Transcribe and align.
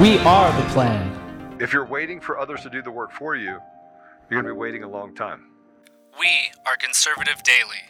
We 0.00 0.16
are 0.20 0.62
the 0.62 0.68
plan. 0.68 1.56
If 1.58 1.72
you're 1.72 1.84
waiting 1.84 2.20
for 2.20 2.38
others 2.38 2.60
to 2.60 2.70
do 2.70 2.82
the 2.82 2.90
work 2.90 3.10
for 3.10 3.34
you, 3.34 3.58
you're 4.30 4.40
going 4.40 4.44
to 4.44 4.54
be 4.54 4.56
waiting 4.56 4.84
a 4.84 4.88
long 4.88 5.12
time. 5.12 5.50
We 6.20 6.28
are 6.64 6.76
Conservative 6.76 7.42
Daily. 7.42 7.82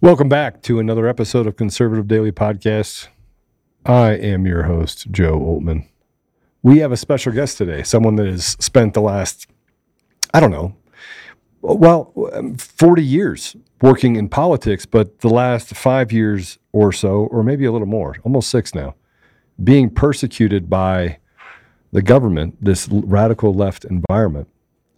Welcome 0.00 0.28
back 0.28 0.62
to 0.62 0.80
another 0.80 1.06
episode 1.06 1.46
of 1.46 1.54
Conservative 1.54 2.08
Daily 2.08 2.32
Podcast. 2.32 3.06
I 3.86 4.14
am 4.14 4.44
your 4.44 4.64
host, 4.64 5.12
Joe 5.12 5.38
Oltmann. 5.38 5.86
We 6.64 6.78
have 6.78 6.90
a 6.90 6.96
special 6.96 7.32
guest 7.32 7.56
today, 7.56 7.84
someone 7.84 8.16
that 8.16 8.26
has 8.26 8.56
spent 8.58 8.94
the 8.94 9.00
last, 9.00 9.46
I 10.34 10.40
don't 10.40 10.50
know, 10.50 10.74
well, 11.62 12.12
um, 12.32 12.56
40 12.56 13.04
years 13.04 13.54
working 13.80 14.16
in 14.16 14.28
politics, 14.28 14.86
but 14.86 15.20
the 15.20 15.28
last 15.28 15.74
five 15.74 16.12
years 16.12 16.58
or 16.72 16.92
so, 16.92 17.26
or 17.30 17.42
maybe 17.42 17.64
a 17.64 17.72
little 17.72 17.86
more, 17.86 18.16
almost 18.24 18.50
six 18.50 18.74
now, 18.74 18.94
being 19.62 19.90
persecuted 19.90 20.68
by 20.68 21.18
the 21.92 22.02
government, 22.02 22.56
this 22.60 22.88
radical 22.88 23.52
left 23.52 23.84
environment. 23.84 24.48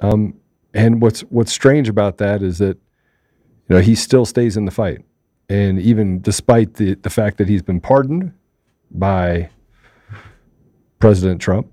Um, 0.01 0.35
and 0.75 1.01
what's 1.01 1.21
what's 1.23 1.53
strange 1.53 1.89
about 1.89 2.19
that 2.19 2.43
is 2.43 2.59
that 2.59 2.77
you 3.69 3.77
know 3.77 3.81
he 3.81 3.95
still 3.95 4.25
stays 4.25 4.57
in 4.57 4.65
the 4.65 4.71
fight, 4.71 5.05
and 5.49 5.81
even 5.81 6.21
despite 6.21 6.75
the 6.75 6.95
the 6.95 7.11
fact 7.11 7.39
that 7.39 7.49
he's 7.49 7.63
been 7.63 7.81
pardoned 7.81 8.33
by 8.91 9.51
President 10.99 11.41
Trump, 11.41 11.71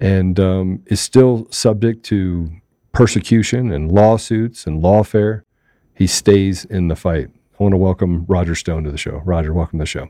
and 0.00 0.38
um, 0.40 0.82
is 0.86 1.00
still 1.00 1.46
subject 1.50 2.04
to 2.04 2.50
persecution 2.92 3.72
and 3.72 3.92
lawsuits 3.92 4.66
and 4.66 4.82
lawfare, 4.82 5.42
he 5.98 6.06
stays 6.06 6.64
in 6.64 6.86
the 6.86 6.94
fight. 6.94 7.28
I 7.58 7.62
want 7.62 7.72
to 7.72 7.76
welcome 7.76 8.24
Roger 8.28 8.54
Stone 8.54 8.84
to 8.84 8.92
the 8.92 8.96
show. 8.96 9.20
Roger, 9.24 9.52
welcome 9.52 9.80
to 9.80 9.82
the 9.82 9.86
show. 9.86 10.08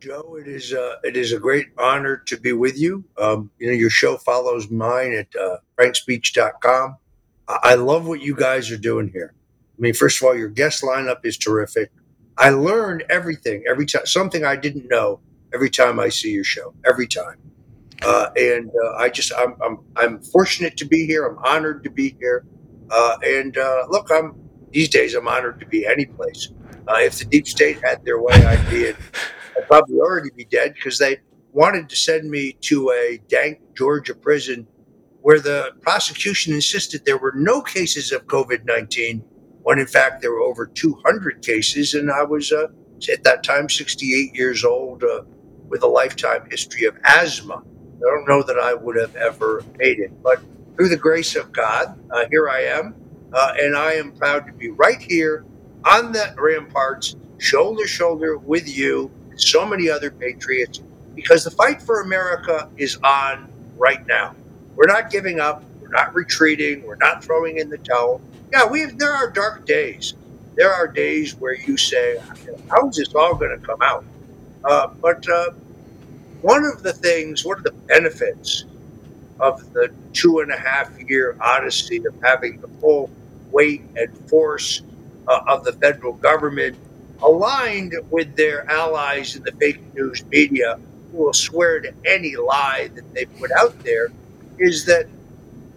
Joe, 0.00 0.38
it 0.40 0.48
is 0.48 0.72
uh, 0.72 0.94
it 1.04 1.14
is 1.14 1.32
a 1.34 1.38
great 1.38 1.68
honor 1.76 2.16
to 2.24 2.40
be 2.40 2.54
with 2.54 2.78
you. 2.78 3.04
Um, 3.18 3.50
you 3.58 3.66
know, 3.66 3.74
your 3.74 3.90
show 3.90 4.16
follows 4.16 4.70
mine 4.70 5.12
at 5.12 5.28
uh, 5.36 5.58
frankspeech.com. 5.78 6.96
I-, 7.48 7.58
I 7.62 7.74
love 7.74 8.08
what 8.08 8.22
you 8.22 8.34
guys 8.34 8.70
are 8.70 8.78
doing 8.78 9.10
here. 9.12 9.34
I 9.78 9.80
mean, 9.80 9.92
first 9.92 10.22
of 10.22 10.26
all, 10.26 10.34
your 10.34 10.48
guest 10.48 10.82
lineup 10.82 11.26
is 11.26 11.36
terrific. 11.36 11.90
I 12.38 12.48
learn 12.48 13.02
everything 13.10 13.64
every 13.68 13.84
time, 13.84 14.06
something 14.06 14.42
I 14.42 14.56
didn't 14.56 14.88
know 14.88 15.20
every 15.52 15.68
time 15.68 16.00
I 16.00 16.08
see 16.08 16.30
your 16.30 16.44
show, 16.44 16.72
every 16.86 17.06
time. 17.06 17.36
Uh, 18.00 18.30
and 18.36 18.70
uh, 18.70 18.94
I 18.96 19.10
just, 19.10 19.32
I'm, 19.36 19.54
I'm, 19.62 19.78
I'm 19.96 20.22
fortunate 20.22 20.78
to 20.78 20.86
be 20.86 21.04
here. 21.06 21.26
I'm 21.26 21.36
honored 21.44 21.84
to 21.84 21.90
be 21.90 22.16
here. 22.18 22.46
Uh, 22.90 23.16
and 23.22 23.56
uh, 23.56 23.86
look, 23.88 24.10
I'm 24.10 24.34
these 24.70 24.88
days, 24.88 25.14
I'm 25.14 25.26
honored 25.26 25.60
to 25.60 25.66
be 25.66 25.86
any 25.86 26.06
place. 26.06 26.48
Uh, 26.88 26.96
if 26.98 27.18
the 27.18 27.24
deep 27.24 27.46
state 27.46 27.80
had 27.84 28.04
their 28.04 28.20
way, 28.20 28.34
I'd 28.34 28.70
be 28.70 28.88
in 28.88 28.96
I'd 29.56 29.66
probably 29.66 29.98
already 29.98 30.30
be 30.34 30.44
dead 30.44 30.74
because 30.74 30.98
they 30.98 31.18
wanted 31.52 31.88
to 31.88 31.96
send 31.96 32.30
me 32.30 32.56
to 32.62 32.90
a 32.90 33.20
dank 33.28 33.60
Georgia 33.76 34.14
prison 34.14 34.66
where 35.22 35.40
the 35.40 35.72
prosecution 35.82 36.54
insisted 36.54 37.04
there 37.04 37.18
were 37.18 37.32
no 37.36 37.60
cases 37.60 38.12
of 38.12 38.26
COVID 38.26 38.64
19, 38.64 39.22
when 39.62 39.78
in 39.78 39.86
fact 39.86 40.22
there 40.22 40.32
were 40.32 40.40
over 40.40 40.66
200 40.66 41.42
cases. 41.42 41.94
And 41.94 42.10
I 42.10 42.22
was 42.22 42.52
uh, 42.52 42.68
at 43.12 43.22
that 43.24 43.42
time 43.42 43.68
68 43.68 44.34
years 44.34 44.64
old 44.64 45.04
uh, 45.04 45.22
with 45.68 45.82
a 45.82 45.86
lifetime 45.86 46.48
history 46.50 46.84
of 46.86 46.96
asthma. 47.04 47.56
I 47.56 48.00
don't 48.00 48.26
know 48.26 48.42
that 48.42 48.58
I 48.58 48.72
would 48.72 48.96
have 48.96 49.14
ever 49.16 49.62
made 49.76 49.98
it, 49.98 50.10
but 50.22 50.40
through 50.76 50.90
the 50.90 50.98
grace 50.98 51.36
of 51.36 51.52
God, 51.52 51.88
uh, 52.10 52.26
here 52.30 52.48
I 52.50 52.62
am. 52.64 52.96
Uh, 53.32 53.52
and 53.58 53.76
I 53.76 53.94
am 53.94 54.12
proud 54.12 54.46
to 54.46 54.52
be 54.54 54.70
right 54.70 55.00
here 55.00 55.46
on 55.84 56.12
the 56.12 56.34
ramparts, 56.38 57.16
shoulder 57.38 57.82
to 57.84 57.88
shoulder 57.88 58.38
with 58.38 58.68
you 58.68 59.12
and 59.30 59.40
so 59.40 59.66
many 59.66 59.90
other 59.90 60.12
patriots 60.12 60.80
because 61.16 61.44
the 61.44 61.50
fight 61.52 61.82
for 61.82 62.02
America 62.02 62.68
is 62.76 62.98
on 63.04 63.48
right 63.76 64.00
now. 64.08 64.36
We're 64.76 64.86
not 64.88 65.10
giving 65.10 65.40
up. 65.40 65.64
We're 65.80 65.90
not 65.90 66.14
retreating. 66.14 66.84
We're 66.84 66.96
not 67.00 67.24
throwing 67.24 67.58
in 67.58 67.70
the 67.70 67.78
towel. 67.78 68.22
Yeah, 68.52 68.66
we 68.68 68.80
have, 68.82 68.98
there 68.98 69.12
are 69.12 69.30
dark 69.32 69.66
days. 69.66 70.14
There 70.56 70.72
are 70.72 70.88
days 70.88 71.36
where 71.38 71.54
you 71.54 71.76
say, 71.78 72.18
"How 72.70 72.88
is 72.88 72.96
this 72.96 73.14
all 73.14 73.36
going 73.36 73.58
to 73.58 73.66
come 73.66 73.82
out?" 73.82 74.06
Uh, 74.64 74.88
but 75.02 75.28
uh, 75.28 75.50
one 76.42 76.64
of 76.64 76.82
the 76.82 76.94
things, 76.94 77.44
one 77.44 77.58
of 77.58 77.64
the 77.64 77.74
benefits 77.88 78.66
of 79.40 79.72
the 79.72 79.90
two 80.12 80.40
and 80.40 80.52
a 80.52 80.58
half 80.58 80.90
year 81.08 81.36
odyssey 81.40 81.98
of 81.98 82.14
having 82.22 82.60
the 82.60 82.68
full 82.80 83.10
weight 83.50 83.82
and 83.96 84.10
force 84.28 84.82
uh, 85.28 85.40
of 85.48 85.64
the 85.64 85.72
federal 85.74 86.14
government 86.14 86.76
aligned 87.22 87.94
with 88.10 88.34
their 88.36 88.70
allies 88.70 89.36
in 89.36 89.42
the 89.44 89.52
fake 89.52 89.80
news 89.94 90.24
media 90.30 90.78
who 91.12 91.18
will 91.18 91.32
swear 91.32 91.80
to 91.80 91.92
any 92.06 92.36
lie 92.36 92.90
that 92.94 93.04
they 93.14 93.26
put 93.26 93.50
out 93.52 93.78
there 93.84 94.10
is 94.58 94.84
that 94.86 95.06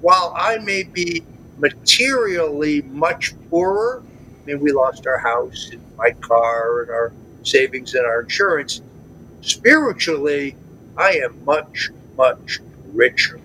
while 0.01 0.33
I 0.37 0.57
may 0.59 0.83
be 0.83 1.23
materially 1.57 2.81
much 2.83 3.33
poorer, 3.49 4.03
I 4.03 4.45
mean, 4.45 4.59
we 4.61 4.71
lost 4.71 5.07
our 5.07 5.19
house 5.19 5.69
and 5.71 5.81
my 5.97 6.11
car 6.21 6.83
and 6.83 6.91
our 6.91 7.13
savings 7.43 7.93
and 7.95 8.05
our 8.05 8.21
insurance, 8.21 8.81
spiritually, 9.41 10.57
I 10.97 11.13
am 11.23 11.43
much, 11.45 11.91
much 12.17 12.59
richer. 12.93 13.42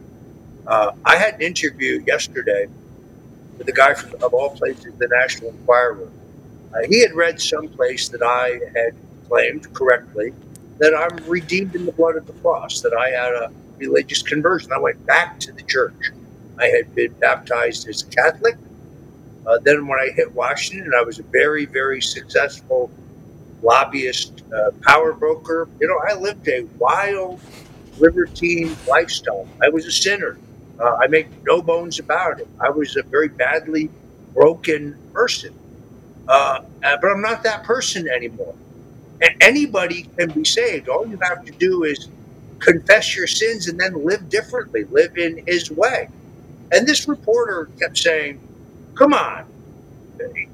Uh, 0.68 0.92
I 1.04 1.16
had 1.16 1.34
an 1.34 1.40
interview 1.40 2.04
yesterday 2.06 2.68
with 3.56 3.68
a 3.68 3.72
guy 3.72 3.94
from, 3.94 4.22
of 4.22 4.34
all 4.34 4.50
places, 4.50 4.94
the 4.98 5.08
National 5.08 5.50
Enquirer 5.50 6.08
uh, 6.74 6.86
he 6.88 7.00
had 7.00 7.14
read 7.14 7.40
someplace 7.40 8.08
that 8.10 8.22
I 8.22 8.60
had 8.78 8.94
claimed 9.28 9.72
correctly 9.72 10.32
that 10.78 10.94
I'm 10.94 11.28
redeemed 11.28 11.74
in 11.74 11.86
the 11.86 11.92
blood 11.92 12.16
of 12.16 12.26
the 12.26 12.32
cross, 12.34 12.82
that 12.82 12.94
I 12.94 13.10
had 13.10 13.32
a 13.32 13.50
religious 13.78 14.22
conversion. 14.22 14.72
I 14.72 14.78
went 14.78 15.04
back 15.06 15.40
to 15.40 15.52
the 15.52 15.62
church. 15.62 16.10
I 16.58 16.66
had 16.66 16.94
been 16.94 17.12
baptized 17.14 17.88
as 17.88 18.02
a 18.02 18.06
Catholic. 18.06 18.56
Uh, 19.46 19.58
then, 19.62 19.88
when 19.88 19.98
I 19.98 20.10
hit 20.14 20.32
Washington, 20.34 20.92
I 20.96 21.02
was 21.02 21.18
a 21.18 21.22
very, 21.22 21.64
very 21.64 22.02
successful 22.02 22.90
lobbyist, 23.62 24.42
uh, 24.54 24.70
power 24.82 25.14
broker. 25.14 25.68
You 25.80 25.88
know, 25.88 25.98
I 26.08 26.14
lived 26.14 26.46
a 26.48 26.62
wild, 26.78 27.40
libertine 27.98 28.76
lifestyle. 28.86 29.48
I 29.62 29.70
was 29.70 29.86
a 29.86 29.92
sinner. 29.92 30.38
Uh, 30.80 30.96
I 31.02 31.08
make 31.08 31.28
no 31.46 31.62
bones 31.62 31.98
about 32.00 32.40
it. 32.40 32.48
I 32.60 32.70
was 32.70 32.96
a 32.96 33.04
very 33.10 33.28
badly 33.28 33.90
broken 34.34 34.96
person. 35.14 35.52
Uh, 36.28 36.60
uh, 36.84 36.96
but 37.02 37.10
I'm 37.10 37.22
not 37.22 37.42
that 37.44 37.64
person 37.64 38.08
anymore. 38.08 38.56
And 39.22 39.34
anybody 39.40 40.08
can 40.18 40.30
be 40.32 40.44
saved. 40.44 40.88
All 40.88 41.06
you 41.08 41.18
have 41.22 41.44
to 41.44 41.52
do 41.58 41.84
is 41.84 42.08
confess 42.60 43.16
your 43.16 43.26
sins 43.28 43.68
and 43.68 43.80
then 43.80 44.04
live 44.04 44.28
differently, 44.28 44.84
live 44.90 45.16
in 45.16 45.40
His 45.46 45.70
way. 45.70 46.08
And 46.72 46.86
this 46.86 47.08
reporter 47.08 47.70
kept 47.80 47.98
saying, 47.98 48.40
"Come 48.98 49.14
on, 49.14 49.44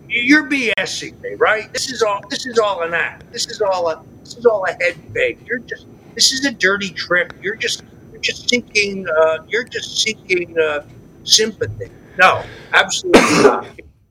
you're 0.08 0.48
BSing 0.48 1.20
me, 1.22 1.34
right? 1.38 1.72
This 1.72 1.90
is 1.90 2.02
all. 2.02 2.20
This 2.30 2.46
is 2.46 2.58
all 2.58 2.82
an 2.82 2.94
act. 2.94 3.24
This 3.32 3.46
is 3.48 3.60
all 3.62 3.88
a. 3.90 4.02
This 4.24 4.36
is 4.36 4.46
all 4.46 4.64
a 4.66 4.72
head 4.84 4.96
fake. 5.14 5.40
You're 5.48 5.60
just. 5.60 5.86
This 6.14 6.32
is 6.32 6.44
a 6.46 6.52
dirty 6.52 6.90
trick. 6.90 7.32
You're 7.40 7.56
just. 7.56 7.82
Just 8.24 8.50
seeking. 8.50 9.06
Uh, 9.08 9.38
you're 9.48 9.64
just 9.66 10.02
seeking 10.02 10.56
uh, 10.60 10.80
sympathy. 11.24 11.92
No, 12.18 12.44
absolutely 12.74 13.42
not. 13.42 13.66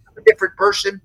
I'm 0.07 0.17
a 0.17 0.21
different 0.25 0.55
person. 0.57 1.01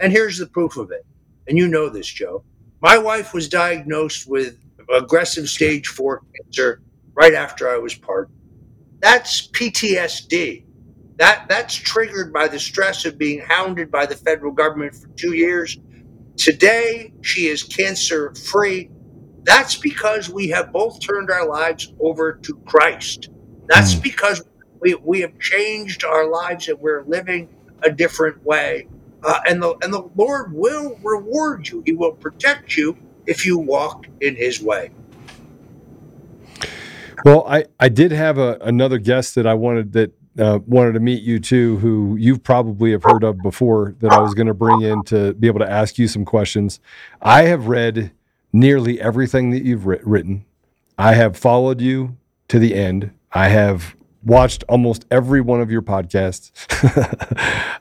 And 0.00 0.12
here's 0.12 0.38
the 0.38 0.48
proof 0.48 0.76
of 0.78 0.92
it. 0.92 1.06
And 1.48 1.58
you 1.58 1.68
know 1.68 1.90
this, 1.90 2.08
Joe. 2.08 2.44
my 2.82 2.98
wife 2.98 3.34
was 3.34 3.48
diagnosed 3.48 4.28
with 4.28 4.58
aggressive 4.94 5.48
stage 5.48 5.88
four 5.88 6.22
cancer 6.36 6.82
right 7.14 7.34
after 7.34 7.70
I 7.70 7.78
was 7.78 7.94
pardoned. 7.96 8.36
That's 9.00 9.48
PTSD. 9.48 10.66
That 11.18 11.46
that's 11.48 11.74
triggered 11.74 12.32
by 12.32 12.48
the 12.48 12.60
stress 12.60 13.06
of 13.06 13.18
being 13.18 13.40
hounded 13.40 13.90
by 13.90 14.06
the 14.06 14.16
federal 14.16 14.52
government 14.52 14.94
for 14.96 15.08
two 15.16 15.34
years. 15.34 15.78
Today, 16.36 17.12
she 17.22 17.48
is 17.48 17.62
cancer 17.64 18.34
free. 18.34 18.90
That's 19.44 19.76
because 19.76 20.28
we 20.28 20.48
have 20.48 20.72
both 20.72 21.00
turned 21.00 21.30
our 21.30 21.46
lives 21.48 21.92
over 21.98 22.34
to 22.42 22.54
Christ. 22.66 23.30
That's 23.68 23.94
Mm. 23.94 24.02
because 24.02 24.42
we, 24.80 24.94
we 24.94 25.20
have 25.20 25.38
changed 25.38 26.04
our 26.04 26.28
lives 26.28 26.68
and 26.68 26.78
we're 26.80 27.04
living 27.04 27.48
a 27.82 27.90
different 27.90 28.44
way. 28.44 28.88
Uh, 29.22 29.40
and 29.46 29.62
the 29.62 29.74
and 29.82 29.92
the 29.92 30.02
Lord 30.16 30.52
will 30.52 30.98
reward 31.02 31.68
you. 31.68 31.82
He 31.84 31.92
will 31.92 32.12
protect 32.12 32.76
you 32.76 32.96
if 33.26 33.44
you 33.44 33.58
walk 33.58 34.06
in 34.20 34.34
His 34.34 34.62
way. 34.62 34.90
Well, 37.24 37.44
I, 37.46 37.66
I 37.78 37.90
did 37.90 38.12
have 38.12 38.38
a, 38.38 38.56
another 38.62 38.98
guest 38.98 39.34
that 39.34 39.46
I 39.46 39.54
wanted 39.54 39.92
that 39.92 40.12
uh, 40.38 40.60
wanted 40.66 40.92
to 40.92 41.00
meet 41.00 41.22
you 41.22 41.38
too, 41.38 41.76
who 41.78 42.16
you 42.16 42.38
probably 42.38 42.92
have 42.92 43.02
heard 43.02 43.24
of 43.24 43.42
before. 43.42 43.94
That 44.00 44.12
I 44.12 44.20
was 44.20 44.32
going 44.32 44.46
to 44.46 44.54
bring 44.54 44.80
in 44.80 45.02
to 45.04 45.34
be 45.34 45.46
able 45.48 45.58
to 45.60 45.70
ask 45.70 45.98
you 45.98 46.08
some 46.08 46.24
questions. 46.24 46.80
I 47.20 47.42
have 47.42 47.66
read 47.66 48.12
nearly 48.52 49.00
everything 49.00 49.50
that 49.50 49.62
you've 49.64 49.86
writ- 49.86 50.06
written. 50.06 50.44
I 50.98 51.14
have 51.14 51.36
followed 51.36 51.80
you 51.80 52.16
to 52.48 52.58
the 52.58 52.74
end. 52.74 53.12
I 53.32 53.48
have 53.48 53.96
watched 54.22 54.64
almost 54.68 55.06
every 55.10 55.40
one 55.40 55.60
of 55.60 55.70
your 55.70 55.82
podcasts. 55.82 56.50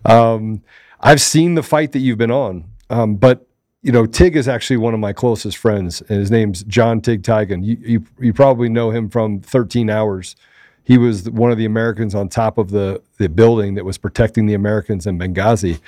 um, 0.10 0.62
I've 1.02 1.22
seen 1.22 1.56
the 1.56 1.64
fight 1.64 1.92
that 1.94 2.00
you've 2.00 2.18
been 2.18 2.32
on, 2.32 2.66
um, 2.90 3.16
but 3.16 3.46
you 3.82 3.92
know, 3.92 4.06
Tig 4.06 4.36
is 4.36 4.48
actually 4.48 4.78
one 4.78 4.94
of 4.94 5.00
my 5.00 5.14
closest 5.14 5.58
friends, 5.58 6.02
and 6.02 6.20
his 6.20 6.30
name's 6.30 6.64
John 6.64 7.00
Tig 7.00 7.24
Tiegen. 7.24 7.64
You, 7.64 7.78
you 7.80 8.06
you 8.20 8.34
probably 8.34 8.68
know 8.70 8.92
him 8.92 9.10
from 9.10 9.40
13 9.40 9.90
Hours. 9.90 10.36
He 10.84 10.98
was 10.98 11.30
one 11.30 11.52
of 11.52 11.58
the 11.58 11.66
Americans 11.66 12.14
on 12.14 12.30
top 12.30 12.58
of 12.58 12.72
the 12.72 13.02
the 13.18 13.30
building 13.30 13.76
that 13.76 13.86
was 13.86 13.98
protecting 13.98 14.48
the 14.48 14.54
Americans 14.54 15.08
in 15.08 15.18
Benghazi 15.18 15.80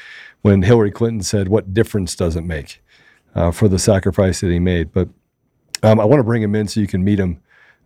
when 0.42 0.62
Hillary 0.62 0.92
Clinton 0.92 1.22
said, 1.22 1.50
"What 1.50 1.74
difference 1.74 2.16
does 2.16 2.36
it 2.36 2.44
make?" 2.44 2.82
Uh, 3.34 3.50
for 3.52 3.68
the 3.70 3.80
sacrifice 3.80 4.42
that 4.42 4.52
he 4.52 4.60
made. 4.60 4.92
But 4.92 5.08
um, 5.84 6.00
I 6.02 6.06
want 6.06 6.20
to 6.20 6.24
bring 6.24 6.42
him 6.44 6.54
in 6.54 6.68
so 6.68 6.80
you 6.82 6.88
can 6.88 7.04
meet 7.04 7.18
him. 7.20 7.42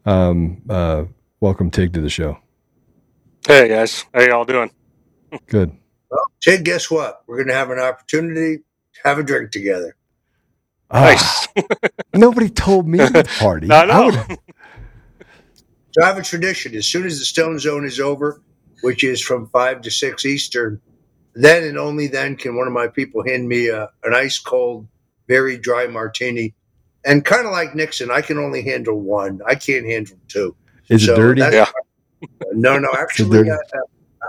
Um, 0.06 0.62
uh, 0.69 1.06
welcome, 1.39 1.69
Tig, 1.69 1.94
to 1.94 2.01
the 2.01 2.09
show. 2.09 2.39
Hey 3.47 3.68
guys, 3.68 4.06
how 4.13 4.21
y'all 4.21 4.44
doing? 4.45 4.71
Good. 5.47 5.71
Well, 6.09 6.25
Tig, 6.42 6.65
guess 6.65 6.89
what? 6.89 7.21
We're 7.27 7.38
going 7.38 7.50
to 7.50 7.53
have 7.53 7.69
an 7.69 7.77
opportunity 7.80 8.57
to 8.57 9.00
have 9.03 9.19
a 9.19 9.24
drink 9.24 9.51
together. 9.51 9.95
Ah, 10.89 11.01
Nice. 11.03 11.48
nobody 12.15 12.50
told 12.50 12.88
me 12.88 12.98
to 12.98 13.24
party. 13.38 13.71
I 13.71 13.86
know. 13.86 14.06
would- 14.07 14.39
So 15.91 16.03
I 16.03 16.07
have 16.07 16.18
a 16.18 16.24
tradition. 16.24 16.74
As 16.75 16.88
soon 16.88 17.06
as 17.06 17.19
the 17.19 17.25
Stone 17.25 17.59
Zone 17.59 17.86
is 17.86 18.00
over, 18.00 18.41
which 18.81 19.03
is 19.03 19.21
from 19.21 19.48
five 19.50 19.81
to 19.81 19.91
six 19.91 20.25
Eastern, 20.25 20.81
then 21.36 21.63
and 21.63 21.77
only 21.77 22.07
then 22.07 22.36
can 22.36 22.56
one 22.56 22.65
of 22.68 22.74
my 22.74 22.88
people 22.88 23.24
hand 23.24 23.48
me 23.48 23.68
a, 23.68 23.89
an 24.03 24.13
ice 24.15 24.39
cold, 24.39 24.88
very 25.27 25.57
dry 25.57 25.88
martini. 25.88 26.54
And 27.06 27.24
kind 27.24 27.45
of 27.45 27.51
like 27.51 27.75
Nixon, 27.75 28.10
I 28.10 28.22
can 28.22 28.38
only 28.38 28.63
handle 28.63 29.00
one. 29.00 29.39
I 29.45 29.56
can't 29.56 29.86
handle 29.86 30.18
two. 30.27 30.56
Is 30.89 31.07
it 31.07 31.16
dirty? 31.16 31.42
Yeah. 31.42 31.68
No, 32.54 32.80
no. 32.80 32.89
Actually, 32.98 33.44
dirty. 33.44 33.51
uh, 33.51 33.57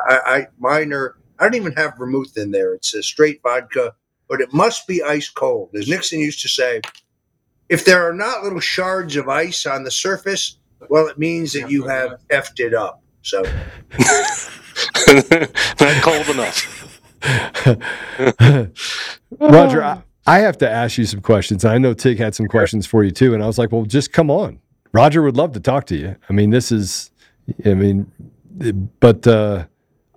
I, 0.08 0.18
I 0.26 0.46
mine 0.58 0.92
are. 0.92 1.16
I 1.38 1.44
don't 1.44 1.54
even 1.54 1.72
have 1.74 1.96
vermouth 1.96 2.36
in 2.36 2.50
there. 2.50 2.74
It's 2.74 2.92
a 2.94 3.02
straight 3.02 3.40
vodka, 3.42 3.94
but 4.28 4.40
it 4.42 4.52
must 4.52 4.86
be 4.86 5.02
ice 5.02 5.30
cold. 5.30 5.70
As 5.74 5.88
Nixon 5.88 6.20
used 6.20 6.42
to 6.42 6.48
say, 6.48 6.82
if 7.70 7.86
there 7.86 8.06
are 8.06 8.12
not 8.12 8.42
little 8.42 8.60
shards 8.60 9.16
of 9.16 9.28
ice 9.28 9.64
on 9.64 9.84
the 9.84 9.90
surface, 9.90 10.58
well, 10.90 11.06
it 11.06 11.18
means 11.18 11.54
that 11.54 11.70
you 11.70 11.84
have 11.84 12.20
effed 12.30 12.60
it 12.60 12.74
up. 12.74 13.00
So 13.22 13.42
Not 15.80 16.02
cold 16.02 16.28
enough. 16.28 17.00
Roger, 19.40 19.82
I, 19.82 20.02
I 20.26 20.38
have 20.40 20.58
to 20.58 20.68
ask 20.68 20.98
you 20.98 21.04
some 21.04 21.20
questions. 21.20 21.64
I 21.64 21.78
know 21.78 21.94
Tig 21.94 22.18
had 22.18 22.34
some 22.34 22.46
questions 22.46 22.86
for 22.86 23.04
you 23.04 23.10
too, 23.10 23.34
and 23.34 23.42
I 23.42 23.46
was 23.46 23.58
like, 23.58 23.72
"Well, 23.72 23.84
just 23.84 24.12
come 24.12 24.30
on." 24.30 24.60
Roger 24.92 25.22
would 25.22 25.36
love 25.36 25.52
to 25.52 25.60
talk 25.60 25.86
to 25.86 25.96
you. 25.96 26.16
I 26.28 26.32
mean, 26.32 26.50
this 26.50 26.72
is, 26.72 27.10
I 27.64 27.74
mean, 27.74 28.10
but 29.00 29.26
uh, 29.26 29.66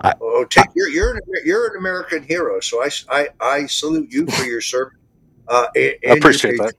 Oh, 0.01 0.45
Tig, 0.49 0.65
you're 0.75 0.87
you're 0.89 1.15
an, 1.15 1.21
you're 1.43 1.67
an 1.67 1.77
American 1.77 2.23
hero. 2.23 2.59
So 2.61 2.81
I, 2.81 2.89
I, 3.09 3.27
I 3.41 3.65
salute 3.65 4.11
you 4.11 4.25
for 4.27 4.45
your 4.45 4.61
service. 4.61 4.97
Uh, 5.47 5.67
and, 5.75 5.93
and 6.03 6.13
I 6.13 6.15
appreciate 6.15 6.57
that. 6.57 6.73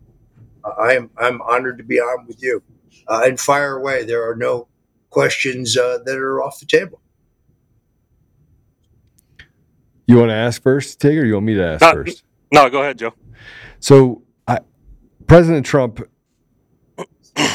Uh, 0.65 0.71
I 0.71 0.95
am 0.95 1.11
I'm 1.19 1.43
honored 1.43 1.79
to 1.79 1.85
be 1.85 1.99
on 1.99 2.27
with 2.27 2.43
you. 2.43 2.63
Uh, 3.07 3.23
and 3.25 3.39
fire 3.39 3.77
away. 3.77 4.05
There 4.05 4.29
are 4.29 4.37
no 4.37 4.69
questions 5.11 5.77
uh, 5.77 5.99
that 6.05 6.17
are 6.17 6.43
off 6.43 6.61
the 6.61 6.67
table. 6.67 7.01
you 10.07 10.17
want 10.17 10.31
to 10.31 10.35
ask 10.35 10.63
first, 10.63 11.01
Tig, 11.01 11.19
or 11.19 11.25
you 11.25 11.35
want 11.35 11.47
me 11.47 11.55
to 11.55 11.65
ask 11.65 11.83
No, 11.83 11.93
first? 11.93 12.25
No, 12.53 12.71
go 12.71 12.81
ahead, 12.81 12.99
Joe. 12.99 13.13
So, 13.81 14.23
I, 14.47 14.61
President 15.27 15.65
Trump 15.67 16.07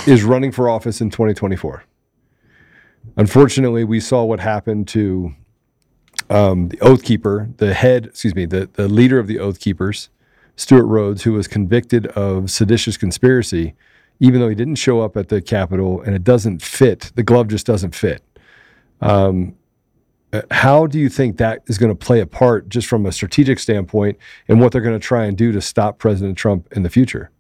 is 0.08 0.24
running 0.24 0.52
for 0.52 0.70
office 0.70 1.02
in 1.02 1.10
2024. 1.10 1.84
Unfortunately, 3.18 3.84
we 3.84 4.00
saw 4.00 4.24
what 4.24 4.40
happened 4.40 4.88
to 4.90 5.34
um, 6.30 6.70
the 6.70 6.80
Oath 6.82 7.04
Keeper, 7.04 7.50
the 7.58 7.74
head, 7.74 8.08
excuse 8.08 8.36
me, 8.36 8.46
the, 8.46 8.70
the 8.74 8.88
leader 8.88 9.20
of 9.20 9.28
the 9.28 9.40
Oath 9.40 9.60
Keepers, 9.60 10.10
Stewart 10.56 10.86
Rhodes, 10.86 11.24
who 11.24 11.34
was 11.34 11.48
convicted 11.48 12.08
of 12.08 12.50
seditious 12.50 12.98
conspiracy, 12.98 13.76
even 14.20 14.40
though 14.40 14.50
he 14.50 14.56
didn't 14.56 14.76
show 14.76 15.02
up 15.02 15.18
at 15.18 15.30
the 15.30 15.42
Capitol 15.42 16.02
and 16.02 16.16
it 16.16 16.24
doesn't 16.24 16.62
fit. 16.62 17.12
The 17.16 17.24
glove 17.24 17.50
just 17.50 17.66
doesn't 17.66 17.94
fit. 17.94 18.24
Um, 19.02 19.56
how 20.52 20.88
do 20.88 21.00
you 21.00 21.10
think 21.10 21.38
that 21.38 21.62
is 21.68 21.78
going 21.78 21.92
to 21.92 21.96
play 21.96 22.20
a 22.22 22.26
part 22.26 22.70
just 22.70 22.88
from 22.88 23.06
a 23.06 23.12
strategic 23.12 23.60
standpoint 23.60 24.18
and 24.48 24.60
what 24.60 24.72
they're 24.72 24.82
going 24.82 25.00
to 25.00 25.06
try 25.06 25.26
and 25.26 25.38
do 25.38 25.52
to 25.52 25.62
stop 25.62 26.00
President 26.00 26.38
Trump 26.38 26.68
in 26.72 26.84
the 26.84 26.90
future? 26.90 27.32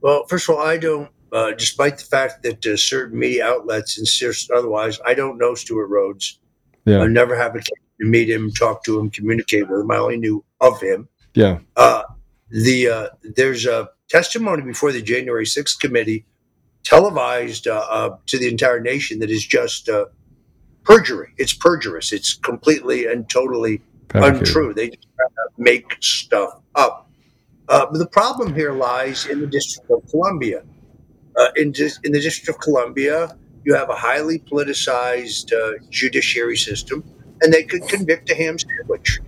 Well, 0.00 0.24
first 0.28 0.48
of 0.48 0.56
all, 0.56 0.62
I 0.62 0.76
don't, 0.76 1.10
uh, 1.32 1.52
despite 1.52 1.98
the 1.98 2.04
fact 2.04 2.42
that 2.44 2.64
uh, 2.64 2.76
certain 2.76 3.18
media 3.18 3.46
outlets 3.46 3.98
insist 3.98 4.50
otherwise, 4.50 4.98
I 5.04 5.14
don't 5.14 5.38
know 5.38 5.54
Stewart 5.54 5.88
Rhodes. 5.90 6.38
Yeah. 6.84 7.00
I 7.00 7.06
never 7.08 7.36
have 7.36 7.54
a 7.54 7.58
chance 7.58 7.80
to 8.00 8.06
meet 8.06 8.30
him, 8.30 8.52
talk 8.52 8.84
to 8.84 8.98
him, 8.98 9.10
communicate 9.10 9.68
with 9.68 9.80
him. 9.80 9.90
I 9.90 9.96
only 9.96 10.18
knew 10.18 10.44
of 10.60 10.80
him. 10.80 11.08
Yeah. 11.34 11.58
Uh, 11.76 12.02
the 12.50 12.88
uh, 12.88 13.08
there's 13.22 13.66
a 13.66 13.88
testimony 14.08 14.62
before 14.62 14.92
the 14.92 15.02
January 15.02 15.44
6th 15.44 15.80
committee, 15.80 16.24
televised 16.84 17.66
uh, 17.66 17.84
uh, 17.90 18.16
to 18.26 18.38
the 18.38 18.48
entire 18.48 18.80
nation, 18.80 19.18
that 19.18 19.30
is 19.30 19.44
just 19.44 19.88
uh, 19.88 20.06
perjury. 20.86 21.32
It's 21.36 21.52
perjurous. 21.52 22.12
It's 22.12 22.34
completely 22.34 23.06
and 23.06 23.28
totally 23.28 23.82
Fabricated. 24.08 24.48
untrue. 24.48 24.74
They 24.74 24.88
just 24.88 25.08
make 25.58 25.96
stuff 26.00 26.60
up. 26.74 27.10
Uh, 27.68 27.86
the 27.90 28.06
problem 28.06 28.54
here 28.54 28.72
lies 28.72 29.26
in 29.26 29.40
the 29.40 29.46
District 29.46 29.90
of 29.90 30.08
Columbia. 30.08 30.62
Uh, 31.36 31.48
in, 31.56 31.74
in 32.04 32.12
the 32.12 32.20
District 32.20 32.48
of 32.48 32.58
Columbia, 32.60 33.36
you 33.64 33.74
have 33.74 33.90
a 33.90 33.94
highly 33.96 34.38
politicized 34.38 35.52
uh, 35.52 35.76
judiciary 35.90 36.56
system, 36.56 37.02
and 37.42 37.52
they 37.52 37.64
could 37.64 37.82
convict 37.88 38.30
a 38.30 38.34
ham 38.34 38.56
sandwich. 38.58 39.18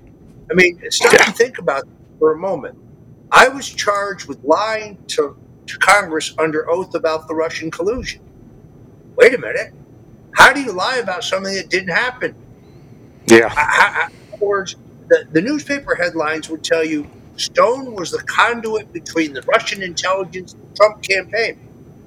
I 0.50 0.54
mean, 0.54 0.80
stop 0.90 1.12
and 1.26 1.36
think 1.36 1.58
about 1.58 1.82
it 1.82 1.90
for 2.18 2.32
a 2.32 2.38
moment. 2.38 2.78
I 3.32 3.48
was 3.48 3.68
charged 3.68 4.26
with 4.28 4.42
lying 4.44 4.96
to, 5.08 5.36
to 5.66 5.78
Congress 5.78 6.34
under 6.38 6.70
oath 6.70 6.94
about 6.94 7.28
the 7.28 7.34
Russian 7.34 7.70
collusion. 7.70 8.22
Wait 9.16 9.34
a 9.34 9.38
minute. 9.38 9.74
How 10.34 10.52
do 10.52 10.60
you 10.60 10.72
lie 10.72 10.96
about 10.96 11.24
something 11.24 11.54
that 11.54 11.68
didn't 11.70 11.94
happen? 11.94 12.34
Yeah. 13.26 13.52
I, 13.56 14.06
I, 14.06 14.06
in 14.06 14.34
other 14.34 14.46
words, 14.46 14.76
the, 15.08 15.26
the 15.30 15.40
newspaper 15.40 15.94
headlines 15.94 16.48
would 16.48 16.64
tell 16.64 16.84
you 16.84 17.06
Stone 17.36 17.94
was 17.94 18.10
the 18.10 18.22
conduit 18.24 18.92
between 18.92 19.32
the 19.32 19.42
Russian 19.42 19.82
intelligence 19.82 20.54
and 20.54 20.62
the 20.62 20.76
Trump 20.76 21.02
campaign. 21.02 21.58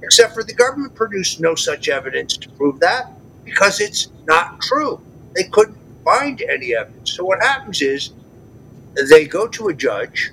Except 0.04 0.34
for 0.34 0.44
the 0.44 0.54
government 0.54 0.96
produced 0.96 1.40
no 1.40 1.56
such 1.56 1.88
evidence 1.88 2.36
to 2.38 2.50
prove 2.50 2.80
that 2.80 3.12
because 3.46 3.80
it's 3.80 4.10
not 4.28 4.60
true. 4.62 5.00
They 5.36 5.44
couldn't 5.44 5.78
find 6.04 6.42
any 6.42 6.76
evidence. 6.76 7.12
So 7.12 7.24
what 7.24 7.42
happens 7.42 7.82
is 7.82 8.12
they 9.10 9.26
go 9.26 9.48
to 9.48 9.70
a 9.70 9.74
judge, 9.74 10.32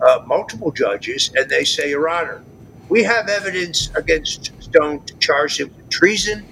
uh, 0.00 0.22
multiple 0.26 0.70
judges, 0.70 1.32
and 1.34 1.48
they 1.48 1.64
say, 1.64 1.90
Your 1.90 2.08
Honor, 2.08 2.44
we 2.88 3.02
have 3.02 3.28
evidence 3.28 3.90
against 3.94 4.52
Stone 4.62 5.04
to 5.06 5.14
charge 5.16 5.58
him 5.58 5.72
with 5.74 5.88
treason, 5.88 6.44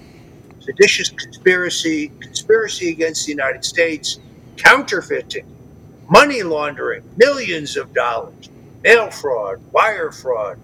seditious 0.63 1.09
conspiracy, 1.09 2.11
conspiracy 2.19 2.89
against 2.89 3.25
the 3.25 3.31
United 3.31 3.65
States, 3.65 4.19
counterfeiting, 4.57 5.45
money 6.09 6.43
laundering, 6.43 7.03
millions 7.17 7.77
of 7.77 7.93
dollars, 7.93 8.49
mail 8.83 9.11
fraud, 9.11 9.61
wire 9.71 10.11
fraud, 10.11 10.57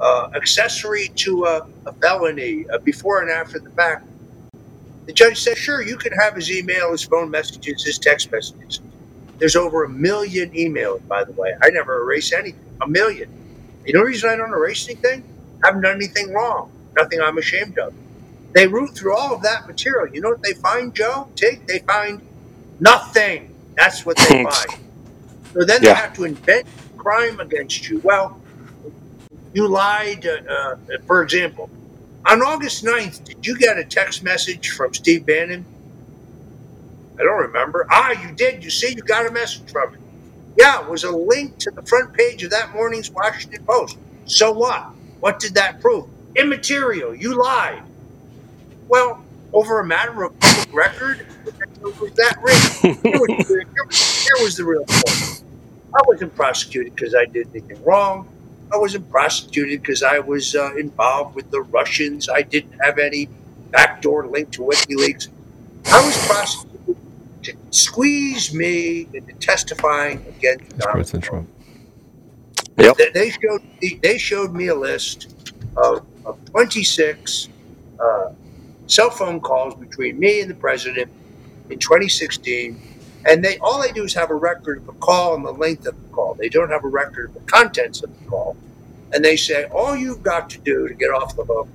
uh, 0.00 0.30
accessory 0.34 1.08
to 1.16 1.44
a, 1.44 1.66
a 1.86 1.92
felony 1.94 2.66
uh, 2.70 2.78
before 2.78 3.20
and 3.22 3.30
after 3.30 3.58
the 3.58 3.70
fact. 3.70 4.06
The 5.06 5.12
judge 5.12 5.40
said, 5.40 5.56
sure, 5.58 5.82
you 5.82 5.96
can 5.96 6.12
have 6.12 6.34
his 6.34 6.50
email, 6.50 6.92
his 6.92 7.02
phone 7.02 7.30
messages, 7.30 7.84
his 7.84 7.98
text 7.98 8.30
messages. 8.30 8.80
There's 9.38 9.56
over 9.56 9.84
a 9.84 9.88
million 9.88 10.50
emails, 10.52 11.06
by 11.08 11.24
the 11.24 11.32
way. 11.32 11.54
I 11.62 11.70
never 11.70 12.02
erase 12.02 12.32
anything. 12.32 12.60
A 12.80 12.86
million. 12.86 13.28
You 13.84 13.94
know 13.94 14.00
the 14.00 14.06
reason 14.06 14.30
I 14.30 14.36
don't 14.36 14.52
erase 14.52 14.88
anything? 14.88 15.24
I 15.64 15.68
haven't 15.68 15.82
done 15.82 15.96
anything 15.96 16.32
wrong. 16.32 16.70
Nothing 16.96 17.20
I'm 17.20 17.38
ashamed 17.38 17.78
of. 17.78 17.92
They 18.54 18.66
root 18.68 18.96
through 18.96 19.16
all 19.16 19.34
of 19.34 19.42
that 19.42 19.66
material. 19.66 20.08
You 20.12 20.20
know 20.22 20.30
what 20.30 20.42
they 20.42 20.54
find, 20.54 20.94
Joe? 20.94 21.30
Take 21.36 21.66
they 21.66 21.80
find 21.80 22.22
nothing. 22.80 23.50
That's 23.76 24.04
what 24.06 24.20
they 24.22 24.34
find. 24.34 24.68
So 25.54 25.64
then 25.66 25.84
they 25.84 25.92
have 25.92 26.12
to 26.14 26.24
invent 26.24 26.66
crime 26.96 27.40
against 27.40 27.88
you. 27.88 28.00
Well, 28.04 28.38
you 29.52 29.68
lied. 29.68 30.26
Uh, 30.26 30.52
uh, 30.52 30.76
for 31.06 31.22
example, 31.22 31.70
on 32.26 32.42
August 32.42 32.84
9th, 32.84 33.24
did 33.24 33.46
you 33.46 33.58
get 33.58 33.78
a 33.78 33.84
text 33.84 34.22
message 34.22 34.70
from 34.70 34.94
Steve 34.94 35.26
Bannon? 35.26 35.66
I 37.18 37.24
don't 37.24 37.40
remember. 37.42 37.86
Ah, 37.90 38.12
you 38.12 38.32
did. 38.32 38.64
You 38.64 38.70
see, 38.70 38.94
you 38.96 39.02
got 39.02 39.26
a 39.26 39.32
message 39.32 39.70
from 39.70 39.94
him. 39.94 40.00
Yeah, 40.56 40.82
it 40.82 40.88
was 40.90 41.04
a 41.04 41.10
link 41.12 41.58
to 41.60 41.72
the 41.74 41.82
front 41.88 42.12
page 42.14 42.42
of 42.44 42.50
that 42.50 42.72
morning's 42.74 43.10
Washington 43.14 43.60
Post. 43.68 43.98
So 44.26 44.52
what? 44.52 44.84
What 45.20 45.38
did 45.40 45.54
that 45.56 45.80
prove? 45.80 46.06
Immaterial. 46.36 47.14
You 47.14 47.40
lied. 47.40 47.84
Well, 48.88 49.22
over 49.52 49.80
a 49.80 49.84
matter 49.84 50.22
of 50.22 50.38
public 50.40 50.72
record, 50.72 51.26
was 51.82 52.12
that 52.12 52.36
ring? 52.42 52.96
Here 53.02 53.18
was, 53.18 53.48
here 53.48 53.64
here 53.90 54.44
was 54.44 54.56
the 54.56 54.64
real 54.64 54.84
point. 54.84 55.42
I 55.94 56.00
wasn't 56.06 56.34
prosecuted 56.34 56.94
because 56.94 57.14
I 57.14 57.26
did 57.26 57.48
anything 57.54 57.82
wrong. 57.84 58.28
I 58.72 58.78
wasn't 58.78 59.10
prosecuted 59.10 59.82
because 59.82 60.02
I 60.02 60.18
was 60.18 60.54
uh, 60.54 60.74
involved 60.76 61.34
with 61.34 61.50
the 61.50 61.60
Russians. 61.60 62.28
I 62.28 62.42
didn't 62.42 62.78
have 62.82 62.98
any 62.98 63.28
backdoor 63.70 64.26
link 64.26 64.50
to 64.52 64.62
WikiLeaks. 64.62 65.28
I 65.86 66.04
was 66.04 66.26
prosecuted 66.26 66.96
to 67.42 67.56
squeeze 67.70 68.54
me 68.54 69.08
into 69.12 69.34
testifying 69.34 70.24
against 70.28 70.78
Donald 70.78 70.94
President 70.94 71.24
Trump. 71.24 71.48
Yep. 72.78 72.96
they, 72.96 73.10
they 73.10 73.30
showed 73.30 73.62
me, 73.80 74.00
they 74.02 74.18
showed 74.18 74.54
me 74.54 74.68
a 74.68 74.74
list 74.74 75.34
of, 75.76 76.06
of 76.24 76.42
26 76.46 77.48
uh, 78.00 78.30
cell 78.92 79.10
phone 79.10 79.40
calls 79.40 79.74
between 79.76 80.18
me 80.18 80.42
and 80.42 80.50
the 80.50 80.54
president 80.54 81.10
in 81.70 81.78
2016 81.78 82.80
and 83.24 83.42
they 83.42 83.56
all 83.58 83.80
they 83.80 83.90
do 83.92 84.04
is 84.04 84.12
have 84.14 84.30
a 84.30 84.34
record 84.34 84.78
of 84.78 84.86
the 84.86 84.92
call 84.92 85.34
and 85.34 85.44
the 85.44 85.52
length 85.52 85.86
of 85.86 85.94
the 86.02 86.08
call. 86.08 86.34
They 86.34 86.48
don't 86.48 86.70
have 86.70 86.84
a 86.84 86.88
record 86.88 87.30
of 87.30 87.34
the 87.34 87.40
contents 87.40 88.02
of 88.02 88.10
the 88.18 88.28
call. 88.28 88.56
And 89.12 89.24
they 89.24 89.36
say 89.36 89.64
all 89.64 89.96
you've 89.96 90.22
got 90.22 90.50
to 90.50 90.58
do 90.58 90.88
to 90.88 90.94
get 90.94 91.10
off 91.10 91.36
the 91.36 91.44
hook 91.44 91.68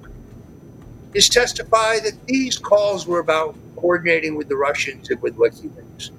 is 1.14 1.30
testify 1.30 2.00
that 2.00 2.26
these 2.28 2.58
calls 2.58 3.08
were 3.08 3.20
about 3.20 3.56
coordinating 3.78 4.36
with 4.36 4.50
the 4.50 4.58
russians 4.58 5.10
and 5.10 5.22
with 5.22 5.38
wikileaks. 5.38 6.12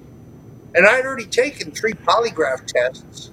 And 0.73 0.85
i'd 0.85 1.05
already 1.05 1.25
taken 1.25 1.71
three 1.71 1.93
polygraph 1.93 2.65
tests 2.65 3.31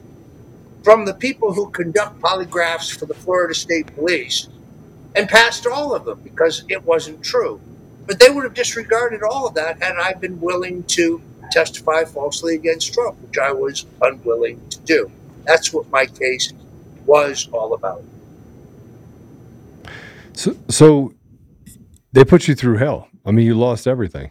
from 0.84 1.04
the 1.04 1.14
people 1.14 1.52
who 1.52 1.70
conduct 1.70 2.20
polygraphs 2.20 2.96
for 2.96 3.06
the 3.06 3.14
Florida 3.14 3.54
State 3.54 3.92
Police 3.94 4.48
and 5.16 5.28
passed 5.28 5.66
all 5.66 5.94
of 5.94 6.04
them 6.04 6.20
because 6.22 6.64
it 6.68 6.84
wasn't 6.84 7.22
true. 7.22 7.60
But 8.06 8.20
they 8.20 8.28
would 8.28 8.44
have 8.44 8.54
disregarded 8.54 9.22
all 9.22 9.48
of 9.48 9.54
that 9.54 9.82
had 9.82 9.96
I 9.96 10.12
been 10.12 10.40
willing 10.40 10.84
to 10.84 11.20
testify 11.50 12.04
falsely 12.04 12.54
against 12.54 12.92
Trump, 12.94 13.20
which 13.22 13.38
I 13.38 13.50
was 13.50 13.86
unwilling 14.02 14.60
to 14.68 14.78
do. 14.80 15.10
That's 15.44 15.72
what 15.72 15.88
my 15.90 16.06
case 16.06 16.52
was 17.04 17.48
all 17.52 17.74
about. 17.74 18.02
So, 20.34 20.56
so 20.68 21.14
they 22.12 22.24
put 22.24 22.46
you 22.46 22.54
through 22.54 22.76
hell. 22.76 23.08
I 23.24 23.32
mean, 23.32 23.46
you 23.46 23.54
lost 23.54 23.86
everything. 23.86 24.30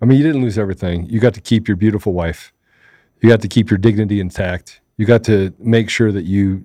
I 0.00 0.06
mean, 0.06 0.18
you 0.18 0.24
didn't 0.24 0.42
lose 0.42 0.58
everything. 0.58 1.06
You 1.06 1.20
got 1.20 1.34
to 1.34 1.40
keep 1.40 1.68
your 1.68 1.76
beautiful 1.76 2.12
wife. 2.12 2.52
You 3.20 3.28
got 3.28 3.40
to 3.42 3.48
keep 3.48 3.70
your 3.70 3.78
dignity 3.78 4.20
intact. 4.20 4.80
You 4.96 5.06
got 5.06 5.24
to 5.24 5.52
make 5.58 5.90
sure 5.90 6.12
that 6.12 6.24
you 6.24 6.64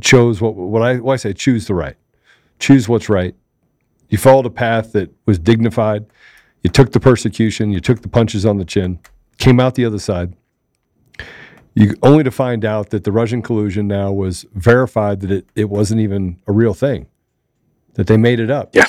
chose 0.00 0.40
what 0.40 0.54
what 0.54 0.82
I 0.82 0.98
I 1.06 1.16
say 1.16 1.32
choose 1.32 1.66
the 1.66 1.74
right. 1.74 1.96
Choose 2.60 2.88
what's 2.88 3.08
right. 3.08 3.34
You 4.08 4.18
followed 4.18 4.46
a 4.46 4.50
path 4.50 4.92
that 4.92 5.10
was 5.26 5.38
dignified. 5.38 6.06
You 6.62 6.70
took 6.70 6.92
the 6.92 7.00
persecution, 7.00 7.70
you 7.70 7.80
took 7.80 8.02
the 8.02 8.08
punches 8.08 8.44
on 8.44 8.58
the 8.58 8.64
chin, 8.64 9.00
came 9.38 9.58
out 9.58 9.74
the 9.74 9.84
other 9.84 9.98
side. 9.98 10.34
You 11.74 11.94
only 12.02 12.24
to 12.24 12.30
find 12.30 12.64
out 12.64 12.90
that 12.90 13.04
the 13.04 13.12
Russian 13.12 13.42
collusion 13.42 13.86
now 13.86 14.12
was 14.12 14.44
verified 14.54 15.20
that 15.20 15.30
it, 15.30 15.46
it 15.54 15.70
wasn't 15.70 16.00
even 16.00 16.40
a 16.46 16.52
real 16.52 16.74
thing. 16.74 17.06
That 17.94 18.06
they 18.06 18.16
made 18.16 18.40
it 18.40 18.50
up. 18.50 18.74
Yeah. 18.74 18.86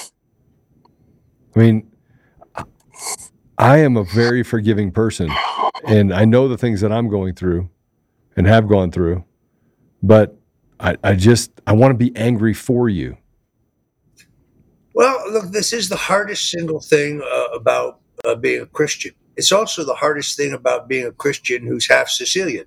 I 1.55 1.59
mean, 1.59 1.91
I- 3.57 3.77
am 3.79 3.95
a 3.97 4.03
very 4.03 4.43
forgiving 4.43 4.91
person, 4.91 5.29
and 5.87 6.13
I 6.13 6.25
know 6.25 6.47
the 6.47 6.57
things 6.57 6.81
that 6.81 6.91
I'm 6.91 7.07
going 7.07 7.35
through 7.35 7.69
and 8.35 8.47
have 8.47 8.67
gone 8.67 8.91
through, 8.91 9.23
but 10.01 10.37
I, 10.79 10.97
I 11.03 11.13
just 11.13 11.51
I 11.67 11.73
want 11.73 11.91
to 11.91 11.97
be 11.97 12.15
angry 12.15 12.53
for 12.53 12.89
you. 12.89 13.17
Well, 14.93 15.31
look, 15.31 15.51
this 15.51 15.73
is 15.73 15.89
the 15.89 15.95
hardest 15.95 16.49
single 16.49 16.79
thing 16.81 17.21
uh, 17.21 17.45
about 17.53 17.99
uh, 18.25 18.35
being 18.35 18.61
a 18.61 18.65
Christian. 18.65 19.13
It's 19.37 19.51
also 19.51 19.85
the 19.85 19.95
hardest 19.95 20.35
thing 20.37 20.53
about 20.53 20.87
being 20.87 21.05
a 21.05 21.11
Christian 21.11 21.65
who's 21.65 21.87
half 21.89 22.09
Sicilian. 22.09 22.65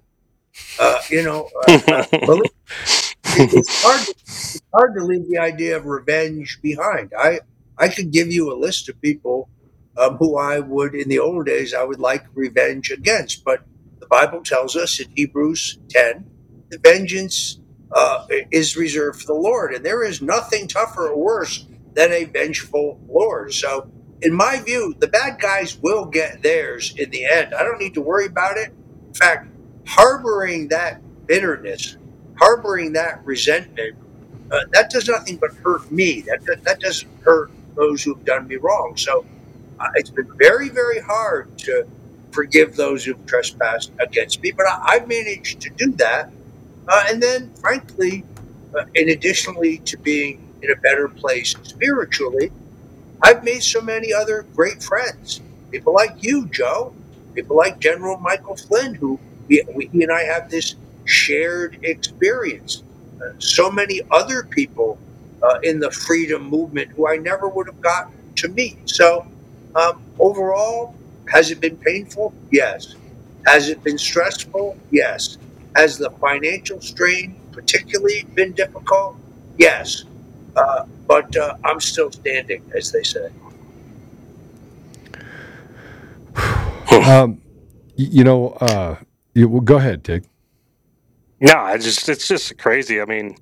Uh, 0.78 0.99
you 1.11 1.23
know, 1.23 1.49
uh, 1.66 2.07
believe- 2.26 2.50
it's 3.37 3.83
hard. 3.83 4.00
It's 4.00 4.62
hard 4.73 4.95
to 4.95 5.04
leave 5.04 5.28
the 5.28 5.38
idea 5.38 5.76
of 5.76 5.87
revenge 5.87 6.61
behind. 6.62 7.12
I 7.19 7.40
I 7.76 7.88
could 7.88 8.12
give 8.12 8.28
you 8.28 8.52
a 8.52 8.57
list 8.57 8.88
of 8.88 9.00
people 9.00 9.49
um, 9.97 10.16
who 10.19 10.38
I 10.38 10.61
would, 10.61 10.95
in 10.95 11.09
the 11.09 11.19
old 11.19 11.47
days, 11.47 11.75
I 11.75 11.83
would 11.83 11.99
like 11.99 12.25
revenge 12.35 12.90
against. 12.93 13.45
But 13.45 13.64
the 13.99 14.07
Bible 14.07 14.43
tells 14.43 14.76
us 14.76 15.00
in 15.00 15.11
Hebrews 15.16 15.78
ten, 15.88 16.26
the 16.71 16.78
vengeance 16.78 17.59
uh, 17.90 18.26
is 18.52 18.76
reserved 18.76 19.21
for 19.21 19.26
the 19.26 19.35
Lord, 19.40 19.75
and 19.75 19.85
there 19.85 20.04
is 20.04 20.23
nothing 20.23 20.69
tougher 20.69 21.09
or 21.09 21.16
worse 21.19 21.66
than 21.94 22.12
a 22.12 22.24
vengeful 22.24 23.00
Lord. 23.08 23.52
So, 23.52 23.90
in 24.22 24.32
my 24.32 24.60
view, 24.60 24.94
the 24.98 25.08
bad 25.08 25.40
guys 25.40 25.78
will 25.78 26.06
get 26.06 26.42
theirs 26.42 26.94
in 26.96 27.10
the 27.10 27.24
end. 27.24 27.54
I 27.54 27.62
don't 27.62 27.78
need 27.78 27.94
to 27.94 28.00
worry 28.00 28.26
about 28.26 28.56
it. 28.56 28.72
In 29.08 29.14
fact, 29.14 29.48
harboring 29.86 30.68
that 30.68 31.00
bitterness, 31.26 31.96
harboring 32.38 32.92
that 32.94 33.24
resentment, 33.24 33.96
uh, 34.50 34.60
that 34.72 34.90
does 34.90 35.08
nothing 35.08 35.36
but 35.36 35.52
hurt 35.64 35.90
me. 35.90 36.22
That, 36.22 36.44
that, 36.46 36.64
that 36.64 36.80
doesn't 36.80 37.10
hurt 37.22 37.50
those 37.76 38.02
who 38.02 38.14
have 38.14 38.24
done 38.24 38.46
me 38.48 38.56
wrong. 38.56 38.96
So, 38.96 39.24
uh, 39.80 39.88
it's 39.94 40.10
been 40.10 40.30
very, 40.38 40.68
very 40.68 41.00
hard 41.00 41.56
to 41.58 41.86
forgive 42.32 42.76
those 42.76 43.04
who've 43.04 43.24
trespassed 43.26 43.92
against 44.00 44.42
me, 44.42 44.52
but 44.52 44.66
I, 44.66 44.80
I've 44.84 45.08
managed 45.08 45.60
to 45.62 45.70
do 45.70 45.92
that. 45.92 46.30
Uh, 46.88 47.04
and 47.08 47.22
then, 47.22 47.52
frankly, 47.54 48.24
uh, 48.76 48.84
in 48.94 49.08
additionally 49.08 49.78
to 49.78 49.96
being 49.98 50.43
in 50.64 50.71
a 50.73 50.76
better 50.76 51.09
place 51.09 51.54
spiritually, 51.62 52.50
I've 53.23 53.44
made 53.44 53.62
so 53.62 53.80
many 53.80 54.12
other 54.12 54.47
great 54.54 54.83
friends. 54.83 55.40
People 55.71 55.94
like 55.94 56.23
you, 56.23 56.47
Joe. 56.49 56.94
People 57.35 57.56
like 57.56 57.80
General 57.80 58.18
Michael 58.18 58.56
Flynn, 58.56 58.94
who 58.94 59.18
we, 59.49 59.62
we, 59.75 59.87
he 59.87 60.02
and 60.02 60.12
I 60.12 60.23
have 60.23 60.50
this 60.50 60.76
shared 61.04 61.78
experience. 61.83 62.83
Uh, 63.21 63.30
so 63.38 63.71
many 63.71 64.02
other 64.11 64.44
people 64.44 64.99
uh, 65.42 65.59
in 65.62 65.80
the 65.80 65.90
freedom 65.90 66.49
movement 66.49 66.90
who 66.92 67.09
I 67.09 67.16
never 67.16 67.49
would 67.49 67.66
have 67.66 67.80
gotten 67.80 68.12
to 68.37 68.49
meet. 68.49 68.78
So, 68.88 69.26
um, 69.75 70.02
overall, 70.18 70.94
has 71.28 71.50
it 71.50 71.61
been 71.61 71.76
painful? 71.76 72.33
Yes. 72.50 72.94
Has 73.47 73.68
it 73.68 73.83
been 73.83 73.99
stressful? 73.99 74.76
Yes. 74.90 75.38
Has 75.76 75.99
the 75.99 76.11
financial 76.11 76.80
strain 76.80 77.37
particularly 77.52 78.25
been 78.35 78.52
difficult? 78.52 79.16
Yes. 79.59 80.04
Uh, 80.56 80.87
but 81.06 81.37
uh, 81.37 81.56
I'm 81.64 81.80
still 81.80 82.11
standing, 82.11 82.62
as 82.75 82.92
they 82.92 83.02
say. 83.02 83.30
Um, 87.04 87.42
you 87.96 88.25
know, 88.25 88.50
uh, 88.61 88.96
you, 89.34 89.49
well, 89.49 89.61
go 89.61 89.76
ahead, 89.76 90.04
Tig. 90.04 90.25
No, 91.40 91.52
I 91.58 91.76
just 91.76 92.08
it's 92.08 92.26
just 92.26 92.56
crazy. 92.56 93.00
I 93.00 93.04
mean, 93.04 93.37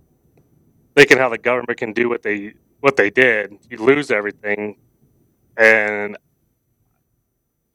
thinking 0.97 1.19
how 1.19 1.29
the 1.29 1.39
government 1.39 1.79
can 1.79 1.93
do 1.93 2.09
what 2.09 2.23
they 2.23 2.55
what 2.81 2.97
they 2.97 3.11
did, 3.11 3.57
you 3.71 3.77
lose 3.77 4.11
everything, 4.11 4.79
and 5.57 6.17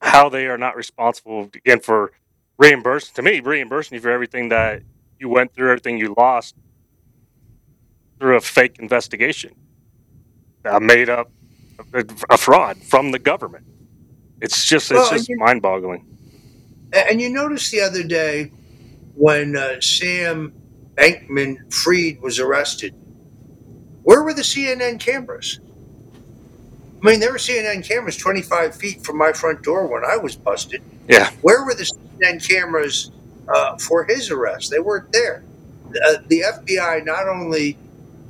how 0.02 0.30
they 0.30 0.48
are 0.48 0.58
not 0.58 0.76
responsible 0.76 1.50
again 1.54 1.80
for 1.80 2.12
reimbursing 2.58 3.14
to 3.16 3.22
me 3.22 3.40
reimbursing 3.40 3.96
you 3.96 4.02
for 4.02 4.10
everything 4.10 4.50
that 4.50 4.82
you 5.20 5.30
went 5.30 5.54
through, 5.54 5.70
everything 5.70 5.98
you 5.98 6.14
lost 6.18 6.56
through 8.20 8.36
a 8.38 8.42
fake 8.42 8.78
investigation, 8.80 9.54
a 10.66 10.80
made 10.80 11.10
up 11.10 11.32
a 12.30 12.38
fraud 12.38 12.78
from 12.78 13.12
the 13.12 13.20
government. 13.20 13.66
It's 14.42 14.66
just 14.66 14.92
it's 14.92 15.00
Well, 15.00 15.12
just 15.12 15.30
you- 15.30 15.38
mind 15.38 15.62
boggling. 15.62 16.06
And 16.94 17.20
you 17.20 17.30
noticed 17.30 17.72
the 17.72 17.82
other 17.82 18.04
day 18.04 18.52
when 19.16 19.56
uh, 19.58 19.82
Sam 19.82 20.54
Bankman 20.96 21.72
Fried 21.74 22.22
was 22.22 22.40
arrested, 22.40 22.94
where 24.04 24.24
were 24.24 24.34
the 24.34 24.42
CNN 24.42 25.00
cameras? 25.00 25.60
I 27.04 27.06
mean, 27.06 27.20
there 27.20 27.32
were 27.32 27.38
CNN 27.38 27.88
cameras 27.88 28.16
25 28.18 28.76
feet 28.76 29.04
from 29.04 29.18
my 29.18 29.34
front 29.34 29.62
door 29.64 29.86
when 29.88 30.04
I 30.06 30.18
was 30.18 30.36
busted. 30.36 30.82
Yeah. 31.08 31.30
Where 31.42 31.66
were 31.66 31.74
the 31.76 31.84
CNN 31.84 32.48
cameras 32.48 33.12
uh, 33.48 33.78
for 33.78 34.04
his 34.06 34.32
arrest. 34.32 34.72
They 34.72 34.80
weren't 34.80 35.12
there. 35.12 35.44
Uh, 36.08 36.16
the 36.28 36.42
FBI 36.42 37.06
not 37.06 37.28
only 37.28 37.78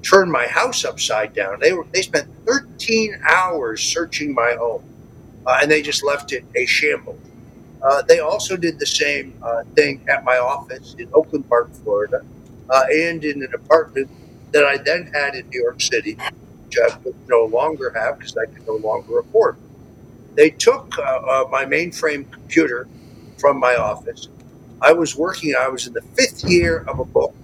turned 0.04 0.32
my 0.32 0.48
house 0.48 0.86
upside 0.86 1.34
down, 1.34 1.60
they 1.60 1.74
were 1.74 1.86
they 1.94 2.02
spent 2.02 2.28
13 2.46 3.20
hours 3.30 3.82
searching 3.84 4.34
my 4.34 4.56
home, 4.60 4.84
uh, 5.46 5.60
and 5.62 5.72
they 5.72 5.82
just 5.82 6.04
left 6.04 6.34
it 6.34 6.46
a 6.56 6.66
shambles. 6.66 7.20
Uh, 7.82 8.02
they 8.04 8.20
also 8.20 8.58
did 8.58 8.80
the 8.80 8.86
same 8.88 9.36
uh, 9.44 9.64
thing 9.76 10.02
at 10.10 10.24
my 10.24 10.38
office 10.38 10.96
in 11.00 11.10
Oakland 11.14 11.48
Park, 11.50 11.74
Florida, 11.84 12.22
uh, 12.70 12.84
and 12.92 13.24
in 13.26 13.44
an 13.44 13.54
apartment 13.56 14.10
that 14.54 14.66
I 14.66 14.78
then 14.78 15.12
had 15.14 15.36
in 15.36 15.48
New 15.50 15.62
York 15.62 15.82
City, 15.82 16.20
which 16.66 16.78
I 16.84 16.98
no 17.28 17.46
longer 17.46 17.92
have 17.96 18.18
because 18.20 18.36
I 18.38 18.46
could 18.48 18.66
no 18.68 18.76
longer 18.78 19.20
afford. 19.20 19.58
They 20.36 20.52
took 20.52 20.98
uh, 21.00 21.02
uh, 21.04 21.46
my 21.52 21.66
mainframe 21.66 22.32
computer 22.32 22.90
from 23.40 23.60
my 23.60 23.76
office. 23.76 24.30
I 24.82 24.94
was 24.94 25.16
working, 25.18 25.56
I 25.60 25.70
was 25.70 25.88
in 25.88 25.94
the 25.94 26.04
fifth 26.18 26.44
year 26.46 26.84
of 26.88 27.00
a 27.00 27.06
book 27.06 27.36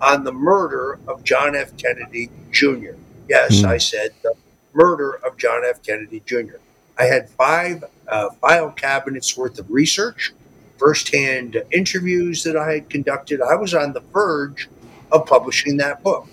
on 0.00 0.24
the 0.24 0.32
murder 0.32 0.98
of 1.06 1.24
John 1.24 1.54
F. 1.54 1.76
Kennedy 1.76 2.30
Jr. 2.50 2.92
Yes, 3.28 3.60
Hmm. 3.60 3.66
I 3.66 3.78
said 3.78 4.10
the 4.22 4.34
murder 4.72 5.20
of 5.24 5.36
John 5.36 5.62
F. 5.64 5.82
Kennedy 5.82 6.22
Jr. 6.26 6.56
I 6.98 7.04
had 7.04 7.30
five 7.30 7.84
uh, 8.08 8.30
file 8.40 8.70
cabinets 8.72 9.36
worth 9.36 9.58
of 9.58 9.70
research, 9.70 10.32
firsthand 10.78 11.62
interviews 11.70 12.42
that 12.44 12.56
I 12.56 12.72
had 12.74 12.90
conducted. 12.90 13.40
I 13.40 13.54
was 13.54 13.74
on 13.74 13.92
the 13.92 14.00
verge 14.12 14.68
of 15.12 15.26
publishing 15.26 15.76
that 15.78 16.02
book. 16.02 16.26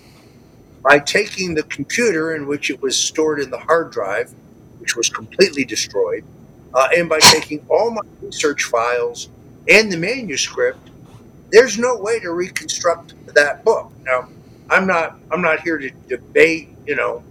By 0.82 0.98
taking 1.00 1.54
the 1.54 1.64
computer 1.64 2.34
in 2.36 2.46
which 2.46 2.70
it 2.70 2.80
was 2.80 2.96
stored 2.98 3.40
in 3.40 3.50
the 3.50 3.58
hard 3.58 3.90
drive, 3.90 4.32
which 4.78 4.96
was 4.96 5.10
completely 5.10 5.64
destroyed, 5.64 6.24
uh, 6.72 6.88
and 6.96 7.08
by 7.08 7.18
taking 7.18 7.64
all 7.68 7.90
my 7.90 8.00
research 8.22 8.64
files 8.64 9.28
and 9.68 9.90
the 9.90 9.96
manuscript, 9.96 10.90
there's 11.50 11.78
no 11.78 11.96
way 11.96 12.20
to 12.20 12.30
reconstruct 12.32 13.14
that 13.34 13.64
book. 13.64 13.92
Now, 14.04 14.28
I'm 14.70 14.86
not 14.86 15.18
I'm 15.30 15.40
not 15.40 15.60
here 15.60 15.78
to 15.78 15.90
debate, 16.08 16.68
you 16.86 16.96
know, 16.96 17.22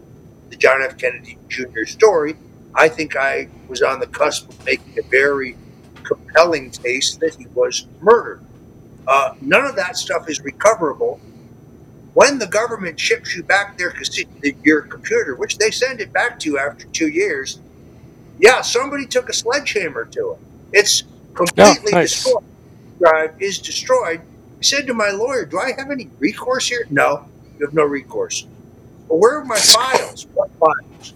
the 0.50 0.56
John 0.56 0.82
F. 0.82 0.98
Kennedy 0.98 1.38
Jr. 1.50 1.86
story. 1.86 2.36
I 2.74 2.90
think 2.90 3.16
I 3.16 3.50
was 3.68 3.82
on 3.82 4.00
the 4.00 4.08
cusp 4.08 4.50
of 4.50 4.66
making 4.66 4.98
a 5.00 5.04
very 5.04 5.58
compelling 6.04 6.72
case 6.72 7.16
that 7.18 7.36
he 7.36 7.48
was 7.48 7.88
murdered. 8.02 8.42
Uh, 9.08 9.34
none 9.42 9.66
of 9.66 9.76
that 9.76 9.98
stuff 9.98 10.30
is 10.30 10.42
recoverable. 10.42 11.20
When 12.14 12.40
the 12.40 12.48
government 12.48 13.00
ships 13.00 13.36
you 13.36 13.44
back 13.44 13.78
their 13.78 13.94
your 14.64 14.82
computer, 14.82 15.36
which 15.36 15.58
they 15.58 15.70
send 15.70 16.02
it 16.02 16.12
back 16.12 16.40
to 16.40 16.50
you 16.50 16.58
after 16.58 16.86
two 16.88 17.10
years, 17.10 17.60
yeah, 18.40 18.62
somebody 18.62 19.06
took 19.06 19.30
a 19.30 19.34
sledgehammer 19.34 20.06
to 20.06 20.32
it. 20.32 20.38
It's 20.74 21.04
completely 21.36 21.92
nice. 21.92 22.12
destroyed. 22.12 22.44
Drive 23.00 23.34
is 23.40 23.60
destroyed. 23.60 24.22
I 24.22 24.62
said 24.62 24.88
to 24.88 24.94
my 24.94 25.12
lawyer, 25.12 25.46
"Do 25.46 25.60
I 25.60 25.74
have 25.78 25.92
any 25.92 26.10
recourse 26.20 26.68
here?" 26.68 26.86
No, 26.90 27.26
you 27.60 27.66
have 27.66 27.74
no 27.74 27.84
recourse. 27.84 28.46
Where 29.08 29.40
are 29.40 29.46
my 29.46 29.60
files? 29.60 30.28
What 30.34 30.50
files? 30.60 31.14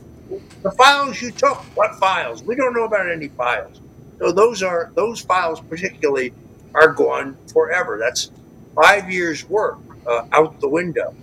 The 0.63 0.71
files 0.71 1.21
you 1.21 1.31
took. 1.31 1.57
What 1.75 1.95
files? 1.99 2.43
We 2.43 2.55
don't 2.55 2.73
know 2.73 2.85
about 2.85 3.09
any 3.09 3.29
files. 3.29 3.81
So 4.19 4.31
those 4.31 4.63
are 4.63 4.91
those 4.95 5.21
files 5.21 5.61
particularly 5.61 6.33
are 6.73 6.89
gone 6.89 7.37
forever. 7.51 7.97
That's 7.99 8.31
five 8.75 9.11
years' 9.11 9.47
work 9.49 9.79
uh, 10.07 10.25
out 10.31 10.59
the 10.61 10.69
window. 10.69 11.15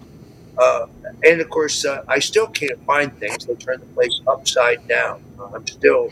Uh, 0.58 0.86
and 1.24 1.40
of 1.40 1.48
course, 1.50 1.84
uh, 1.84 2.02
I 2.08 2.18
still 2.18 2.48
can't 2.48 2.84
find 2.84 3.16
things. 3.18 3.46
They 3.46 3.54
turn 3.54 3.80
the 3.80 3.86
place 3.86 4.20
upside 4.26 4.86
down. 4.88 5.22
I'm 5.54 5.66
still, 5.66 6.10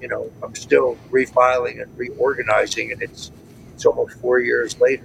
you 0.00 0.08
know, 0.08 0.30
I'm 0.42 0.54
still 0.54 0.96
refiling 1.10 1.82
and 1.82 1.96
reorganizing, 1.98 2.92
and 2.92 3.02
it's 3.02 3.30
it's 3.74 3.84
almost 3.86 4.18
four 4.20 4.40
years 4.40 4.80
later. 4.80 5.04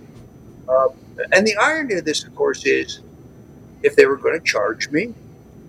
Uh, 0.67 0.89
and 1.31 1.45
the 1.45 1.55
irony 1.57 1.95
of 1.95 2.05
this, 2.05 2.23
of 2.23 2.33
course, 2.35 2.65
is 2.65 2.99
if 3.83 3.95
they 3.95 4.05
were 4.05 4.17
going 4.17 4.39
to 4.39 4.45
charge 4.45 4.89
me 4.89 5.13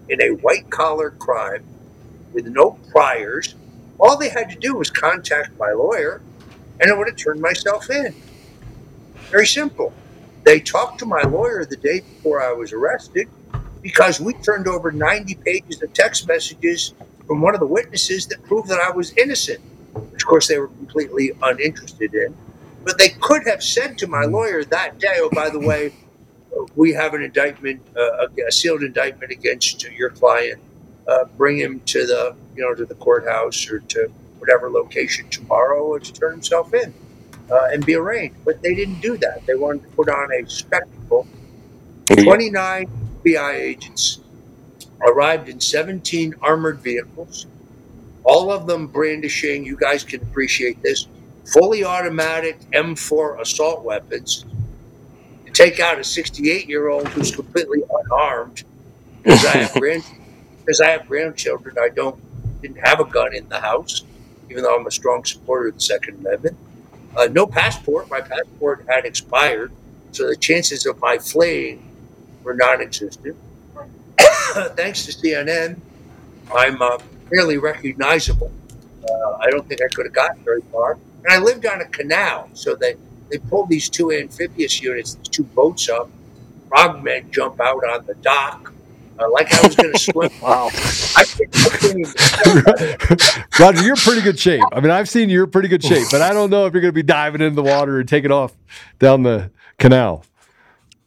in 0.09 0.21
a 0.23 0.31
white 0.31 0.69
collar 0.71 1.11
crime 1.11 1.65
with 2.33 2.47
no 2.47 2.79
priors, 2.91 3.55
all 3.99 4.17
they 4.17 4.29
had 4.29 4.51
to 4.51 4.57
do 4.57 4.75
was 4.77 4.91
contact 4.91 5.59
my 5.59 5.71
lawyer, 5.73 6.21
and 6.81 6.91
I 6.91 6.97
would 6.97 7.09
have 7.09 7.17
turned 7.17 7.41
myself 7.41 7.91
in. 7.91 8.15
Very 9.31 9.47
simple. 9.47 9.93
They 10.45 10.61
talked 10.61 10.99
to 11.01 11.07
my 11.07 11.23
lawyer 11.23 11.65
the 11.65 11.77
day 11.77 12.01
before 12.01 12.43
I 12.43 12.53
was 12.53 12.73
arrested 12.73 13.29
because 13.83 14.21
we 14.21 14.35
turned 14.35 14.69
over 14.69 14.91
90 14.91 15.35
pages 15.37 15.83
of 15.83 15.93
text 15.93 16.27
messages 16.27 16.95
from 17.27 17.41
one 17.41 17.55
of 17.55 17.61
the 17.61 17.67
witnesses 17.67 18.27
that 18.27 18.43
proved 18.45 18.69
that 18.69 18.81
I 18.81 18.91
was 18.91 19.17
innocent, 19.17 19.61
which, 19.95 20.23
of 20.23 20.29
course, 20.29 20.49
they 20.49 20.59
were 20.59 20.69
completely 20.69 21.33
uninterested 21.43 22.15
in. 22.15 22.37
But 22.85 22.99
they 22.99 23.11
could 23.11 23.47
have 23.47 23.63
said 23.63 23.99
to 23.99 24.07
my 24.07 24.25
lawyer 24.25 24.65
that 24.65 24.99
day, 24.99 25.17
oh, 25.19 25.31
by 25.33 25.51
the 25.51 25.61
way, 25.69 25.93
we 26.75 26.93
have 26.93 27.15
an 27.15 27.23
indictment, 27.23 27.81
uh, 27.97 28.27
a 28.47 28.53
sealed 28.53 28.83
indictment 28.83 29.33
against 29.33 29.83
your 29.91 30.11
client. 30.11 30.61
Uh, 31.09 31.25
bring 31.37 31.59
him 31.59 31.81
to 31.87 32.07
the, 32.07 32.37
you 32.55 32.63
know, 32.63 32.75
to 32.75 32.85
the 32.85 32.95
courthouse 32.95 33.69
or 33.69 33.81
to 33.81 34.09
whatever 34.39 34.71
location 34.71 35.29
tomorrow 35.29 35.83
or 35.83 35.99
to 35.99 36.13
turn 36.13 36.33
himself 36.33 36.73
in 36.73 36.95
uh, 37.51 37.69
and 37.73 37.85
be 37.85 37.95
arraigned. 37.95 38.35
But 38.45 38.63
they 38.63 38.75
didn't 38.75 39.01
do 39.01 39.17
that. 39.19 39.45
They 39.47 39.55
wanted 39.55 39.83
to 39.83 39.89
put 39.91 40.09
on 40.09 40.33
a 40.33 40.49
spectacle. 40.49 41.27
29 42.07 42.89
FBI 43.25 43.55
agents 43.55 44.21
arrived 45.03 45.49
in 45.49 45.61
17 45.61 46.35
armored 46.43 46.81
vehicles, 46.81 47.47
all 48.25 48.53
of 48.53 48.67
them 48.67 48.87
brandishing, 48.87 49.65
you 49.65 49.77
guys 49.77 50.05
can 50.05 50.21
appreciate 50.23 50.83
this, 50.83 51.07
fully 51.45 51.85
automatic 51.85 52.59
M4 52.73 53.41
assault 53.41 53.85
weapons 53.85 54.45
to 55.47 55.53
take 55.53 55.81
out 55.81 55.99
a 55.99 56.05
68 56.05 56.69
year 56.69 56.89
old 56.89 57.09
who's 57.09 57.35
completely 57.35 57.83
unarmed. 57.91 58.65
Because 59.23 59.45
I 59.45 59.59
have 59.59 59.73
grand, 59.81 60.05
because 60.61 60.81
I 60.81 60.91
have 60.91 61.07
grandchildren, 61.07 61.77
I 61.81 61.89
don't 61.89 62.19
didn't 62.63 62.79
have 62.87 63.01
a 63.01 63.05
gun 63.05 63.35
in 63.35 63.49
the 63.49 63.61
house, 63.61 64.03
even 64.51 64.63
though 64.63 64.77
I'm 64.77 64.87
a 64.87 64.91
strong 64.91 65.25
supporter 65.25 65.69
of 65.69 65.75
the 65.75 65.81
Second 65.81 66.19
Amendment. 66.21 66.57
Uh, 67.17 67.29
no 67.33 67.47
passport. 67.47 68.11
My 68.11 68.21
passport 68.21 68.85
had 68.89 69.05
expired, 69.05 69.73
so 70.13 70.27
the 70.29 70.37
chances 70.37 70.87
of 70.87 71.01
my 71.01 71.19
fleeing 71.19 71.83
were 72.45 72.55
non-existent. 72.55 73.37
Thanks 74.19 75.07
to 75.07 75.13
CNN, 75.13 75.79
I'm 76.55 76.81
uh, 76.83 76.99
fairly 77.31 77.59
recognizable. 77.59 78.51
Uh, 79.03 79.39
I 79.41 79.51
don't 79.51 79.67
think 79.67 79.81
I 79.83 79.89
could 79.89 80.07
have 80.07 80.15
gotten 80.15 80.43
very 80.45 80.63
far. 80.73 80.99
And 81.25 81.33
I 81.33 81.39
lived 81.39 81.67
on 81.67 81.81
a 81.81 81.87
canal, 81.87 82.49
so 82.55 82.75
they, 82.75 82.95
they 83.31 83.39
pulled 83.39 83.69
these 83.69 83.89
two 83.89 84.11
amphibious 84.13 84.81
units, 84.81 85.15
these 85.15 85.29
two 85.29 85.45
boats 85.45 85.89
up. 85.89 86.09
Frogmen 86.69 87.31
jump 87.31 87.61
out 87.61 87.83
on 87.85 88.07
the 88.07 88.15
dock, 88.17 88.73
uh, 89.19 89.29
like 89.31 89.53
I 89.53 89.67
was 89.67 89.75
going 89.77 89.93
to 89.95 89.99
swim. 89.99 90.31
Wow. 90.41 90.71
I 91.17 91.25
couldn't- 91.25 91.57
I 91.57 91.77
couldn't 91.77 92.01
even- 92.01 93.47
Roger, 93.59 93.83
you're 93.83 93.95
in 93.95 94.01
pretty 94.01 94.23
good 94.23 94.39
shape. 94.39 94.63
I 94.73 94.81
mean, 94.81 94.91
I've 94.91 95.09
seen 95.09 95.29
you're 95.31 95.45
in 95.45 95.51
pretty 95.51 95.69
good 95.69 95.83
shape, 95.85 96.07
but 96.11 96.23
I 96.23 96.33
don't 96.33 96.49
know 96.51 96.67
if 96.67 96.73
you're 96.73 96.81
going 96.83 96.91
to 96.93 96.95
be 96.95 97.03
diving 97.03 97.41
into 97.41 97.57
the 97.57 97.63
water 97.63 97.99
and 97.99 98.09
taking 98.09 98.31
off 98.31 98.53
down 98.99 99.23
the 99.25 99.51
canal. 99.79 100.25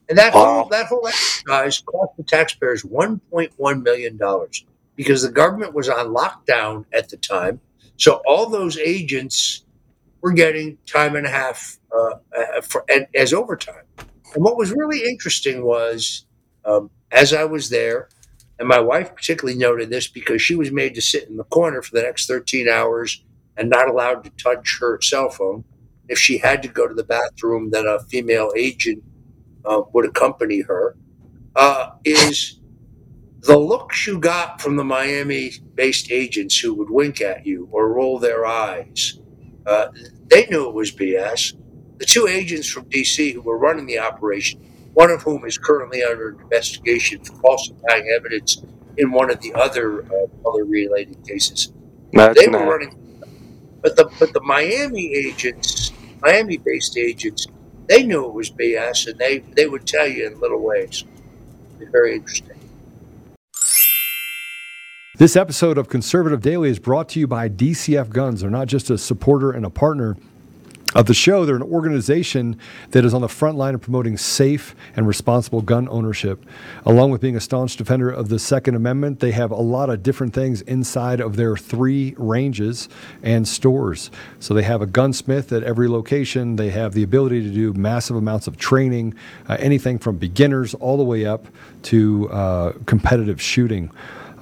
And 0.10 0.18
that 0.18 0.34
Wow. 0.34 0.60
whole 0.62 0.70
that 0.70 0.88
whole 0.88 1.08
exercise 1.08 1.80
cost 1.80 2.18
the 2.18 2.24
taxpayers 2.24 2.84
one 2.84 3.20
point 3.32 3.54
one 3.56 3.82
million 3.84 4.18
dollars 4.18 4.66
because 4.98 5.22
the 5.24 5.32
government 5.32 5.74
was 5.74 5.88
on 5.88 6.08
lockdown 6.14 6.84
at 6.94 7.08
the 7.10 7.16
time. 7.18 7.62
So 7.96 8.22
all 8.28 8.50
those 8.50 8.78
agents 8.78 9.64
were 10.24 10.32
getting 10.32 10.78
time 10.88 11.16
and 11.18 11.28
a 11.28 11.30
half 11.30 11.78
uh, 11.96 12.16
uh, 12.36 12.62
for 12.62 12.86
as 13.14 13.34
overtime. 13.34 13.84
And 14.34 14.44
what 14.44 14.58
was 14.58 14.72
really 14.72 15.04
interesting 15.04 15.64
was, 15.64 16.26
um, 16.66 16.90
as 17.12 17.34
I 17.34 17.44
was 17.44 17.70
there, 17.70 18.10
and 18.58 18.68
my 18.68 18.80
wife 18.80 19.14
particularly 19.14 19.60
noted 19.60 19.90
this 19.90 20.08
because 20.08 20.42
she 20.42 20.56
was 20.56 20.72
made 20.72 20.96
to 20.96 21.02
sit 21.02 21.28
in 21.28 21.38
the 21.38 21.44
corner 21.44 21.82
for 21.82 21.94
the 21.96 22.02
next 22.02 22.26
thirteen 22.26 22.70
hours 22.70 23.24
and 23.58 23.70
not 23.70 23.90
allowed 23.90 24.24
to 24.24 24.30
touch 24.32 24.80
her 24.80 25.00
cell 25.02 25.30
phone. 25.30 25.66
If 26.08 26.18
she 26.18 26.38
had 26.38 26.64
to 26.64 26.70
go 26.70 26.88
to 26.88 26.94
the 26.94 27.04
bathroom, 27.04 27.70
then 27.72 27.86
a 27.86 28.00
female 28.00 28.52
agent 28.58 29.04
uh, 29.66 29.82
would 29.94 30.06
accompany 30.06 30.62
her, 30.62 30.96
uh, 31.56 31.92
is 32.06 32.60
the 33.42 33.58
looks 33.58 34.08
you 34.08 34.20
got 34.20 34.62
from 34.62 34.78
the 34.78 34.84
Miami 34.84 35.52
based 35.76 36.12
agents 36.12 36.58
who 36.58 36.74
would 36.76 36.90
wink 36.90 37.22
at 37.22 37.46
you 37.46 37.68
or 37.72 37.94
roll 37.94 38.20
their 38.20 38.46
eyes. 38.46 39.20
Uh, 39.66 39.88
they 40.28 40.46
knew 40.48 40.68
it 40.68 40.74
was 40.74 40.92
BS. 40.92 41.54
The 42.00 42.06
two 42.06 42.28
agents 42.28 42.70
from 42.70 42.86
DC 42.86 43.34
who 43.34 43.42
were 43.42 43.58
running 43.58 43.86
the 43.86 44.00
operation, 44.00 44.62
one 44.94 45.12
of 45.12 45.22
whom 45.24 45.46
is 45.46 45.58
currently 45.58 46.04
under 46.04 46.32
investigation 46.42 47.24
for 47.24 47.36
falsifying 47.36 48.10
evidence 48.16 48.64
in 48.98 49.12
one 49.12 49.32
of 49.32 49.42
the 49.42 49.54
other 49.54 50.04
uh, 50.06 50.50
other 50.50 50.66
related 50.66 51.18
cases, 51.28 51.72
they 52.36 52.48
Imagine 52.48 52.52
were 52.52 52.66
running. 52.66 52.96
But 53.82 53.96
the 53.96 54.10
but 54.20 54.34
the 54.34 54.42
Miami 54.42 55.14
agents, 55.16 55.94
Miami 56.22 56.58
based 56.58 56.98
agents, 56.98 57.48
they 57.88 58.04
knew 58.04 58.26
it 58.26 58.34
was 58.34 58.52
BS, 58.52 59.08
and 59.08 59.20
they 59.20 59.40
they 59.40 59.68
would 59.68 59.88
tell 59.88 60.08
you 60.08 60.28
in 60.28 60.40
little 60.40 60.62
ways. 60.62 61.06
It's 61.80 61.92
very 61.92 62.16
interesting. 62.16 62.63
This 65.24 65.38
episode 65.38 65.78
of 65.78 65.88
Conservative 65.88 66.42
Daily 66.42 66.70
is 66.70 66.80
brought 66.80 67.08
to 67.08 67.20
you 67.22 67.28
by 67.28 67.48
DCF 67.48 68.10
Guns. 68.10 68.42
They're 68.42 68.50
not 68.50 68.68
just 68.68 68.90
a 68.90 68.98
supporter 68.98 69.54
and 69.54 69.66
a 69.66 69.70
partner 69.70 70.18
of 70.96 71.06
the 71.06 71.14
show. 71.14 71.46
They're 71.46 71.56
an 71.56 71.62
organization 71.62 72.60
that 72.92 73.06
is 73.06 73.14
on 73.14 73.22
the 73.22 73.30
front 73.30 73.58
line 73.58 73.74
of 73.74 73.80
promoting 73.80 74.18
safe 74.18 74.76
and 74.98 75.08
responsible 75.08 75.62
gun 75.62 75.88
ownership. 75.88 76.46
Along 76.86 77.10
with 77.10 77.22
being 77.22 77.38
a 77.38 77.40
staunch 77.40 77.78
defender 77.78 78.10
of 78.10 78.28
the 78.28 78.38
Second 78.38 78.76
Amendment, 78.76 79.22
they 79.22 79.32
have 79.32 79.52
a 79.52 79.56
lot 79.56 79.90
of 79.90 80.04
different 80.04 80.34
things 80.34 80.60
inside 80.64 81.22
of 81.22 81.38
their 81.38 81.56
three 81.56 82.16
ranges 82.18 82.90
and 83.22 83.48
stores. 83.48 84.12
So 84.42 84.54
they 84.54 84.64
have 84.64 84.82
a 84.82 84.86
gunsmith 84.86 85.54
at 85.54 85.64
every 85.64 85.88
location. 85.88 86.58
They 86.58 86.72
have 86.72 86.94
the 86.94 87.04
ability 87.04 87.44
to 87.44 87.50
do 87.50 87.72
massive 87.72 88.18
amounts 88.18 88.48
of 88.48 88.58
training, 88.58 89.14
uh, 89.48 89.56
anything 89.58 90.00
from 90.00 90.18
beginners 90.18 90.74
all 90.74 90.98
the 90.98 91.06
way 91.06 91.26
up 91.26 91.48
to 91.84 92.30
uh, 92.30 92.74
competitive 92.86 93.42
shooting. 93.42 93.90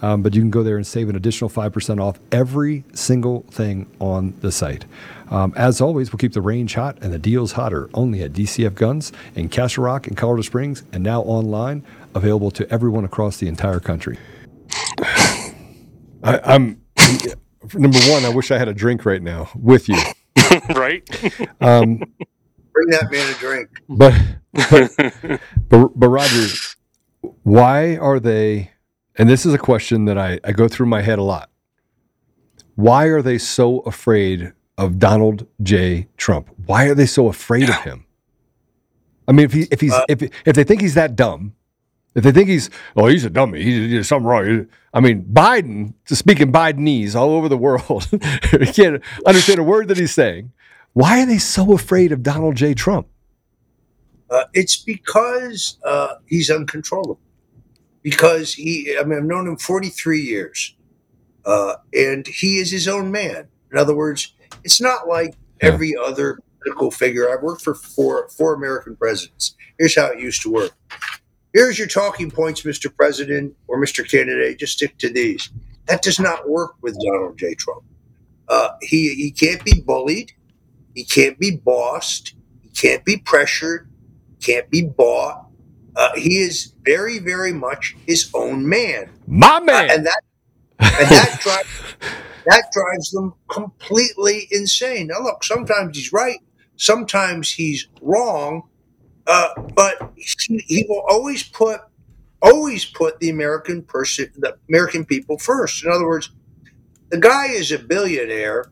Um, 0.00 0.22
but 0.22 0.34
you 0.34 0.40
can 0.40 0.50
go 0.50 0.62
there 0.62 0.76
and 0.76 0.86
save 0.86 1.08
an 1.08 1.16
additional 1.16 1.50
5% 1.50 2.00
off 2.00 2.20
every 2.30 2.84
single 2.94 3.42
thing 3.50 3.90
on 4.00 4.34
the 4.40 4.52
site. 4.52 4.84
Um, 5.30 5.52
as 5.56 5.80
always, 5.80 6.12
we'll 6.12 6.18
keep 6.18 6.32
the 6.32 6.42
range 6.42 6.74
hot 6.74 6.98
and 7.02 7.12
the 7.12 7.18
deals 7.18 7.52
hotter 7.52 7.90
only 7.94 8.22
at 8.22 8.32
DCF 8.32 8.74
Guns 8.74 9.12
in 9.34 9.48
Castle 9.48 9.84
Rock 9.84 10.06
and 10.06 10.16
Colorado 10.16 10.42
Springs 10.42 10.84
and 10.92 11.02
now 11.02 11.22
online, 11.22 11.84
available 12.14 12.50
to 12.52 12.70
everyone 12.72 13.04
across 13.04 13.38
the 13.38 13.48
entire 13.48 13.80
country. 13.80 14.18
I, 16.22 16.40
I'm 16.44 16.80
number 17.74 17.98
one. 18.10 18.24
I 18.24 18.28
wish 18.30 18.50
I 18.50 18.58
had 18.58 18.68
a 18.68 18.74
drink 18.74 19.04
right 19.04 19.22
now 19.22 19.50
with 19.54 19.88
you. 19.88 19.98
right? 20.70 21.02
Um, 21.60 21.98
Bring 22.72 22.88
that 22.90 23.08
man 23.10 23.34
a 23.34 23.38
drink. 23.38 23.68
but, 23.88 24.14
but, 24.52 25.40
but, 25.68 25.98
but 25.98 26.08
Roger, 26.08 26.46
why 27.42 27.96
are 27.96 28.20
they? 28.20 28.70
And 29.18 29.28
this 29.28 29.44
is 29.44 29.52
a 29.52 29.58
question 29.58 30.04
that 30.04 30.16
I, 30.16 30.38
I 30.44 30.52
go 30.52 30.68
through 30.68 30.86
my 30.86 31.02
head 31.02 31.18
a 31.18 31.22
lot. 31.22 31.50
Why 32.76 33.06
are 33.06 33.20
they 33.20 33.38
so 33.38 33.80
afraid 33.80 34.52
of 34.78 35.00
Donald 35.00 35.46
J. 35.60 36.06
Trump? 36.16 36.48
Why 36.66 36.84
are 36.84 36.94
they 36.94 37.06
so 37.06 37.26
afraid 37.26 37.68
of 37.68 37.74
him? 37.76 38.06
I 39.26 39.32
mean, 39.32 39.44
if 39.44 39.52
he 39.52 39.62
if 39.70 39.80
he's 39.80 39.92
Uh, 39.92 40.04
if 40.08 40.22
if 40.22 40.54
they 40.54 40.64
think 40.64 40.80
he's 40.80 40.94
that 40.94 41.16
dumb, 41.16 41.54
if 42.14 42.22
they 42.22 42.30
think 42.32 42.48
he's 42.48 42.70
oh 42.96 43.06
he's 43.06 43.24
a 43.24 43.30
dummy, 43.30 43.62
he's, 43.62 43.90
did 43.90 44.06
something 44.06 44.26
wrong. 44.26 44.68
I 44.94 45.00
mean, 45.00 45.24
Biden, 45.24 45.94
to 46.06 46.16
speaking 46.16 46.52
Bidenese 46.52 47.14
all 47.16 47.30
over 47.30 47.48
the 47.48 47.58
world, 47.58 48.08
you 48.12 48.72
can't 48.72 49.02
understand 49.26 49.58
a 49.58 49.64
word 49.64 49.88
that 49.88 49.98
he's 49.98 50.14
saying. 50.14 50.52
Why 50.94 51.22
are 51.22 51.26
they 51.26 51.38
so 51.38 51.74
afraid 51.74 52.12
of 52.12 52.22
Donald 52.22 52.56
J. 52.56 52.74
Trump? 52.74 53.08
Uh, 54.30 54.44
it's 54.54 54.76
because 54.76 55.78
uh, 55.84 56.14
he's 56.26 56.50
uncontrollable. 56.50 57.20
Because 58.10 58.54
he, 58.54 58.96
I 58.98 59.04
mean, 59.04 59.18
I've 59.18 59.24
known 59.24 59.46
him 59.48 59.56
43 59.56 60.20
years, 60.20 60.74
uh, 61.44 61.74
and 61.94 62.26
he 62.26 62.58
is 62.58 62.70
his 62.70 62.88
own 62.88 63.10
man. 63.12 63.48
In 63.72 63.78
other 63.78 63.94
words, 63.96 64.34
it's 64.64 64.80
not 64.80 65.08
like 65.08 65.34
Yeah. 65.62 65.70
every 65.70 65.94
other 65.96 66.38
political 66.62 66.90
figure. 66.90 67.30
I've 67.30 67.42
worked 67.42 67.62
for 67.62 67.74
four 67.74 68.28
four 68.30 68.54
American 68.54 68.96
presidents. 68.96 69.54
Here's 69.78 69.96
how 69.96 70.06
it 70.06 70.20
used 70.20 70.42
to 70.42 70.50
work. 70.52 70.72
Here's 71.52 71.78
your 71.78 71.88
talking 71.88 72.30
points, 72.30 72.62
Mr. 72.62 72.94
President 72.94 73.56
or 73.68 73.80
Mr. 73.80 74.08
Candidate. 74.08 74.58
Just 74.58 74.74
stick 74.74 74.96
to 74.98 75.10
these. 75.10 75.50
That 75.86 76.02
does 76.02 76.20
not 76.20 76.48
work 76.48 76.74
with 76.82 76.94
Donald 77.04 77.38
J. 77.38 77.54
Trump. 77.54 77.82
Uh, 78.48 78.70
he 78.82 79.14
he 79.14 79.30
can't 79.30 79.64
be 79.64 79.80
bullied. 79.80 80.32
He 80.94 81.04
can't 81.04 81.38
be 81.38 81.56
bossed. 81.56 82.34
He 82.62 82.70
can't 82.70 83.04
be 83.04 83.18
pressured. 83.18 83.90
Can't 84.42 84.70
be 84.70 84.82
bought. 84.82 85.47
Uh, 85.98 86.10
he 86.16 86.38
is 86.38 86.74
very, 86.84 87.18
very 87.20 87.52
much 87.52 87.96
his 88.06 88.30
own 88.34 88.68
man, 88.68 89.10
My 89.26 89.56
Uh, 89.58 89.60
man. 89.62 89.90
and 89.90 90.06
that 90.06 90.22
and 90.80 91.08
that 91.10 91.40
drives 91.42 91.68
that 92.46 92.64
drives 92.72 93.10
them 93.12 93.34
completely 93.50 94.48
insane. 94.52 95.08
Now, 95.08 95.20
look, 95.22 95.44
sometimes 95.44 95.96
he's 95.98 96.12
right, 96.12 96.38
sometimes 96.76 97.52
he's 97.52 97.88
wrong, 98.02 98.62
uh, 99.26 99.50
but 99.74 100.12
he, 100.16 100.58
he 100.66 100.86
will 100.88 101.04
always 101.08 101.42
put 101.44 101.82
always 102.42 102.84
put 102.84 103.18
the 103.20 103.30
American 103.30 103.82
person, 103.82 104.30
the 104.36 104.56
American 104.68 105.04
people 105.04 105.38
first. 105.38 105.84
In 105.84 105.90
other 105.92 106.06
words, 106.06 106.30
the 107.10 107.18
guy 107.18 107.48
is 107.48 107.72
a 107.72 107.78
billionaire, 107.80 108.66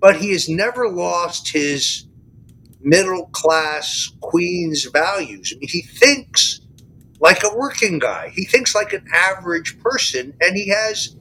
but 0.00 0.16
he 0.16 0.32
has 0.32 0.48
never 0.48 0.88
lost 0.88 1.52
his 1.52 2.06
middle 2.84 3.26
class 3.28 4.12
Queens 4.20 4.84
values. 4.86 5.52
I 5.54 5.58
mean, 5.58 5.68
he 5.68 5.82
thinks 5.82 6.60
like 7.20 7.42
a 7.44 7.56
working 7.56 7.98
guy. 7.98 8.30
He 8.34 8.44
thinks 8.44 8.74
like 8.74 8.92
an 8.92 9.06
average 9.12 9.80
person, 9.82 10.34
and 10.40 10.56
he 10.56 10.68
has 10.68 11.16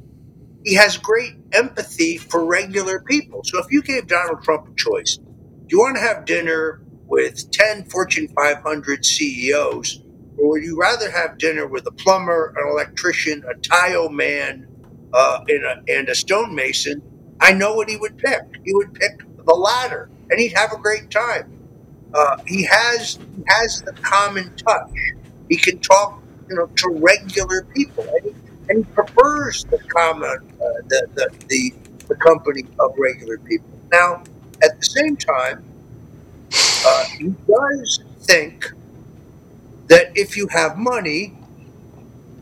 he 0.63 0.75
has 0.75 0.97
great 0.97 1.33
empathy 1.53 2.17
for 2.17 2.45
regular 2.45 3.01
people. 3.01 3.43
So 3.43 3.59
if 3.59 3.71
you 3.71 3.81
gave 3.81 4.07
Donald 4.07 4.43
Trump 4.43 4.67
a 4.69 4.75
choice, 4.75 5.17
do 5.17 5.67
you 5.69 5.79
want 5.79 5.97
to 5.97 6.01
have 6.01 6.25
dinner 6.25 6.81
with 7.07 7.51
10 7.51 7.85
Fortune 7.85 8.27
500 8.29 9.05
CEOs, 9.05 10.03
or 10.37 10.49
would 10.51 10.63
you 10.63 10.79
rather 10.79 11.11
have 11.11 11.37
dinner 11.37 11.67
with 11.67 11.87
a 11.87 11.91
plumber, 11.91 12.53
an 12.57 12.69
electrician, 12.71 13.43
a 13.49 13.55
tile 13.59 14.09
man, 14.09 14.67
uh, 15.13 15.39
a, 15.49 15.75
and 15.89 16.09
a 16.09 16.15
stonemason? 16.15 17.01
I 17.41 17.53
know 17.53 17.73
what 17.73 17.89
he 17.89 17.97
would 17.97 18.17
pick. 18.17 18.41
He 18.65 18.73
would 18.73 18.93
pick 18.93 19.21
the 19.45 19.53
latter, 19.53 20.09
and 20.29 20.39
he'd 20.39 20.53
have 20.53 20.73
a 20.73 20.77
great 20.77 21.11
time. 21.11 21.52
Uh, 22.13 22.37
he 22.47 22.63
has 22.63 23.19
he 23.35 23.43
has 23.47 23.81
the 23.83 23.93
common 24.01 24.51
touch. 24.57 24.91
He 25.49 25.57
can 25.57 25.79
talk, 25.79 26.21
you 26.49 26.55
know, 26.57 26.67
to 26.67 26.89
regular 26.89 27.65
people, 27.75 28.03
and 28.03 28.25
he, 28.25 28.35
and 28.69 28.85
he 28.85 28.93
prefers 28.93 29.65
the 29.71 29.79
common, 29.89 30.29
uh, 30.61 30.65
the, 30.89 31.07
the 31.15 31.29
the 31.49 31.73
the 32.09 32.15
company 32.17 32.63
of 32.79 32.93
regular 32.97 33.39
people. 33.39 33.79
Now, 33.91 34.23
at 34.63 34.79
the 34.79 34.85
same 34.85 35.17
time, 35.17 35.63
uh, 36.85 37.05
he 37.19 37.29
does 37.47 38.03
think 38.21 38.71
that 39.89 40.11
if 40.15 40.37
you 40.37 40.47
have 40.51 40.77
money, 40.77 41.35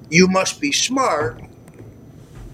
you 0.10 0.28
must 0.28 0.62
be 0.62 0.72
smart, 0.72 1.42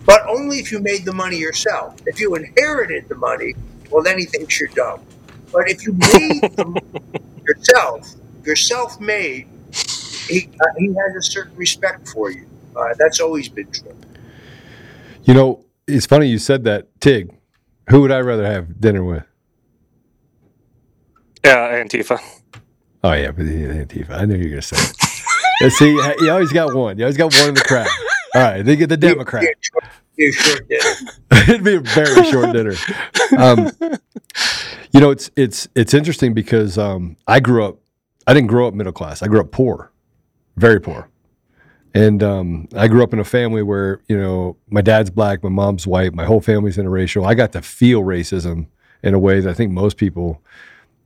but 0.06 0.22
only 0.28 0.60
if 0.60 0.72
you 0.72 0.80
made 0.80 1.06
the 1.06 1.14
money 1.14 1.38
yourself. 1.38 1.96
If 2.06 2.20
you 2.20 2.36
inherited 2.36 3.10
the 3.10 3.16
money, 3.16 3.56
well, 3.92 4.04
then 4.04 4.20
he 4.20 4.26
thinks 4.26 4.60
you're 4.60 4.70
dumb. 4.76 5.07
But 5.52 5.70
if 5.70 5.86
you 5.86 5.94
made 5.94 6.52
the 6.56 6.66
money 6.66 7.12
yourself, 7.48 8.14
you're 8.44 8.56
self-made, 8.56 9.48
he, 10.28 10.50
uh, 10.60 10.66
he 10.78 10.88
has 10.88 11.16
a 11.18 11.22
certain 11.22 11.56
respect 11.56 12.08
for 12.10 12.32
you. 12.32 12.48
Uh, 12.76 12.94
that's 12.98 13.20
always 13.20 13.50
been 13.50 13.70
true. 13.72 13.96
You 15.24 15.34
know, 15.34 15.66
it's 15.88 16.06
funny 16.06 16.28
you 16.28 16.38
said 16.38 16.64
that. 16.66 16.88
Tig, 17.00 17.34
who 17.90 18.02
would 18.02 18.12
I 18.12 18.20
rather 18.20 18.46
have 18.46 18.80
dinner 18.80 19.04
with? 19.04 19.24
Yeah, 21.44 21.84
Antifa. 21.84 22.20
Oh 23.04 23.14
yeah, 23.14 23.32
but 23.32 23.46
yeah, 23.46 23.68
Antifa. 23.68 24.12
I 24.12 24.26
knew 24.26 24.36
you 24.36 24.46
were 24.46 24.50
gonna 24.50 24.62
say. 24.62 24.78
It. 24.78 24.96
Yeah, 25.62 25.70
See, 25.70 25.92
you 25.92 26.32
always 26.32 26.52
got 26.52 26.74
one. 26.74 26.98
You 26.98 27.06
always 27.06 27.18
got 27.18 27.34
one 27.34 27.50
in 27.50 27.54
the 27.56 27.62
crowd. 27.62 27.88
All 28.36 28.42
right, 28.42 28.62
they 28.64 28.76
get 28.76 28.90
the 28.90 28.98
Democrat. 28.98 29.46
Short 30.32 30.68
dinner. 30.68 31.12
It'd 31.32 31.64
be 31.64 31.76
a 31.76 31.80
very 31.80 32.24
short 32.26 32.54
dinner. 32.54 32.74
Um, 33.38 33.72
you 34.92 35.00
know, 35.00 35.12
it's 35.12 35.30
it's 35.36 35.68
it's 35.76 35.94
interesting 35.94 36.34
because 36.34 36.78
um, 36.78 37.18
I 37.28 37.40
grew 37.40 37.64
up. 37.64 37.78
I 38.26 38.34
didn't 38.34 38.48
grow 38.48 38.68
up 38.68 38.74
middle 38.74 38.94
class. 38.94 39.22
I 39.22 39.28
grew 39.28 39.40
up 39.40 39.52
poor, 39.52 39.92
very 40.56 40.82
poor, 40.82 41.10
and 41.94 42.24
um, 42.24 42.68
I 42.76 42.88
grew 42.88 43.04
up 43.04 43.14
in 43.14 43.20
a 43.20 43.24
family 43.24 43.64
where 43.64 44.02
you 44.08 44.18
know 44.18 44.58
my 44.70 44.82
dad's 44.82 45.10
black, 45.10 45.44
my 45.44 45.50
mom's 45.50 45.86
white, 45.86 46.14
my 46.14 46.26
whole 46.26 46.42
family's 46.42 46.78
interracial. 46.78 47.26
I 47.26 47.36
got 47.36 47.52
to 47.54 47.62
feel 47.62 48.02
racism 48.02 48.68
in 49.04 49.14
a 49.14 49.20
way 49.20 49.40
that 49.40 49.50
I 49.50 49.54
think 49.54 49.72
most 49.72 49.98
people, 49.98 50.42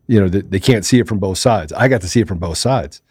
you 0.07 0.19
know, 0.19 0.29
they, 0.29 0.41
they 0.41 0.59
can't 0.59 0.85
see 0.85 0.99
it 0.99 1.07
from 1.07 1.19
both 1.19 1.37
sides. 1.37 1.73
I 1.73 1.87
got 1.87 2.01
to 2.01 2.07
see 2.07 2.21
it 2.21 2.27
from 2.27 2.39
both 2.39 2.57
sides, 2.57 3.01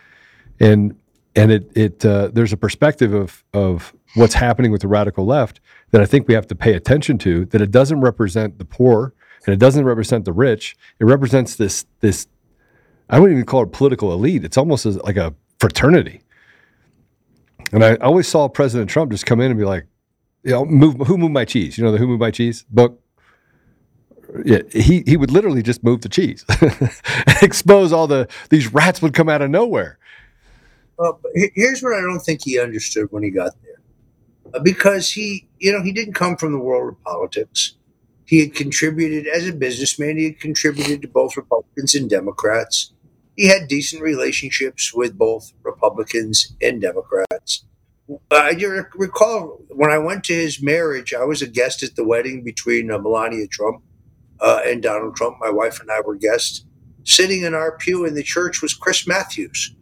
and 0.59 0.97
and 1.37 1.53
it 1.53 1.71
it 1.77 2.05
uh, 2.05 2.29
there's 2.33 2.53
a 2.53 2.57
perspective 2.57 3.12
of 3.12 3.45
of 3.53 3.95
what's 4.14 4.35
happening 4.35 4.73
with 4.73 4.83
the 4.83 4.88
radical 4.88 5.25
left 5.25 5.61
that 5.90 6.01
I 6.01 6.07
think 6.07 6.29
we 6.29 6.35
have 6.35 6.47
to 6.49 6.55
pay 6.55 6.75
attention 6.75 7.19
to. 7.19 7.45
That 7.47 7.61
it 7.61 7.71
doesn't 7.71 8.01
represent 8.01 8.59
the 8.59 8.64
poor 8.64 9.14
and 9.47 9.53
it 9.53 9.59
doesn't 9.59 9.85
represent 9.85 10.25
the 10.25 10.33
rich. 10.33 10.77
It 10.99 11.05
represents 11.05 11.57
this 11.57 11.87
this 12.01 12.27
I 13.09 13.19
wouldn't 13.19 13.37
even 13.37 13.47
call 13.47 13.62
it 13.62 13.73
political 13.73 14.12
elite. 14.12 14.45
It's 14.45 14.57
almost 14.57 14.87
like 14.87 15.16
a 15.16 15.35
fraternity. 15.59 16.23
And 17.73 17.85
I 17.85 17.97
always 17.97 18.27
saw 18.27 18.49
President 18.49 18.90
Trump 18.90 19.12
just 19.12 19.27
come 19.27 19.40
in 19.40 19.51
and 19.51 19.59
be 19.59 19.64
like, 19.64 19.87
you 20.43 20.53
know, 20.53 20.64
move 20.64 20.97
who 21.07 21.19
moved 21.19 21.33
my 21.33 21.45
cheese? 21.45 21.79
You 21.79 21.85
know 21.85 21.93
the 21.93 21.99
who 21.99 22.07
moved 22.07 22.21
my 22.21 22.31
cheese 22.31 22.64
book. 22.71 23.01
Yeah, 24.45 24.61
he 24.73 25.03
he 25.07 25.16
would 25.16 25.31
literally 25.31 25.62
just 25.62 25.83
move 25.83 26.03
the 26.03 26.09
cheese, 26.09 26.45
expose 27.43 27.93
all 27.93 28.07
the 28.07 28.29
these 28.49 28.73
rats 28.73 29.03
would 29.03 29.12
come 29.12 29.29
out 29.29 29.43
of 29.43 29.51
nowhere. 29.51 29.99
Uh, 31.01 31.13
here's 31.55 31.83
what 31.83 31.95
I 31.95 32.01
don't 32.01 32.21
think 32.21 32.43
he 32.45 32.61
understood 32.61 33.09
when 33.11 33.23
he 33.23 33.31
got 33.31 33.55
there, 33.63 33.81
uh, 34.53 34.59
because 34.59 35.11
he, 35.11 35.49
you 35.59 35.73
know, 35.73 35.83
he 35.83 35.93
didn't 35.93 36.13
come 36.13 36.37
from 36.37 36.53
the 36.53 36.59
world 36.59 36.93
of 36.93 37.03
politics. 37.05 37.77
He 38.27 38.41
had 38.41 38.55
contributed 38.55 39.27
as 39.27 39.49
a 39.49 39.53
businessman. 39.53 40.19
He 40.19 40.25
had 40.25 40.41
contributed 40.41 41.03
to 41.03 41.09
both 41.09 41.37
Republicans 41.37 41.95
and 41.95 42.09
Democrats. 42.09 42.93
He 43.37 43.49
had 43.49 43.67
decent 43.67 44.03
relationships 44.03 44.93
with 44.95 45.17
both 45.17 45.53
Republicans 45.63 46.55
and 46.61 46.81
Democrats. 46.81 47.65
Uh, 48.09 48.17
I 48.31 48.51
recall 48.95 49.63
when 49.71 49.91
I 49.91 49.99
went 49.99 50.25
to 50.25 50.35
his 50.35 50.63
marriage, 50.63 51.15
I 51.15 51.25
was 51.25 51.41
a 51.41 51.47
guest 51.47 51.83
at 51.83 51.97
the 51.97 52.05
wedding 52.05 52.45
between 52.45 52.91
uh, 52.91 52.99
Melania 52.99 53.47
Trump 53.47 53.83
uh, 54.41 54.61
and 54.67 54.83
Donald 54.83 55.17
Trump. 55.17 55.39
My 55.41 55.51
wife 55.51 55.81
and 55.81 55.91
I 55.91 56.01
were 56.01 56.17
guests. 56.17 56.65
Sitting 57.05 57.43
in 57.43 57.55
our 57.55 57.79
pew 57.79 58.05
in 58.05 58.15
the 58.15 58.23
church 58.23 58.61
was 58.61 58.75
Chris 58.75 59.07
Matthews. 59.07 59.75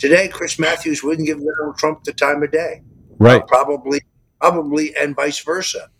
Today, 0.00 0.28
Chris 0.28 0.58
Matthews 0.58 1.02
wouldn't 1.04 1.26
give 1.26 1.38
Donald 1.38 1.76
Trump 1.76 2.04
the 2.04 2.14
time 2.14 2.42
of 2.42 2.50
day. 2.50 2.82
Right. 3.18 3.42
Uh, 3.42 3.44
probably, 3.44 4.00
probably, 4.40 4.96
and 4.96 5.14
vice 5.14 5.38
versa. 5.40 5.90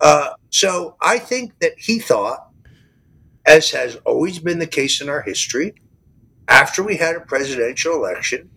Uh, 0.00 0.30
so 0.50 0.96
I 1.00 1.20
think 1.20 1.58
that 1.60 1.72
he 1.78 2.00
thought, 2.00 2.50
as 3.46 3.70
has 3.70 3.94
always 4.04 4.40
been 4.40 4.58
the 4.58 4.66
case 4.66 5.00
in 5.00 5.08
our 5.08 5.22
history, 5.22 5.74
after 6.48 6.82
we 6.82 6.96
had 6.96 7.14
a 7.14 7.20
presidential 7.20 7.94
election, 7.94 8.50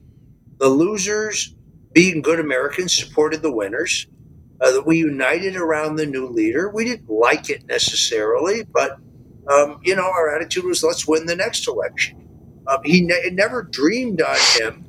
the 0.58 0.68
losers, 0.68 1.56
being 1.94 2.24
good 2.24 2.40
Americans, 2.40 2.96
supported 2.96 3.44
the 3.44 3.52
winners. 3.52 4.08
Uh, 4.62 4.72
that 4.74 4.86
we 4.86 5.00
united 5.00 5.56
around 5.56 5.96
the 5.96 6.06
new 6.06 6.28
leader. 6.28 6.70
We 6.70 6.86
didn't 6.86 7.10
like 7.10 7.50
it 7.50 7.66
necessarily, 7.66 8.64
but 8.64 9.00
um, 9.52 9.80
you 9.82 9.96
know, 9.96 10.04
our 10.04 10.36
attitude 10.36 10.66
was 10.66 10.84
let's 10.84 11.08
win 11.08 11.26
the 11.26 11.36
next 11.36 11.68
election. 11.68 12.31
Um, 12.68 12.80
he 12.84 13.02
ne- 13.02 13.30
never 13.32 13.64
dreamed 13.64 14.22
on 14.22 14.38
him 14.60 14.86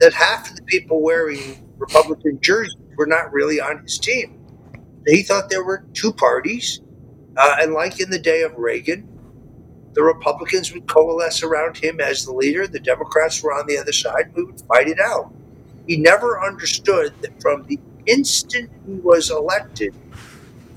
that 0.00 0.12
half 0.12 0.50
of 0.50 0.56
the 0.56 0.62
people 0.62 1.02
wearing 1.02 1.68
Republican 1.78 2.38
jerseys 2.40 2.76
were 2.96 3.06
not 3.06 3.32
really 3.32 3.60
on 3.60 3.82
his 3.82 3.98
team. 3.98 4.38
He 5.06 5.22
thought 5.22 5.50
there 5.50 5.64
were 5.64 5.84
two 5.94 6.12
parties, 6.12 6.80
uh, 7.36 7.56
and 7.60 7.72
like 7.72 8.00
in 8.00 8.10
the 8.10 8.18
day 8.18 8.42
of 8.42 8.54
Reagan, 8.56 9.08
the 9.94 10.02
Republicans 10.02 10.72
would 10.72 10.86
coalesce 10.86 11.42
around 11.42 11.76
him 11.78 12.00
as 12.00 12.24
the 12.24 12.32
leader. 12.32 12.66
The 12.66 12.80
Democrats 12.80 13.42
were 13.42 13.52
on 13.52 13.66
the 13.66 13.78
other 13.78 13.92
side. 13.92 14.32
We 14.34 14.44
would 14.44 14.60
fight 14.68 14.88
it 14.88 15.00
out. 15.00 15.32
He 15.86 15.96
never 15.96 16.44
understood 16.44 17.14
that 17.22 17.40
from 17.40 17.64
the 17.66 17.80
instant 18.06 18.70
he 18.86 18.94
was 18.94 19.30
elected, 19.30 19.94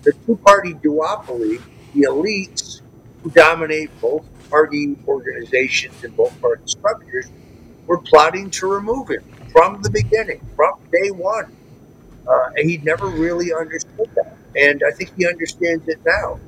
the 0.04 0.14
two 0.26 0.38
party 0.46 0.74
duopoly, 0.76 1.62
the 1.94 2.04
elites 2.04 2.82
who 3.24 3.32
dominate 3.32 3.92
both 4.02 4.26
party 4.52 4.98
organizations 5.08 6.04
and 6.04 6.16
both 6.16 6.40
party 6.42 6.64
structures, 6.68 7.32
were 7.88 8.00
plotting 8.00 8.52
to 8.52 8.68
remove 8.68 9.10
him 9.10 9.24
from 9.52 9.82
the 9.82 9.90
beginning, 9.90 10.42
from 10.56 10.74
day 10.92 11.10
one. 11.10 11.56
Uh, 12.28 12.50
and 12.56 12.70
he 12.70 12.78
never 12.80 13.08
really 13.08 13.52
understood 13.54 14.10
that. 14.16 14.38
And 14.56 14.84
I 14.88 14.92
think 14.92 15.12
he 15.18 15.28
understands 15.28 15.88
it 15.88 16.00
now. 16.06 16.40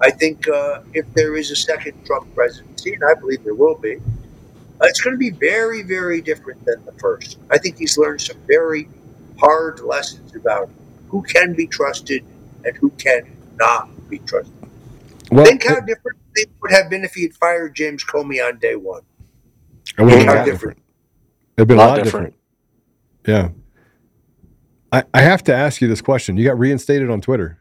I 0.00 0.10
think 0.10 0.48
uh, 0.48 0.80
if 0.94 1.12
there 1.14 1.36
is 1.36 1.50
a 1.50 1.56
second 1.56 2.04
Trump 2.06 2.34
presidency, 2.34 2.94
and 2.94 3.04
I 3.04 3.14
believe 3.14 3.44
there 3.44 3.54
will 3.54 3.76
be, 3.76 3.96
uh, 3.96 4.86
it's 4.86 5.00
going 5.00 5.14
to 5.14 5.18
be 5.18 5.30
very, 5.30 5.82
very 5.82 6.22
different 6.22 6.64
than 6.64 6.82
the 6.86 6.92
first. 6.92 7.38
I 7.50 7.58
think 7.58 7.76
he's 7.76 7.98
learned 7.98 8.22
some 8.22 8.38
very 8.46 8.88
hard 9.38 9.80
lessons 9.80 10.34
about 10.34 10.70
who 11.08 11.22
can 11.22 11.54
be 11.54 11.66
trusted 11.66 12.24
and 12.64 12.76
who 12.76 12.90
cannot 12.90 13.90
be 14.08 14.18
trusted. 14.20 14.54
Well, 15.30 15.44
Think 15.44 15.64
how 15.64 15.80
different 15.80 16.18
it 16.40 16.50
would 16.60 16.72
have 16.72 16.90
been 16.90 17.04
if 17.04 17.12
he 17.14 17.22
had 17.22 17.34
fired 17.34 17.74
James 17.74 18.04
Comey 18.04 18.44
on 18.44 18.58
day 18.58 18.76
one. 18.76 19.02
it 19.98 20.02
would 20.02 20.12
have 20.12 20.20
been 20.26 20.28
how 20.36 20.44
different. 20.44 20.78
It'd 21.56 21.68
been 21.68 21.76
a 21.78 21.80
Lot 21.80 21.98
lot 21.98 22.04
different. 22.04 22.34
different. 23.24 23.54
Yeah. 24.92 24.98
I, 24.98 25.04
I 25.14 25.20
have 25.22 25.44
to 25.44 25.54
ask 25.54 25.80
you 25.80 25.88
this 25.88 26.00
question. 26.02 26.36
You 26.36 26.44
got 26.44 26.58
reinstated 26.58 27.10
on 27.10 27.20
Twitter. 27.20 27.58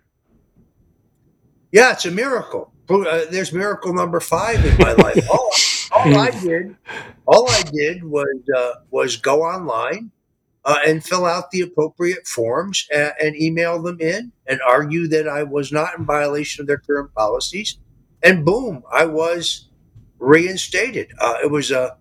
Yeah, 1.71 1.91
it's 1.91 2.05
a 2.05 2.11
miracle. 2.11 2.73
Uh, 2.89 3.21
there's 3.29 3.53
miracle 3.53 3.93
number 3.93 4.19
five 4.19 4.63
in 4.65 4.75
my 4.79 4.93
life. 4.93 5.23
All, 5.31 5.51
all 5.91 6.17
I 6.17 6.31
did, 6.31 6.75
all 7.27 7.49
I 7.49 7.63
did 7.71 8.03
was 8.03 8.27
uh, 8.55 8.71
was 8.91 9.17
go 9.17 9.41
online 9.41 10.11
uh, 10.65 10.77
and 10.87 11.03
fill 11.03 11.25
out 11.25 11.49
the 11.51 11.61
appropriate 11.61 12.25
forms 12.27 12.87
and, 12.93 13.11
and 13.21 13.35
email 13.35 13.81
them 13.81 13.99
in 13.99 14.31
and 14.47 14.59
argue 14.67 15.07
that 15.07 15.27
I 15.27 15.43
was 15.43 15.71
not 15.71 15.97
in 15.97 16.05
violation 16.05 16.61
of 16.61 16.67
their 16.67 16.77
current 16.77 17.11
policies, 17.15 17.77
and 18.23 18.45
boom, 18.45 18.83
I 18.91 19.05
was 19.05 19.69
reinstated. 20.19 21.11
Uh, 21.19 21.35
it 21.43 21.51
was 21.51 21.71
a 21.71 21.97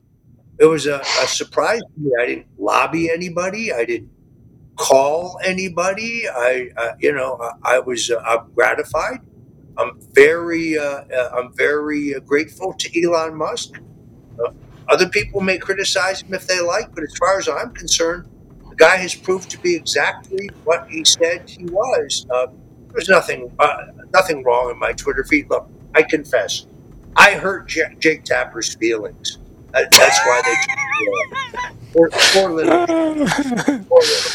it 0.59 0.66
was 0.66 0.87
a, 0.87 1.00
a 1.00 1.28
surprise 1.28 1.81
to 1.81 2.00
me. 2.02 2.12
I 2.20 2.26
didn't 2.26 2.46
lobby 2.59 3.11
anybody. 3.11 3.72
I 3.72 3.85
didn't 3.85 4.11
call 4.78 5.38
anybody. 5.44 6.24
I, 6.28 6.70
uh, 6.76 6.90
you 7.00 7.14
know, 7.14 7.38
I, 7.64 7.76
I 7.76 7.81
was 7.81 8.11
uh, 8.11 8.20
I'm 8.26 8.52
gratified. 8.54 9.20
I'm 9.78 9.92
very, 10.14 10.78
uh, 10.78 11.02
uh, 11.14 11.31
I'm 11.37 11.52
very 11.57 12.14
uh, 12.14 12.20
grateful 12.20 12.74
to 12.78 13.02
Elon 13.04 13.37
Musk. 13.37 13.70
Uh, 14.38 14.50
other 14.88 15.09
people 15.11 15.40
may 15.42 15.59
criticize 15.59 16.22
him 16.22 16.35
if 16.35 16.46
they 16.46 16.61
like, 16.61 16.87
but 16.94 17.04
as 17.04 17.14
far 17.18 17.38
as 17.38 17.48
I'm 17.48 17.72
concerned, 17.72 18.26
the 18.70 18.76
guy 18.76 18.96
has 18.98 19.14
proved 19.14 19.50
to 19.52 19.59
be 19.61 19.76
exactly 19.76 20.50
what 20.64 20.81
he 20.88 21.04
said 21.04 21.42
he 21.46 21.66
was. 21.66 22.26
There's 22.94 23.09
nothing, 23.09 23.50
nothing 24.14 24.44
wrong 24.44 24.70
in 24.72 24.78
my 24.78 24.92
Twitter 24.94 25.24
feed. 25.24 25.46
Look, 25.50 25.68
I 25.98 26.02
confess, 26.02 26.66
I 27.16 27.32
hurt 27.32 27.66
J- 27.66 27.96
Jake 27.98 28.22
Tapper's 28.24 28.74
feelings. 28.76 29.38
Uh, 29.74 29.82
that's 29.90 30.18
why 30.26 30.40
they. 30.44 30.54
Poor, 31.92 32.08
poor 32.12 32.50
little. 32.52 32.87
Poor 32.87 34.00
little. 34.00 34.32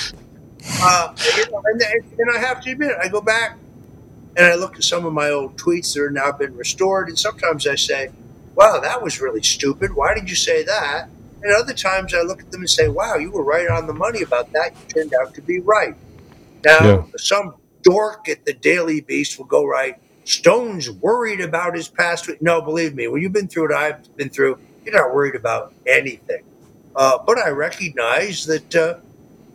Uh, 0.82 1.14
you 1.38 1.46
know, 1.52 1.62
and, 1.66 1.82
and 2.20 2.36
I 2.36 2.40
have 2.40 2.62
to 2.64 2.72
admit, 2.72 2.92
I 3.02 3.08
go 3.08 3.22
back 3.22 3.60
and 4.36 4.46
I 4.46 4.56
look 4.56 4.76
at 4.78 4.84
some 4.84 5.06
of 5.06 5.14
my 5.14 5.30
old 5.30 5.58
tweets 5.58 5.94
that 5.94 6.02
are 6.02 6.12
now 6.12 6.32
been 6.32 6.56
restored, 6.58 7.08
and 7.10 7.18
sometimes 7.18 7.68
I 7.68 7.76
say, 7.76 8.10
"Wow, 8.56 8.80
that 8.82 9.02
was 9.02 9.22
really 9.22 9.44
stupid. 9.44 9.94
Why 9.96 10.14
did 10.14 10.30
you 10.30 10.36
say 10.36 10.64
that?" 10.64 11.10
And 11.44 11.54
other 11.56 11.74
times 11.74 12.14
I 12.14 12.22
look 12.22 12.42
at 12.42 12.52
them 12.52 12.62
and 12.62 12.70
say, 12.70 12.88
"Wow, 12.90 13.16
you 13.16 13.32
were 13.32 13.44
right 13.44 13.70
on 13.70 13.88
the 13.88 13.94
money 13.94 14.22
about 14.22 14.52
that. 14.54 14.72
You 14.76 14.86
turned 15.04 15.14
out 15.22 15.34
to 15.36 15.42
be 15.42 15.60
right." 15.62 15.96
Now, 16.66 16.80
Yeah. 16.86 17.04
some 17.18 17.56
dork 17.84 18.30
at 18.30 18.46
the 18.46 18.54
Daily 18.54 19.02
Beast 19.02 19.38
will 19.38 19.46
go 19.46 19.66
right. 19.66 19.96
Stone's 20.26 20.90
worried 20.90 21.42
about 21.42 21.76
his 21.76 21.90
past. 21.90 22.30
No, 22.42 22.62
believe 22.62 22.96
me, 22.96 23.08
when 23.08 23.22
you've 23.22 23.34
been 23.34 23.48
through 23.50 23.70
what 23.70 23.76
I've 23.78 23.98
been 24.18 24.30
through, 24.30 24.58
you're 24.86 24.96
not 24.96 25.14
worried 25.14 25.36
about 25.36 25.74
anything. 25.88 26.42
Uh, 26.96 27.20
but 27.26 27.38
I 27.40 27.50
recognize 27.50 28.46
that, 28.46 28.76
uh, 28.76 28.96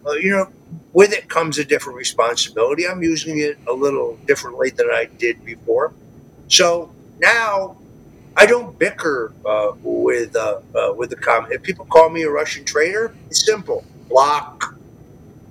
uh, 0.09 0.13
you 0.15 0.31
know, 0.33 0.47
with 0.93 1.13
it 1.13 1.29
comes 1.29 1.59
a 1.59 1.65
different 1.65 1.99
responsibility. 1.99 2.87
I'm 2.87 3.03
using 3.03 3.39
it 3.39 3.59
a 3.69 3.73
little 3.75 4.21
differently 4.27 4.73
than 4.77 4.89
I 4.91 5.09
did 5.19 5.45
before. 5.45 5.95
So 6.49 6.95
now 7.21 7.79
I 8.37 8.47
don't 8.47 8.79
bicker 8.79 9.35
uh, 9.45 9.73
with 9.83 10.37
uh, 10.37 10.61
uh, 10.75 10.95
with 10.97 11.11
the 11.11 11.17
comment. 11.17 11.53
If 11.55 11.63
people 11.63 11.87
call 11.87 12.11
me 12.11 12.23
a 12.23 12.31
Russian 12.31 12.65
traitor, 12.65 13.17
it's 13.31 13.45
simple: 13.45 13.87
block. 14.09 14.65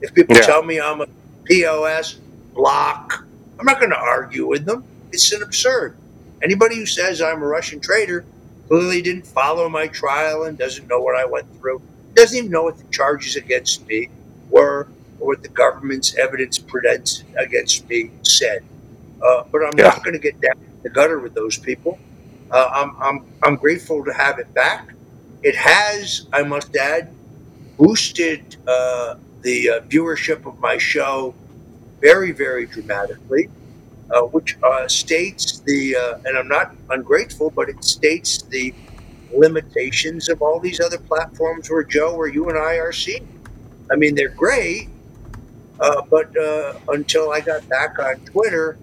If 0.02 0.14
people 0.14 0.38
Yeah. 0.38 0.42
tell 0.42 0.64
me 0.64 0.80
I'm 0.82 1.02
a 1.02 1.08
POS, 1.46 2.22
block. 2.56 3.14
I'm 3.60 3.66
not 3.66 3.80
going 3.80 3.92
to 3.92 3.98
argue 4.00 4.48
with 4.48 4.66
them. 4.66 4.86
It's 5.12 5.32
an 5.34 5.44
absurd. 5.44 5.98
Anybody 6.44 6.78
who 6.78 6.88
says 6.88 7.22
I'm 7.22 7.44
a 7.44 7.48
Russian 7.48 7.82
traitor 7.82 8.28
clearly 8.70 9.02
didn't 9.04 9.28
follow 9.28 9.70
my 9.70 9.88
trial 9.90 10.44
and 10.44 10.58
doesn't 10.58 10.88
know 10.90 11.02
what 11.02 11.18
I 11.20 11.26
went 11.26 11.48
through. 11.62 11.82
Doesn't 12.16 12.38
even 12.38 12.52
know 12.52 12.64
what 12.64 12.78
the 12.78 12.86
charges 12.92 13.38
against 13.38 13.88
me 13.88 14.10
were 14.50 14.90
or 15.20 15.28
what 15.30 15.44
the 15.44 15.50
government's 15.50 16.16
evidence 16.18 16.60
presents 16.60 17.26
against 17.38 17.90
me 17.90 18.14
said. 18.24 18.62
Uh, 19.26 19.44
but 19.52 19.62
I'm 19.68 19.80
Yeah. 19.80 19.84
not 19.84 20.04
going 20.04 20.14
to 20.16 20.20
get 20.20 20.40
down 20.42 20.54
in 20.84 20.92
the 20.92 20.92
gutter 20.92 21.20
with 21.22 21.34
those 21.36 21.58
people. 21.60 22.02
Uh, 22.52 22.70
I'm, 22.74 22.92
I'm, 23.02 23.20
I'm 23.44 23.58
grateful 23.58 24.04
to 24.06 24.14
have 24.14 24.40
it 24.40 24.54
back. 24.56 24.88
It 25.44 25.56
has, 25.58 26.28
I 26.34 26.44
must 26.44 26.76
add, 26.76 27.10
boosted 27.78 28.58
uh, 28.68 29.16
the 29.44 29.70
uh, 29.70 29.82
viewership 29.92 30.46
of 30.48 30.56
my 30.60 30.78
show 30.80 31.38
very, 32.02 32.32
very 32.34 32.68
dramatically, 32.68 33.50
uh, 34.12 34.22
which 34.22 34.58
uh, 34.64 34.88
states 34.88 35.60
the, 35.60 35.96
uh, 35.96 36.20
and 36.26 36.38
I'm 36.38 36.48
not 36.48 36.76
ungrateful, 36.90 37.50
but 37.50 37.70
it 37.70 37.84
states 37.84 38.42
the 38.44 38.74
limitations 39.34 40.30
of 40.30 40.42
all 40.42 40.60
these 40.60 40.80
other 40.80 40.98
platforms 40.98 41.70
where 41.70 41.84
Joe, 41.84 42.16
where 42.16 42.28
you 42.28 42.50
and 42.50 42.58
I 42.58 42.76
are 42.76 42.92
seen. 42.92 43.28
I 43.92 43.96
mean, 43.96 44.16
they're 44.16 44.30
great, 44.30 44.90
uh, 45.80 46.02
but 46.10 46.36
uh, 46.38 46.80
until 46.90 47.32
I 47.32 47.42
got 47.42 47.68
back 47.70 48.00
on 48.00 48.16
Twitter, 48.26 48.78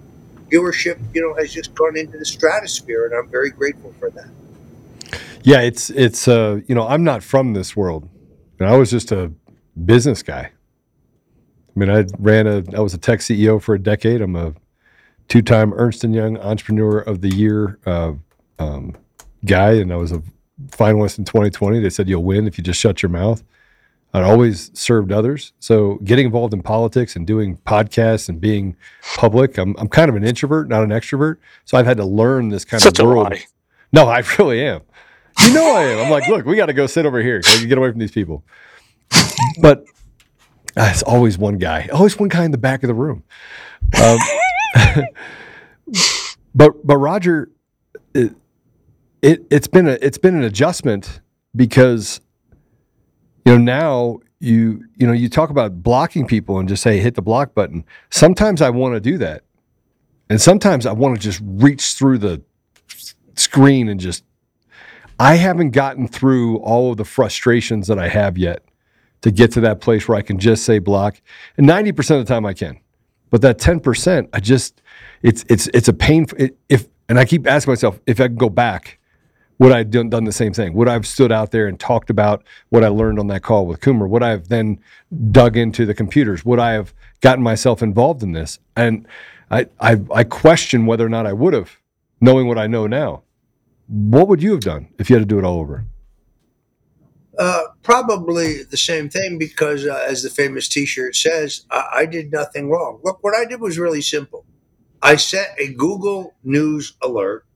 viewership, 0.51 0.99
you 1.15 1.23
know, 1.23 1.35
has 1.35 1.53
just 1.53 1.75
gone 1.75 1.97
into 1.97 2.19
the 2.19 2.25
stratosphere, 2.25 3.07
and 3.07 3.15
I'm 3.15 3.29
very 3.29 3.51
grateful 3.51 3.95
for 3.99 4.11
that. 4.11 4.29
Yeah, 5.43 5.61
it's 5.61 5.91
it's 5.91 6.27
uh, 6.27 6.61
you 6.67 6.75
know, 6.75 6.87
I'm 6.87 7.05
not 7.05 7.23
from 7.23 7.53
this 7.53 7.77
world. 7.77 8.09
And 8.59 8.69
I 8.69 8.77
was 8.77 8.91
just 8.91 9.13
a 9.13 9.33
business 9.85 10.23
guy. 10.23 10.51
I 10.51 11.79
mean, 11.79 11.91
I 11.91 12.07
ran 12.19 12.47
a 12.47 12.63
I 12.75 12.81
was 12.81 12.95
a 12.95 12.99
tech 12.99 13.21
CEO 13.21 13.61
for 13.61 13.75
a 13.75 13.79
decade. 13.79 14.21
I'm 14.21 14.37
a 14.37 14.55
two-time 15.29 15.73
Ernst 15.75 16.05
and 16.05 16.15
Young 16.15 16.39
Entrepreneur 16.39 16.99
of 16.99 17.21
the 17.21 17.35
Year 17.35 17.79
uh, 17.87 18.13
um, 18.59 18.97
guy, 19.45 19.73
and 19.73 19.93
I 19.93 19.97
was 19.97 20.13
a 20.13 20.23
finalist 20.69 21.19
in 21.19 21.25
2020. 21.25 21.81
They 21.81 21.91
said 21.91 22.09
you'll 22.09 22.25
win 22.25 22.47
if 22.47 22.59
you 22.59 22.65
just 22.65 22.81
shut 22.81 23.03
your 23.03 23.11
mouth. 23.11 23.43
I'd 24.13 24.23
always 24.23 24.71
served 24.79 25.11
others. 25.11 25.53
So 25.59 25.97
getting 26.05 26.27
involved 26.27 26.55
in 26.55 26.63
politics 26.63 27.17
and 27.17 27.27
doing 27.27 27.57
podcasts 27.67 28.29
and 28.29 28.41
being 28.41 28.77
public, 29.17 29.59
I'm, 29.59 29.75
I'm 29.77 29.89
kind 29.89 30.09
of 30.09 30.15
an 30.15 30.23
introvert, 30.23 30.69
not 30.69 30.85
an 30.85 30.91
extrovert. 30.91 31.39
So 31.65 31.77
I've 31.77 31.87
had 31.87 31.97
to 31.97 32.05
learn 32.05 32.49
this 32.49 32.65
kind 32.65 32.81
Such 32.81 33.01
of 33.01 33.07
world. 33.07 33.35
No, 33.93 34.07
I 34.09 34.23
really 34.39 34.65
am. 34.65 34.83
You 35.41 35.53
know 35.53 35.77
I 35.77 35.83
am. 35.83 36.05
I'm 36.05 36.11
like, 36.11 36.29
look, 36.29 36.47
we 36.47 36.55
got 36.55 36.67
to 36.67 36.73
go 36.73 36.87
sit 36.87 37.07
over 37.07 37.21
here. 37.21 37.43
We 37.61 37.67
get 37.67 37.77
away 37.77 37.91
from 37.91 37.99
these 37.99 38.13
people? 38.13 38.45
But 39.61 39.85
uh, 40.77 40.91
it's 40.93 41.03
always 41.03 41.37
one 41.37 41.59
guy, 41.59 41.89
always 41.93 42.19
one 42.19 42.29
guy 42.29 42.45
in 42.45 42.53
the 42.53 42.59
back 42.59 42.85
of 42.85 42.89
the 42.89 42.95
room. 42.95 43.25
Um, 44.03 44.19
but 46.55 46.87
but 46.87 46.97
Roger, 46.97 47.51
it, 48.15 48.35
it 49.23 49.45
it's 49.51 49.67
been 49.67 49.87
a 49.89 49.99
it's 50.01 50.19
been 50.19 50.37
an 50.37 50.45
adjustment 50.45 51.21
because 51.55 52.21
you 53.45 53.53
know 53.53 53.59
now 53.59 54.19
you 54.41 54.85
you 54.97 55.07
know 55.07 55.13
you 55.13 55.29
talk 55.29 55.51
about 55.51 55.83
blocking 55.83 56.27
people 56.27 56.59
and 56.59 56.69
just 56.69 56.83
say 56.83 56.99
hit 56.99 57.15
the 57.15 57.23
block 57.23 57.55
button. 57.55 57.85
Sometimes 58.11 58.61
I 58.61 58.71
want 58.71 58.95
to 58.95 59.01
do 59.01 59.19
that, 59.19 59.45
and 60.29 60.41
sometimes 60.41 60.87
I 60.87 60.93
want 60.93 61.17
to 61.17 61.21
just 61.21 61.41
reach 61.45 61.95
through 61.95 62.19
the 62.19 62.43
screen 63.35 63.89
and 63.89 64.01
just. 64.01 64.25
I 65.17 65.37
haven't 65.37 65.71
gotten 65.71 66.09
through 66.09 66.57
all 66.59 66.91
of 66.91 66.97
the 66.97 67.05
frustrations 67.05 67.87
that 67.87 68.01
I 68.01 68.09
have 68.09 68.37
yet 68.37 68.65
to 69.25 69.31
get 69.31 69.53
to 69.53 69.61
that 69.61 69.81
place 69.81 70.07
where 70.07 70.19
I 70.19 70.23
can 70.23 70.39
just 70.39 70.65
say 70.65 70.81
block. 70.81 71.21
And 71.57 71.67
90% 71.67 71.99
of 72.21 72.27
the 72.27 72.35
time 72.35 72.45
I 72.45 72.53
can. 72.53 72.79
But 73.35 73.41
that 73.41 73.59
10%, 73.59 74.29
I 74.33 74.39
just 74.39 74.81
it's 75.23 75.45
it's 75.49 75.67
it's 75.75 75.89
a 75.89 75.93
pain 75.93 76.25
it, 76.39 76.57
if 76.69 76.87
and 77.09 77.19
I 77.19 77.25
keep 77.25 77.49
asking 77.49 77.73
myself 77.73 77.99
if 78.07 78.21
I 78.21 78.29
can 78.29 78.37
go 78.37 78.49
back 78.49 79.01
would 79.59 79.73
I 79.73 79.79
have 79.79 79.91
done, 79.91 80.09
done 80.09 80.23
the 80.23 80.31
same 80.31 80.53
thing? 80.53 80.73
Would 80.75 80.89
I 80.89 80.93
have 80.93 81.05
stood 81.05 81.33
out 81.33 81.51
there 81.51 81.67
and 81.67 81.79
talked 81.79 82.11
about 82.11 82.45
what 82.69 82.85
I 82.85 82.89
learned 82.89 83.19
on 83.19 83.27
that 83.29 83.43
call 83.43 83.67
with 83.67 83.81
Coomer? 83.81 84.09
Would 84.09 84.23
I 84.23 84.31
have 84.31 84.51
then 84.51 84.79
dug 85.33 85.57
into 85.57 85.85
the 85.85 85.95
computers? 85.95 86.45
Would 86.45 86.61
I 86.61 86.75
have 86.75 86.95
gotten 87.23 87.43
myself 87.43 87.83
involved 87.83 88.23
in 88.23 88.31
this? 88.31 88.61
And 88.77 89.05
I 89.51 89.67
I, 89.81 90.01
I 90.15 90.23
question 90.23 90.87
whether 90.87 91.05
or 91.05 91.09
not 91.09 91.27
I 91.27 91.33
would 91.33 91.55
have, 91.55 91.77
knowing 92.21 92.47
what 92.47 92.57
I 92.57 92.69
know 92.69 92.87
now. 92.87 93.25
What 93.89 94.29
would 94.29 94.45
you 94.45 94.53
have 94.53 94.61
done 94.61 94.91
if 95.01 95.11
you 95.11 95.17
had 95.17 95.23
to 95.23 95.35
do 95.35 95.41
it 95.41 95.45
all 95.45 95.59
over? 95.59 95.87
Uh, 97.37 97.63
probably 97.85 98.65
the 98.65 98.79
same 98.79 99.11
thing 99.11 99.39
because, 99.39 99.87
uh, 99.87 100.05
as 100.09 100.25
the 100.25 100.31
famous 100.31 100.69
T-shirt 100.69 101.17
says, 101.17 101.67
I, 101.71 101.89
I 101.95 102.07
did 102.07 102.33
nothing 102.33 102.71
wrong. 102.71 103.01
Look, 103.05 103.23
what 103.23 103.37
I 103.37 103.47
did 103.47 103.61
was 103.61 103.79
really 103.79 104.03
simple. 104.03 104.47
I 105.03 105.17
set 105.17 105.55
a 105.59 105.73
Google 105.73 106.35
News 106.43 106.95
alert 107.03 107.47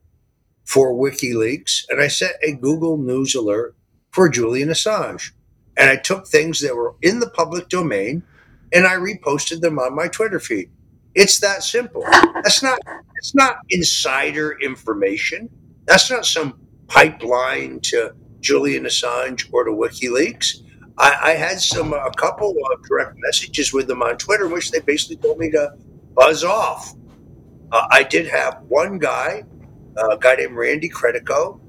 for 0.65 0.93
WikiLeaks, 0.93 1.85
and 1.89 2.01
I 2.01 2.07
set 2.07 2.35
a 2.43 2.53
Google 2.53 2.97
News 2.97 3.35
alert 3.35 3.75
for 4.11 4.29
Julian 4.29 4.69
Assange, 4.69 5.31
and 5.75 5.89
I 5.89 5.97
took 5.97 6.27
things 6.27 6.61
that 6.61 6.75
were 6.75 6.95
in 7.01 7.19
the 7.19 7.29
public 7.29 7.69
domain 7.69 8.23
and 8.71 8.85
I 8.85 8.95
reposted 8.95 9.61
them 9.61 9.79
on 9.79 9.95
my 9.95 10.07
Twitter 10.07 10.39
feed. 10.39 10.69
It's 11.15 11.39
that 11.39 11.63
simple. 11.63 12.03
That's 12.43 12.61
not. 12.61 12.79
It's 13.15 13.35
not 13.35 13.57
insider 13.69 14.57
information. 14.61 15.49
That's 15.85 16.09
not 16.09 16.25
some 16.25 16.59
pipeline 16.87 17.79
to 17.85 18.15
Julian 18.41 18.85
Assange 18.85 19.49
or 19.51 19.63
to 19.63 19.71
WikiLeaks. 19.71 20.63
I, 20.97 21.17
I 21.21 21.31
had 21.31 21.59
some 21.59 21.93
a 21.93 22.11
couple 22.11 22.55
of 22.71 22.83
direct 22.87 23.15
messages 23.17 23.73
with 23.73 23.87
them 23.87 24.01
on 24.01 24.17
Twitter, 24.17 24.45
in 24.45 24.51
which 24.51 24.71
they 24.71 24.79
basically 24.81 25.17
told 25.17 25.39
me 25.39 25.49
to 25.51 25.73
buzz 26.13 26.43
off. 26.43 26.93
Uh, 27.71 27.87
I 27.91 28.03
did 28.03 28.27
have 28.27 28.61
one 28.67 28.97
guy, 28.97 29.43
a 29.95 30.17
guy 30.17 30.35
named 30.35 30.55
Randy 30.55 30.89
Credico, 30.89 31.59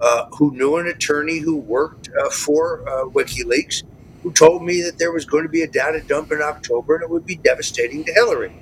uh, 0.00 0.26
who 0.32 0.52
knew 0.52 0.76
an 0.76 0.86
attorney 0.86 1.38
who 1.38 1.56
worked 1.56 2.08
uh, 2.18 2.30
for 2.30 2.88
uh, 2.88 3.04
WikiLeaks, 3.04 3.82
who 4.22 4.32
told 4.32 4.62
me 4.62 4.80
that 4.82 4.98
there 4.98 5.12
was 5.12 5.24
going 5.24 5.42
to 5.42 5.48
be 5.48 5.62
a 5.62 5.66
data 5.66 6.00
dump 6.06 6.32
in 6.32 6.40
October 6.40 6.94
and 6.94 7.04
it 7.04 7.10
would 7.10 7.26
be 7.26 7.36
devastating 7.36 8.04
to 8.04 8.12
Hillary. 8.12 8.52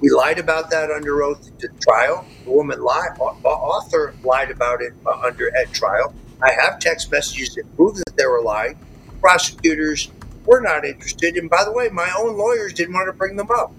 We 0.00 0.10
lied 0.10 0.38
about 0.38 0.70
that 0.70 0.90
under 0.90 1.22
oath 1.22 1.50
at 1.62 1.80
trial. 1.80 2.24
The 2.44 2.52
woman 2.52 2.80
lied, 2.80 3.18
author 3.18 4.14
lied 4.22 4.50
about 4.50 4.80
it 4.80 4.92
uh, 5.04 5.20
under 5.24 5.54
at 5.56 5.72
trial. 5.72 6.14
I 6.42 6.52
have 6.52 6.78
text 6.78 7.10
messages 7.10 7.54
that 7.54 7.76
prove 7.76 7.96
that 7.96 8.16
they 8.16 8.26
were 8.26 8.42
lying. 8.42 8.78
Prosecutors 9.20 10.10
were 10.44 10.60
not 10.60 10.84
interested, 10.84 11.36
and 11.36 11.50
by 11.50 11.64
the 11.64 11.72
way, 11.72 11.88
my 11.90 12.10
own 12.18 12.36
lawyers 12.36 12.72
didn't 12.72 12.94
want 12.94 13.08
to 13.08 13.12
bring 13.12 13.36
them 13.36 13.50
up. 13.50 13.72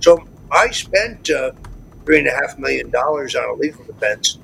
So 0.00 0.26
I 0.50 0.70
spent 0.70 1.30
uh, 1.30 1.52
three 2.04 2.18
and 2.18 2.28
a 2.28 2.32
half 2.32 2.58
million 2.58 2.90
dollars 2.90 3.34
on 3.34 3.48
a 3.48 3.54
legal 3.54 3.84
defense. 3.84 4.38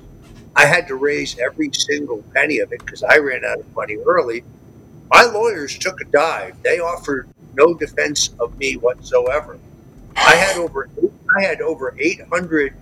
I 0.55 0.65
had 0.65 0.87
to 0.87 0.95
raise 0.95 1.39
every 1.39 1.71
single 1.73 2.23
penny 2.33 2.59
of 2.59 2.71
it 2.71 2.79
because 2.85 3.03
I 3.03 3.17
ran 3.17 3.43
out 3.45 3.59
of 3.59 3.75
money 3.75 3.97
early. 4.05 4.43
My 5.11 5.23
lawyers 5.23 5.77
took 5.77 5.99
a 6.01 6.05
dive. 6.05 6.61
They 6.63 6.79
offered 6.79 7.29
no 7.55 7.73
defense 7.73 8.31
of 8.39 8.57
me 8.57 8.75
whatsoever. 8.75 9.57
I 10.15 10.35
had 10.35 10.57
over 10.57 10.89
I 11.35 11.43
had 11.43 11.61
over 11.61 11.95
800 11.97 12.73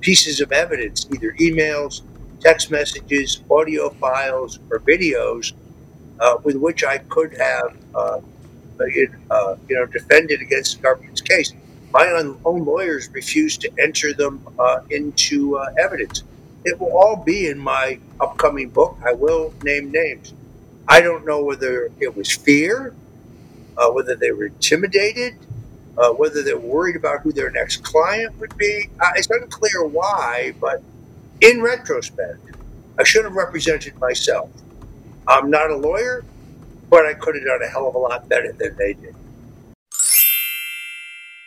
pieces 0.00 0.40
of 0.40 0.50
evidence, 0.50 1.06
either 1.12 1.32
emails, 1.34 2.02
text 2.42 2.70
messages, 2.70 3.42
audio 3.50 3.90
files, 3.90 4.58
or 4.70 4.80
videos, 4.80 5.52
uh, 6.20 6.36
with 6.44 6.56
which 6.56 6.84
I 6.84 6.98
could 6.98 7.36
have, 7.38 7.76
uh, 7.94 8.20
uh, 9.30 9.56
you 9.68 9.76
know, 9.76 9.86
defended 9.86 10.40
against 10.42 10.76
the 10.76 10.82
government's 10.82 11.20
case. 11.20 11.52
My 11.92 12.06
own 12.44 12.64
lawyers 12.64 13.08
refused 13.12 13.60
to 13.62 13.70
enter 13.78 14.12
them 14.14 14.46
uh, 14.58 14.80
into 14.90 15.56
uh, 15.58 15.72
evidence. 15.78 16.22
It 16.64 16.80
will 16.80 16.96
all 16.96 17.16
be 17.16 17.48
in 17.48 17.58
my 17.58 17.98
upcoming 18.20 18.70
book. 18.70 18.98
I 19.04 19.12
will 19.12 19.54
name 19.62 19.90
names. 19.90 20.34
I 20.88 21.00
don't 21.00 21.26
know 21.26 21.42
whether 21.44 21.90
it 22.00 22.16
was 22.16 22.30
fear, 22.32 22.94
uh, 23.76 23.90
whether 23.90 24.16
they 24.16 24.32
were 24.32 24.46
intimidated, 24.46 25.34
uh, 25.98 26.10
whether 26.10 26.42
they're 26.42 26.58
worried 26.58 26.96
about 26.96 27.20
who 27.20 27.32
their 27.32 27.50
next 27.50 27.84
client 27.84 28.38
would 28.40 28.56
be. 28.56 28.88
Uh, 29.00 29.12
it's 29.16 29.30
unclear 29.30 29.86
why, 29.86 30.54
but 30.60 30.82
in 31.42 31.60
retrospect, 31.60 32.38
I 32.98 33.04
should 33.04 33.24
have 33.24 33.34
represented 33.34 33.98
myself. 33.98 34.48
I'm 35.26 35.50
not 35.50 35.70
a 35.70 35.76
lawyer, 35.76 36.24
but 36.88 37.04
I 37.04 37.14
could 37.14 37.34
have 37.34 37.44
done 37.44 37.62
a 37.62 37.68
hell 37.68 37.88
of 37.88 37.94
a 37.94 37.98
lot 37.98 38.28
better 38.28 38.52
than 38.52 38.76
they 38.76 38.94
did. 38.94 39.14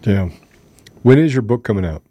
Yeah. 0.03 0.29
When 1.01 1.17
is 1.17 1.33
your 1.33 1.41
book 1.41 1.63
coming 1.63 1.85
out? 1.85 2.03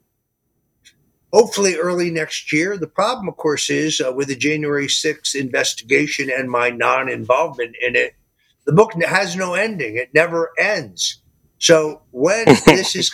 Hopefully 1.33 1.77
early 1.77 2.11
next 2.11 2.53
year. 2.53 2.77
The 2.77 2.87
problem, 2.87 3.29
of 3.29 3.37
course, 3.37 3.71
is 3.71 4.01
uh, 4.01 4.13
with 4.13 4.29
the 4.29 4.37
January 4.37 4.87
6th 4.87 5.35
investigation 5.35 6.31
and 6.31 6.51
my 6.51 6.71
non 6.71 7.09
involvement 7.09 7.75
in 7.81 7.97
it, 7.97 8.15
the 8.67 8.73
book 8.73 8.93
has 9.03 9.35
no 9.35 9.55
ending. 9.55 9.97
It 9.97 10.11
never 10.15 10.51
ends. 10.59 11.23
So 11.59 12.03
when 12.11 12.45
this 12.67 12.95
is 12.97 13.11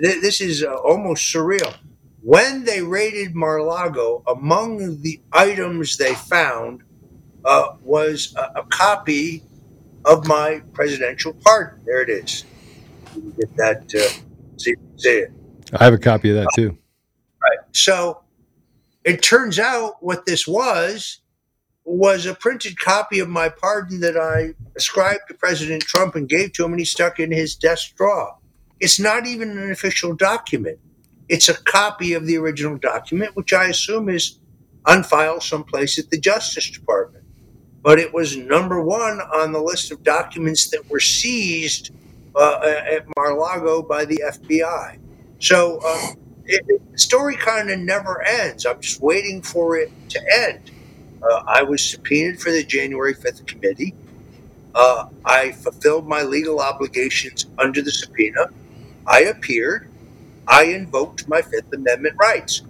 this 0.00 0.40
is 0.40 0.62
uh, 0.62 0.74
almost 0.74 1.32
surreal. 1.32 1.74
When 2.20 2.64
they 2.64 2.82
raided 2.82 3.34
Mar-Lago, 3.34 4.24
among 4.26 5.02
the 5.02 5.20
items 5.32 5.96
they 5.96 6.14
found 6.14 6.82
uh, 7.44 7.76
was 7.82 8.34
a, 8.36 8.60
a, 8.60 8.64
copy 8.64 9.44
of 10.04 10.26
my 10.26 10.60
presidential 10.72 11.32
pardon. 11.44 11.80
There 11.86 12.02
it 12.02 12.10
is. 12.10 12.44
You 13.14 13.32
get 13.38 13.56
that? 13.56 13.82
Uh, 13.94 14.58
see, 14.58 14.74
see 14.96 15.08
it. 15.10 15.32
I 15.72 15.84
have 15.84 15.94
a 15.94 15.98
copy 15.98 16.30
of 16.30 16.36
that 16.36 16.48
too. 16.56 16.76
So 17.82 18.20
it 19.04 19.22
turns 19.22 19.58
out 19.58 20.02
what 20.02 20.26
this 20.26 20.46
was 20.46 21.20
was 21.84 22.26
a 22.26 22.34
printed 22.34 22.78
copy 22.78 23.18
of 23.18 23.28
my 23.28 23.48
pardon 23.48 24.00
that 24.00 24.16
I 24.16 24.52
ascribed 24.76 25.22
to 25.28 25.34
President 25.34 25.82
Trump 25.82 26.14
and 26.14 26.28
gave 26.28 26.52
to 26.52 26.64
him, 26.64 26.72
and 26.72 26.80
he 26.80 26.84
stuck 26.84 27.18
in 27.18 27.32
his 27.32 27.56
desk 27.56 27.96
drawer. 27.96 28.36
It's 28.78 29.00
not 29.00 29.26
even 29.26 29.56
an 29.56 29.70
official 29.70 30.14
document. 30.14 30.78
It's 31.28 31.48
a 31.48 31.54
copy 31.54 32.12
of 32.12 32.26
the 32.26 32.36
original 32.36 32.76
document, 32.76 33.36
which 33.36 33.52
I 33.52 33.68
assume 33.68 34.08
is 34.08 34.38
on 34.84 35.02
file 35.02 35.40
someplace 35.40 35.98
at 35.98 36.10
the 36.10 36.18
Justice 36.18 36.70
Department. 36.70 37.24
But 37.82 37.98
it 37.98 38.12
was 38.12 38.36
number 38.36 38.82
one 38.82 39.20
on 39.20 39.52
the 39.52 39.60
list 39.62 39.90
of 39.90 40.02
documents 40.02 40.68
that 40.70 40.88
were 40.90 41.00
seized 41.00 41.90
uh, 42.34 42.60
at 42.62 43.06
Mar-Lago 43.16 43.82
by 43.82 44.04
the 44.04 44.22
FBI. 44.26 44.98
So 45.38 45.80
um, 45.82 46.27
it, 46.48 46.66
the 46.66 46.98
story 46.98 47.36
kind 47.36 47.70
of 47.70 47.78
never 47.78 48.22
ends. 48.22 48.66
I'm 48.66 48.80
just 48.80 49.02
waiting 49.02 49.42
for 49.42 49.76
it 49.76 49.92
to 50.10 50.20
end. 50.34 50.70
Uh, 51.22 51.42
I 51.46 51.62
was 51.62 51.84
subpoenaed 51.84 52.40
for 52.40 52.50
the 52.50 52.64
January 52.64 53.14
5th 53.14 53.46
committee. 53.46 53.94
Uh, 54.74 55.06
I 55.24 55.52
fulfilled 55.52 56.06
my 56.06 56.22
legal 56.22 56.60
obligations 56.60 57.46
under 57.58 57.82
the 57.82 57.90
subpoena. 57.90 58.46
I 59.06 59.22
appeared. 59.22 59.88
I 60.46 60.64
invoked 60.64 61.28
my 61.28 61.42
Fifth 61.42 61.72
Amendment 61.72 62.16
rights. 62.18 62.62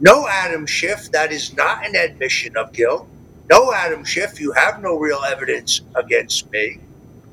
No, 0.00 0.28
Adam 0.28 0.66
Schiff, 0.66 1.10
that 1.12 1.32
is 1.32 1.54
not 1.54 1.84
an 1.86 1.96
admission 1.96 2.56
of 2.56 2.72
guilt. 2.72 3.08
No, 3.50 3.72
Adam 3.72 4.04
Schiff, 4.04 4.40
you 4.40 4.52
have 4.52 4.80
no 4.80 4.96
real 4.96 5.20
evidence 5.26 5.80
against 5.94 6.50
me. 6.52 6.78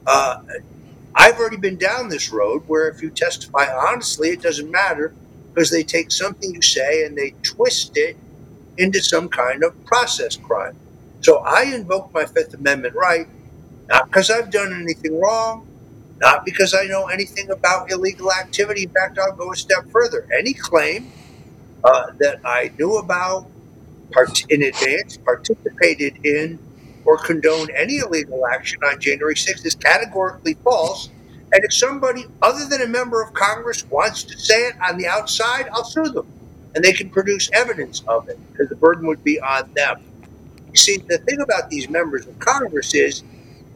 Uh, 0.08 0.41
I've 1.14 1.38
already 1.38 1.58
been 1.58 1.78
down 1.78 2.10
this 2.10 2.32
road 2.32 2.64
where 2.68 2.88
if 2.88 3.02
you 3.02 3.10
testify 3.10 3.66
honestly, 3.88 4.30
it 4.30 4.41
doesn't 4.41 4.72
matter 4.72 5.14
because 5.54 5.72
they 5.72 5.84
take 5.84 6.12
something 6.12 6.54
you 6.54 6.62
say 6.62 7.06
and 7.06 7.18
they 7.18 7.36
twist 7.43 7.91
it 7.95 8.18
into 8.78 9.02
some 9.02 9.30
kind 9.30 9.64
of 9.64 9.74
process 9.86 10.38
crime. 10.38 10.74
So 11.24 11.41
I 11.45 11.64
invoke 11.64 12.12
my 12.14 12.26
Fifth 12.26 12.54
Amendment 12.56 12.95
right, 12.99 13.28
not 13.89 14.06
because 14.12 14.30
I've 14.32 14.52
done 14.52 14.74
anything 14.74 15.20
wrong, 15.20 15.66
not 16.22 16.41
because 16.45 16.76
I 16.76 16.86
know 16.88 17.08
anything 17.08 17.49
about 17.52 17.91
illegal 17.91 18.32
activity. 18.34 18.84
In 18.84 18.89
fact, 18.91 19.20
I'll 19.20 19.36
go 19.38 19.52
a 19.54 19.56
step 19.58 19.86
further. 19.93 20.26
Any 20.38 20.56
claim 20.56 21.14
uh, 21.84 22.04
that 22.20 22.38
I 22.45 22.72
knew 22.80 22.97
about 22.97 23.45
part- 24.14 24.45
in 24.49 24.64
advance, 24.64 25.18
participated 25.26 26.14
in, 26.24 26.62
or 27.06 27.20
condone 27.20 27.70
any 27.78 27.97
illegal 27.99 28.41
action 28.54 28.80
on 28.86 28.99
January 29.02 29.36
6th 29.36 29.66
is 29.66 29.76
categorically 29.76 30.58
false. 30.64 31.12
And 31.54 31.64
if 31.64 31.74
somebody 31.74 32.26
other 32.41 32.66
than 32.70 32.82
a 32.82 32.88
member 32.88 33.22
of 33.22 33.34
Congress 33.34 33.86
wants 33.89 34.24
to 34.26 34.38
say 34.39 34.68
it 34.68 34.76
on 34.88 34.97
the 34.97 35.08
outside, 35.08 35.68
I'll 35.74 35.86
sue 35.86 36.10
them 36.10 36.28
and 36.76 36.84
they 36.84 36.93
can 36.93 37.10
produce 37.10 37.49
evidence 37.54 38.04
of 38.08 38.30
it 38.30 38.39
because 38.52 38.70
the 38.70 38.76
burden 38.78 39.08
would 39.08 39.24
be 39.24 39.39
on 39.41 39.72
them. 39.76 39.97
You 40.74 40.78
see, 40.80 40.97
the 41.10 41.20
thing 41.20 41.39
about 41.41 41.70
these 41.70 41.89
members 41.89 42.28
of 42.28 42.39
Congress 42.39 42.93
is 42.93 43.24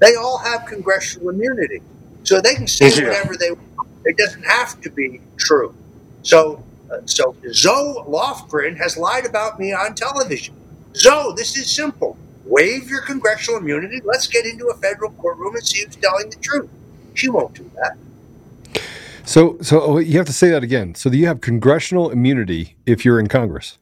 they 0.01 0.15
all 0.15 0.39
have 0.39 0.65
congressional 0.65 1.29
immunity, 1.29 1.81
so 2.23 2.41
they 2.41 2.55
can 2.55 2.67
say 2.67 2.93
whatever 3.01 3.35
they 3.39 3.51
want. 3.51 3.89
It 4.05 4.17
doesn't 4.17 4.43
have 4.43 4.79
to 4.81 4.91
be 4.91 5.21
true. 5.37 5.75
So, 6.23 6.63
uh, 6.91 6.97
so 7.05 7.35
Zoe 7.53 8.03
Lofgren 8.07 8.77
has 8.77 8.97
lied 8.97 9.25
about 9.25 9.59
me 9.59 9.73
on 9.73 9.95
television. 9.95 10.55
Zoe, 10.95 11.33
this 11.35 11.57
is 11.57 11.73
simple. 11.73 12.19
Waive 12.45 12.89
your 12.89 13.01
congressional 13.01 13.59
immunity. 13.59 14.01
Let's 14.05 14.27
get 14.27 14.45
into 14.45 14.67
a 14.67 14.75
federal 14.77 15.11
courtroom 15.13 15.55
and 15.55 15.65
see 15.65 15.83
who's 15.85 15.97
telling 15.97 16.29
the 16.29 16.37
truth. 16.37 16.69
She 17.15 17.29
won't 17.29 17.53
do 17.53 17.69
that. 17.75 17.97
So, 19.25 19.57
so 19.61 19.81
oh, 19.81 19.97
you 19.97 20.17
have 20.17 20.27
to 20.27 20.33
say 20.33 20.49
that 20.49 20.63
again. 20.63 20.93
So 20.93 21.09
you 21.09 21.25
have 21.25 21.41
congressional 21.41 22.11
immunity 22.11 22.75
if 22.85 23.03
you're 23.03 23.19
in 23.19 23.27
Congress. 23.27 23.79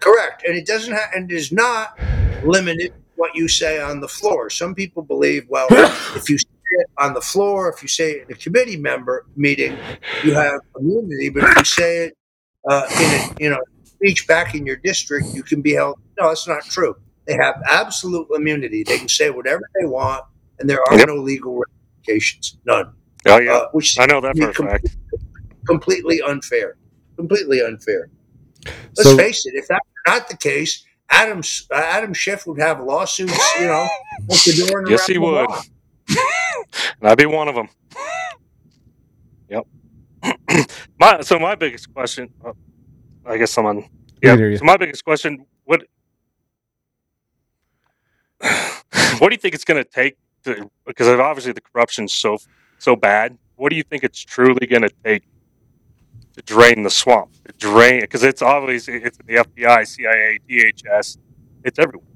Correct, 0.00 0.44
and 0.46 0.56
it 0.56 0.66
doesn't 0.66 0.92
have, 0.92 1.10
and 1.14 1.30
is 1.30 1.52
not 1.52 1.98
limited 2.44 2.92
what 3.16 3.34
you 3.34 3.48
say 3.48 3.80
on 3.80 4.00
the 4.00 4.08
floor. 4.08 4.48
Some 4.50 4.74
people 4.74 5.02
believe, 5.02 5.46
well, 5.48 5.66
if 6.16 6.28
you 6.28 6.38
say 6.38 6.48
it 6.70 6.86
on 6.98 7.14
the 7.14 7.20
floor, 7.20 7.72
if 7.72 7.82
you 7.82 7.88
say 7.88 8.12
it 8.12 8.26
in 8.28 8.34
a 8.34 8.38
committee 8.38 8.76
member 8.76 9.26
meeting, 9.36 9.76
you 10.24 10.34
have 10.34 10.60
immunity. 10.78 11.30
But 11.30 11.44
if 11.44 11.56
you 11.58 11.64
say 11.64 11.96
it 12.06 12.16
uh, 12.68 12.86
in 12.90 13.20
a 13.20 13.34
you 13.38 13.50
know 13.50 13.60
speech 13.84 14.26
back 14.26 14.54
in 14.54 14.66
your 14.66 14.76
district, 14.76 15.26
you 15.34 15.42
can 15.42 15.62
be 15.62 15.72
held. 15.72 15.98
No, 16.18 16.28
that's 16.28 16.48
not 16.48 16.64
true. 16.64 16.96
They 17.26 17.34
have 17.34 17.62
absolute 17.66 18.26
immunity. 18.34 18.82
They 18.82 18.98
can 18.98 19.08
say 19.08 19.30
whatever 19.30 19.62
they 19.78 19.86
want, 19.86 20.24
and 20.58 20.68
there 20.68 20.82
are 20.88 20.98
yep. 20.98 21.08
no 21.08 21.16
legal 21.16 21.62
ramifications. 22.00 22.58
None. 22.64 22.92
Oh 23.26 23.38
yeah, 23.38 23.52
uh, 23.52 23.68
which 23.72 23.98
I 23.98 24.06
know 24.06 24.20
that 24.20 24.36
for 24.36 24.50
a 24.50 24.54
fact. 24.54 24.96
Completely 25.66 26.20
unfair. 26.22 26.76
Completely 27.16 27.60
unfair. 27.60 28.08
Let's 28.96 29.10
so, 29.10 29.16
face 29.16 29.46
it. 29.46 29.54
If 29.54 29.68
that's 29.68 29.86
not 30.06 30.28
the 30.28 30.36
case, 30.36 30.84
Adam 31.10 31.42
uh, 31.70 31.74
Adam 31.74 32.14
Schiff 32.14 32.46
would 32.46 32.60
have 32.60 32.80
lawsuits. 32.80 33.38
You 33.58 33.66
know, 33.66 33.88
yes, 34.88 35.06
he 35.06 35.18
would. 35.18 35.48
I'd 37.02 37.18
be 37.18 37.26
one 37.26 37.48
of 37.48 37.54
them. 37.54 37.68
Yep. 39.48 39.66
my 40.98 41.20
so 41.20 41.38
my 41.38 41.54
biggest 41.54 41.92
question. 41.92 42.32
Uh, 42.44 42.52
I 43.26 43.36
guess 43.36 43.50
someone. 43.50 43.88
Yeah. 44.22 44.36
So 44.36 44.64
my 44.64 44.76
biggest 44.78 45.04
question: 45.04 45.44
what 45.64 45.82
what 49.18 49.28
do 49.28 49.32
you 49.32 49.38
think 49.38 49.54
it's 49.54 49.64
going 49.64 49.82
to 49.82 49.88
take 49.88 50.16
to? 50.16 50.20
Because 50.86 51.08
obviously 51.08 51.52
the 51.52 51.60
corruption's 51.60 52.12
so 52.12 52.38
so 52.78 52.96
bad, 52.96 53.38
what 53.56 53.70
do 53.70 53.76
you 53.76 53.82
think 53.82 54.04
it's 54.04 54.20
truly 54.20 54.66
going 54.66 54.82
to 54.82 54.92
take 55.04 55.24
to 56.34 56.42
drain 56.42 56.82
the 56.82 56.90
swamp? 56.90 57.32
To 57.44 57.52
drain 57.52 58.00
because 58.00 58.22
it's 58.22 58.42
obviously 58.42 58.94
it's 58.94 59.18
the 59.18 59.34
FBI, 59.34 59.86
CIA, 59.86 60.38
DHS, 60.48 61.18
it's 61.64 61.78
everywhere. 61.78 62.06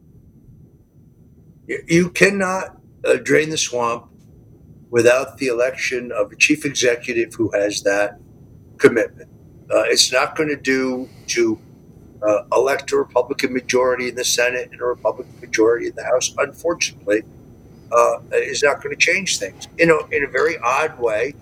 You 1.66 2.10
cannot 2.10 2.76
uh, 3.04 3.16
drain 3.16 3.50
the 3.50 3.58
swamp 3.58 4.08
without 4.90 5.38
the 5.38 5.48
election 5.48 6.12
of 6.12 6.30
a 6.32 6.36
chief 6.36 6.64
executive 6.64 7.34
who 7.34 7.50
has 7.50 7.82
that 7.82 8.18
commitment. 8.78 9.28
Uh, 9.70 9.82
it's 9.86 10.12
not 10.12 10.36
going 10.36 10.48
to 10.48 10.56
do 10.56 11.08
to 11.26 11.58
uh, 12.22 12.44
elect 12.52 12.92
a 12.92 12.96
Republican 12.96 13.52
majority 13.52 14.08
in 14.08 14.14
the 14.14 14.24
Senate 14.24 14.70
and 14.72 14.80
a 14.80 14.84
Republican 14.84 15.34
majority 15.40 15.88
in 15.88 15.94
the 15.94 16.04
House. 16.04 16.34
Unfortunately, 16.38 17.22
uh, 17.92 18.18
is 18.32 18.62
not 18.62 18.82
going 18.82 18.94
to 18.94 19.00
change 19.00 19.38
things. 19.38 19.68
You 19.78 19.86
know, 19.86 20.08
in 20.10 20.24
a 20.24 20.28
very 20.28 20.58
odd 20.58 20.98
way, 20.98 21.34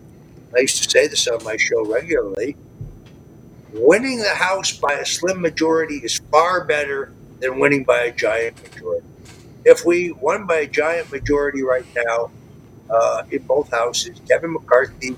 I 0.56 0.60
used 0.60 0.82
to 0.82 0.90
say 0.90 1.06
this 1.06 1.26
on 1.28 1.42
my 1.44 1.56
show 1.56 1.84
regularly. 1.84 2.56
Winning 3.72 4.18
the 4.18 4.34
House 4.34 4.72
by 4.72 4.92
a 4.94 5.06
slim 5.06 5.40
majority 5.40 5.96
is 5.96 6.20
far 6.30 6.64
better 6.64 7.12
than 7.40 7.58
winning 7.58 7.84
by 7.84 8.00
a 8.00 8.12
giant 8.12 8.62
majority. 8.62 9.06
If 9.64 9.84
we 9.86 10.12
won 10.12 10.46
by 10.46 10.56
a 10.56 10.66
giant 10.66 11.10
majority 11.10 11.62
right 11.62 11.86
now 11.96 12.30
uh, 12.90 13.22
in 13.30 13.42
both 13.44 13.70
houses, 13.70 14.20
Kevin 14.28 14.52
McCarthy 14.52 15.16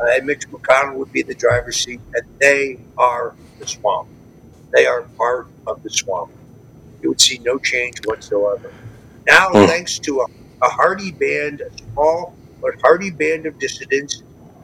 uh, 0.00 0.04
and 0.12 0.26
Mitch 0.26 0.48
McConnell 0.50 0.94
would 0.96 1.12
be 1.12 1.20
in 1.20 1.26
the 1.26 1.34
driver's 1.34 1.76
seat, 1.76 2.00
and 2.14 2.24
they 2.38 2.78
are 2.98 3.34
the 3.58 3.66
swamp. 3.66 4.08
They 4.72 4.86
are 4.86 5.02
part 5.16 5.48
of 5.66 5.82
the 5.82 5.90
swamp. 5.90 6.30
You 7.02 7.10
would 7.10 7.20
see 7.20 7.38
no 7.38 7.58
change 7.58 8.04
whatsoever. 8.04 8.72
Now, 9.26 9.48
hmm. 9.50 9.66
thanks 9.66 9.98
to 10.00 10.20
a 10.20 10.26
a 10.62 10.68
hardy 10.68 11.12
band, 11.12 11.60
a 11.60 11.70
small 11.78 12.34
but 12.60 12.80
hardy 12.80 13.10
band 13.10 13.46
of 13.46 13.58
dissidents, 13.58 14.22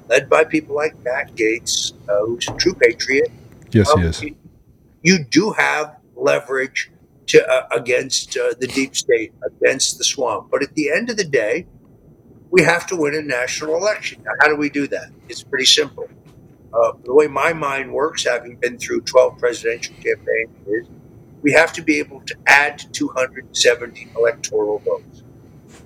led 0.09 0.29
by 0.29 0.45
people 0.45 0.75
like 0.75 0.97
Matt 1.05 1.35
Gaetz, 1.35 1.93
uh, 2.09 2.27
who's 2.27 2.49
a 2.49 2.55
true 2.55 2.75
patriot. 2.75 3.31
Yes, 3.71 3.91
um, 3.91 4.01
he 4.01 4.07
is. 4.07 4.23
You, 4.23 4.37
you, 5.03 5.25
do 5.25 5.53
have 5.53 5.97
leverage 6.17 6.91
to 7.27 7.47
uh, 7.47 7.67
against 7.73 8.37
uh, 8.37 8.55
the 8.59 8.67
deep 8.67 8.97
state, 8.97 9.33
against 9.45 9.99
the 9.99 10.05
swamp. 10.05 10.49
But 10.51 10.63
at 10.63 10.75
the 10.75 10.91
end 10.91 11.11
of 11.11 11.17
the 11.17 11.25
day, 11.25 11.67
we 12.51 12.63
have 12.63 12.87
to 12.89 12.97
win 12.97 13.15
a 13.15 13.23
national 13.23 13.77
election. 13.77 14.23
Now, 14.25 14.33
how 14.41 14.49
do 14.49 14.57
we 14.57 14.71
do 14.71 14.87
that? 14.89 15.11
It's 15.29 15.43
pretty 15.43 15.65
simple. 15.65 16.09
Uh, 16.73 16.93
the 17.05 17.15
way 17.15 17.27
my 17.29 17.53
mind 17.53 17.93
works, 17.93 18.25
having 18.25 18.57
been 18.57 18.79
through 18.79 19.01
12 19.03 19.39
presidential 19.39 19.95
campaigns, 19.97 20.51
is 20.67 20.87
we 21.43 21.53
have 21.53 21.73
to 21.73 21.83
be 21.83 21.99
able 21.99 22.21
to 22.23 22.35
add 22.47 22.83
270 22.93 24.09
electoral 24.17 24.79
votes 24.81 25.24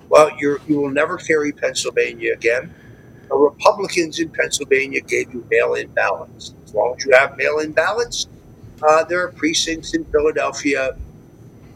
well, 0.09 0.31
you 0.39 0.59
you 0.67 0.77
will 0.81 0.91
never 0.91 1.17
carry 1.17 1.53
Pennsylvania 1.53 2.33
again. 2.33 2.63
the 3.29 3.35
Republicans 3.37 4.19
in 4.19 4.31
Pennsylvania 4.31 5.01
gave 5.01 5.33
you 5.33 5.45
mail 5.51 5.75
in 5.75 5.89
ballots. 5.89 6.53
As 6.65 6.73
long 6.73 6.95
as 6.97 7.05
you 7.05 7.13
have 7.17 7.37
mail 7.37 7.59
in 7.59 7.73
ballots, 7.73 8.27
uh, 8.87 9.05
there 9.05 9.23
are 9.23 9.29
precincts 9.33 9.93
in 9.93 10.05
Philadelphia 10.05 10.91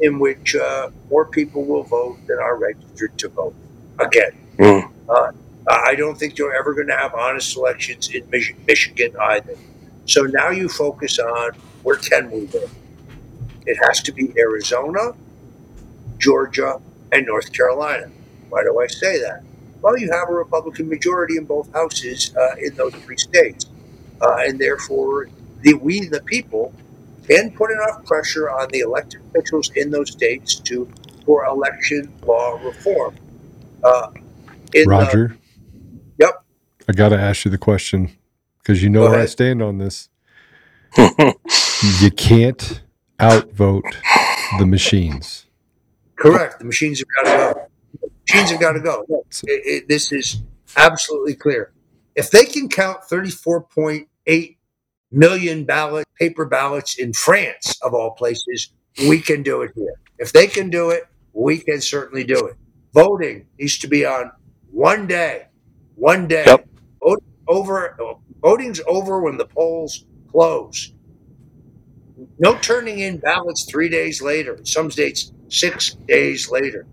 in 0.01 0.19
which 0.19 0.55
uh, 0.55 0.89
more 1.09 1.27
people 1.27 1.65
will 1.65 1.83
vote 1.85 2.19
than 2.27 2.39
are 2.39 2.57
registered 2.57 3.17
to 3.19 3.29
vote. 3.29 3.55
Again, 3.99 4.31
Mm. 4.59 4.83
uh, 5.09 5.31
I 5.69 5.95
don't 5.95 6.17
think 6.17 6.37
you're 6.37 6.55
ever 6.55 6.73
going 6.75 6.87
to 6.87 6.97
have 6.97 7.13
honest 7.15 7.57
elections 7.57 8.09
in 8.13 8.29
Mich- 8.31 8.55
Michigan 8.67 9.11
either. 9.21 9.57
So 10.05 10.23
now 10.23 10.49
you 10.51 10.69
focus 10.69 11.19
on 11.19 11.51
where 11.83 11.97
can 11.97 12.31
we 12.31 12.47
live? 12.53 12.71
It 13.65 13.77
has 13.87 14.01
to 14.03 14.13
be 14.13 14.33
Arizona, 14.37 15.13
Georgia, 16.19 16.81
and 17.11 17.25
North 17.27 17.51
Carolina. 17.53 18.07
Why 18.53 18.61
do 18.61 18.79
I 18.79 18.85
say 18.85 19.19
that? 19.19 19.41
Well, 19.81 19.97
you 19.97 20.11
have 20.11 20.29
a 20.29 20.31
Republican 20.31 20.87
majority 20.87 21.37
in 21.37 21.45
both 21.45 21.73
houses 21.73 22.35
uh, 22.37 22.55
in 22.59 22.75
those 22.75 22.93
three 22.93 23.17
states, 23.17 23.65
uh, 24.21 24.35
and 24.41 24.59
therefore, 24.59 25.27
the, 25.61 25.73
we, 25.73 26.05
the 26.05 26.21
people, 26.21 26.71
can 27.27 27.49
put 27.49 27.71
enough 27.71 28.05
pressure 28.05 28.51
on 28.51 28.69
the 28.69 28.81
elected 28.81 29.21
officials 29.29 29.71
in 29.75 29.89
those 29.89 30.11
states 30.11 30.53
to 30.55 30.87
for 31.25 31.45
election 31.45 32.13
law 32.27 32.59
reform. 32.63 33.15
Uh, 33.83 34.11
in 34.75 34.83
the- 34.83 34.87
Roger, 34.87 35.35
yep. 36.19 36.43
I 36.87 36.91
got 36.91 37.09
to 37.09 37.17
ask 37.17 37.45
you 37.45 37.49
the 37.49 37.57
question 37.57 38.15
because 38.59 38.83
you 38.83 38.89
know 38.89 39.05
Go 39.05 39.11
where 39.13 39.21
I 39.21 39.25
stand 39.25 39.63
on 39.63 39.79
this. 39.79 40.09
you 40.97 42.11
can't 42.15 42.83
outvote 43.19 43.97
the 44.59 44.67
machines. 44.67 45.47
Correct. 46.17 46.59
The 46.59 46.65
machines 46.65 46.99
have 46.99 47.07
got 47.25 47.31
to 47.31 47.53
go. 47.55 47.62
Machines 48.27 48.51
have 48.51 48.59
got 48.59 48.73
to 48.73 48.79
go. 48.79 49.05
It, 49.09 49.31
it, 49.47 49.87
this 49.87 50.11
is 50.11 50.41
absolutely 50.77 51.35
clear. 51.35 51.73
If 52.15 52.31
they 52.31 52.45
can 52.45 52.69
count 52.69 53.01
34.8 53.09 54.57
million 55.11 55.65
ballot 55.65 56.07
paper 56.19 56.45
ballots 56.45 56.97
in 56.97 57.13
France, 57.13 57.79
of 57.81 57.93
all 57.93 58.11
places, 58.11 58.71
we 59.07 59.19
can 59.19 59.43
do 59.43 59.61
it 59.61 59.71
here. 59.75 59.95
If 60.19 60.31
they 60.31 60.47
can 60.47 60.69
do 60.69 60.91
it, 60.91 61.03
we 61.33 61.57
can 61.57 61.81
certainly 61.81 62.23
do 62.23 62.47
it. 62.47 62.55
Voting 62.93 63.47
needs 63.59 63.79
to 63.79 63.87
be 63.87 64.05
on 64.05 64.31
one 64.71 65.07
day. 65.07 65.47
One 65.95 66.27
day. 66.27 66.43
Yep. 66.45 66.67
Over. 67.45 67.97
Voting's 68.41 68.79
over 68.87 69.21
when 69.21 69.37
the 69.37 69.45
polls 69.45 70.05
close. 70.31 70.93
No 72.39 72.57
turning 72.57 72.99
in 72.99 73.17
ballots 73.17 73.65
three 73.69 73.89
days 73.89 74.21
later. 74.21 74.59
Some 74.63 74.91
states, 74.91 75.31
six 75.49 75.95
days 76.07 76.49
later. 76.49 76.85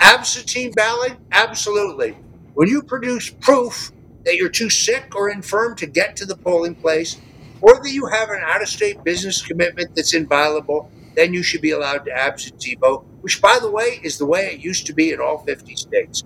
Absentee 0.00 0.70
ballot? 0.70 1.14
Absolutely. 1.32 2.16
When 2.54 2.68
you 2.68 2.82
produce 2.82 3.30
proof 3.30 3.92
that 4.24 4.36
you're 4.36 4.48
too 4.48 4.70
sick 4.70 5.14
or 5.14 5.30
infirm 5.30 5.76
to 5.76 5.86
get 5.86 6.16
to 6.16 6.26
the 6.26 6.36
polling 6.36 6.74
place, 6.74 7.16
or 7.60 7.74
that 7.82 7.90
you 7.90 8.06
have 8.06 8.30
an 8.30 8.40
out 8.44 8.62
of 8.62 8.68
state 8.68 9.02
business 9.04 9.42
commitment 9.42 9.94
that's 9.94 10.14
inviolable, 10.14 10.90
then 11.16 11.32
you 11.34 11.42
should 11.42 11.60
be 11.62 11.72
allowed 11.72 12.04
to 12.04 12.12
absentee 12.12 12.76
vote, 12.80 13.04
which, 13.22 13.40
by 13.42 13.58
the 13.60 13.70
way, 13.70 14.00
is 14.04 14.18
the 14.18 14.26
way 14.26 14.46
it 14.54 14.60
used 14.60 14.86
to 14.86 14.92
be 14.92 15.12
in 15.12 15.20
all 15.20 15.38
50 15.38 15.74
states. 15.74 16.22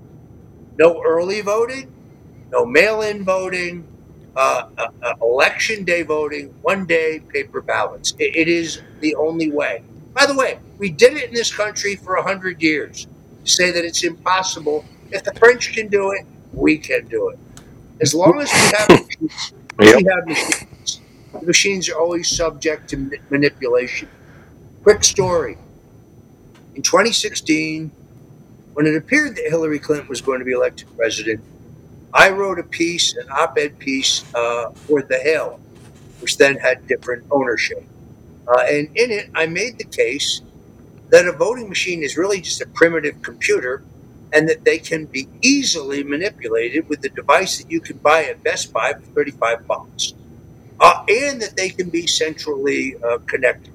No 0.79 1.03
early 1.05 1.41
voting, 1.41 1.93
no 2.51 2.67
mail 2.67 3.03
in 3.03 3.25
voting, 3.25 3.87
uh, 4.37 4.69
uh, 4.79 4.89
uh, 5.03 5.15
election 5.23 5.85
day 5.85 6.03
voting, 6.03 6.55
one 6.63 6.87
day 6.87 7.21
paper 7.29 7.63
ballots. 7.63 8.15
It, 8.19 8.37
it 8.37 8.49
is 8.49 8.83
the 9.01 9.15
only 9.17 9.51
way. 9.51 9.83
By 10.15 10.27
the 10.27 10.35
way, 10.37 10.59
we 10.79 10.91
did 10.91 11.15
it 11.15 11.29
in 11.29 11.35
this 11.35 11.55
country 11.55 11.97
for 11.97 12.17
100 12.17 12.63
years. 12.63 13.07
Say 13.45 13.71
that 13.73 13.85
it's 13.85 14.05
impossible, 14.05 14.85
if 15.11 15.25
the 15.25 15.35
French 15.35 15.73
can 15.75 15.89
do 15.89 16.13
it, 16.13 16.27
we 16.53 16.79
can 16.79 17.07
do 17.09 17.31
it. 17.31 17.39
As 18.01 18.15
long 18.15 18.41
as 18.41 18.51
we 18.53 18.79
have 18.79 18.89
machines, 18.91 19.53
we 19.79 19.87
have 19.89 20.27
machines. 20.27 21.01
The 21.41 21.47
machines 21.47 21.89
are 21.89 21.99
always 21.99 22.29
subject 22.29 22.91
to 22.91 22.97
ma- 22.99 23.17
manipulation. 23.31 24.09
Quick 24.83 25.05
story. 25.05 25.59
In 26.75 26.83
2016, 26.83 27.91
when 28.75 28.87
it 28.87 28.97
appeared 28.97 29.37
that 29.37 29.47
Hillary 29.49 29.79
Clinton 29.79 30.09
was 30.09 30.21
going 30.21 30.39
to 30.39 30.45
be 30.45 30.53
elected 30.53 30.89
president, 30.97 31.43
I 32.15 32.31
wrote 32.31 32.59
a 32.59 32.63
piece, 32.63 33.17
an 33.17 33.29
op 33.31 33.59
ed 33.59 33.79
piece 33.79 34.25
uh, 34.35 34.71
for 34.73 35.03
The 35.03 35.19
Hill, 35.19 35.61
which 36.21 36.37
then 36.39 36.57
had 36.57 36.87
different 36.87 37.25
ownership. 37.31 37.85
Uh, 38.49 38.61
and 38.61 38.89
in 38.97 39.11
it, 39.11 39.31
I 39.35 39.47
made 39.47 39.79
the 39.79 39.85
case 39.85 40.43
that 41.13 41.29
a 41.29 41.33
voting 41.33 41.69
machine 41.69 42.03
is 42.03 42.17
really 42.17 42.41
just 42.41 42.63
a 42.63 42.67
primitive 42.69 43.21
computer 43.21 43.85
and 44.33 44.49
that 44.49 44.65
they 44.65 44.79
can 44.79 45.05
be 45.05 45.29
easily 45.43 46.03
manipulated 46.03 46.89
with 46.89 47.03
the 47.03 47.11
device 47.11 47.59
that 47.59 47.71
you 47.71 47.81
can 47.81 47.99
buy 47.99 48.25
at 48.25 48.43
Best 48.43 48.73
Buy 48.73 48.95
for 48.95 49.01
35 49.15 49.67
bucks. 49.67 50.15
Uh, 50.81 51.05
and 51.09 51.41
that 51.43 51.55
they 51.55 51.69
can 51.69 51.91
be 51.91 52.07
centrally 52.07 52.97
uh, 53.05 53.19
connected. 53.27 53.75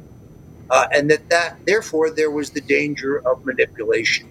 Uh, 0.72 0.88
and 0.92 1.12
that, 1.12 1.30
that 1.30 1.58
therefore 1.66 2.10
there 2.10 2.32
was 2.32 2.50
the 2.50 2.62
danger 2.62 3.20
of 3.20 3.46
manipulation. 3.46 4.28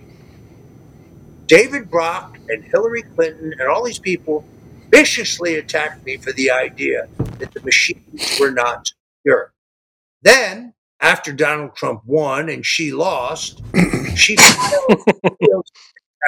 David 1.47 1.89
Brock 1.89 2.39
and 2.49 2.65
Hillary 2.65 3.03
Clinton 3.03 3.55
and 3.57 3.69
all 3.69 3.85
these 3.85 4.01
people 4.01 4.45
viciously 4.91 5.55
attacked 5.55 6.05
me 6.05 6.17
for 6.17 6.33
the 6.33 6.51
idea 6.51 7.09
that 7.39 7.53
the 7.55 7.61
machines 7.63 8.37
were 8.41 8.51
not 8.51 8.91
secure. 9.23 9.53
Then, 10.23 10.75
after 11.01 11.33
Donald 11.33 11.75
Trump 11.77 12.03
won 12.07 12.49
and 12.49 12.65
she 12.65 12.93
lost, 12.93 13.63
she 14.17 14.37
filed 14.37 15.67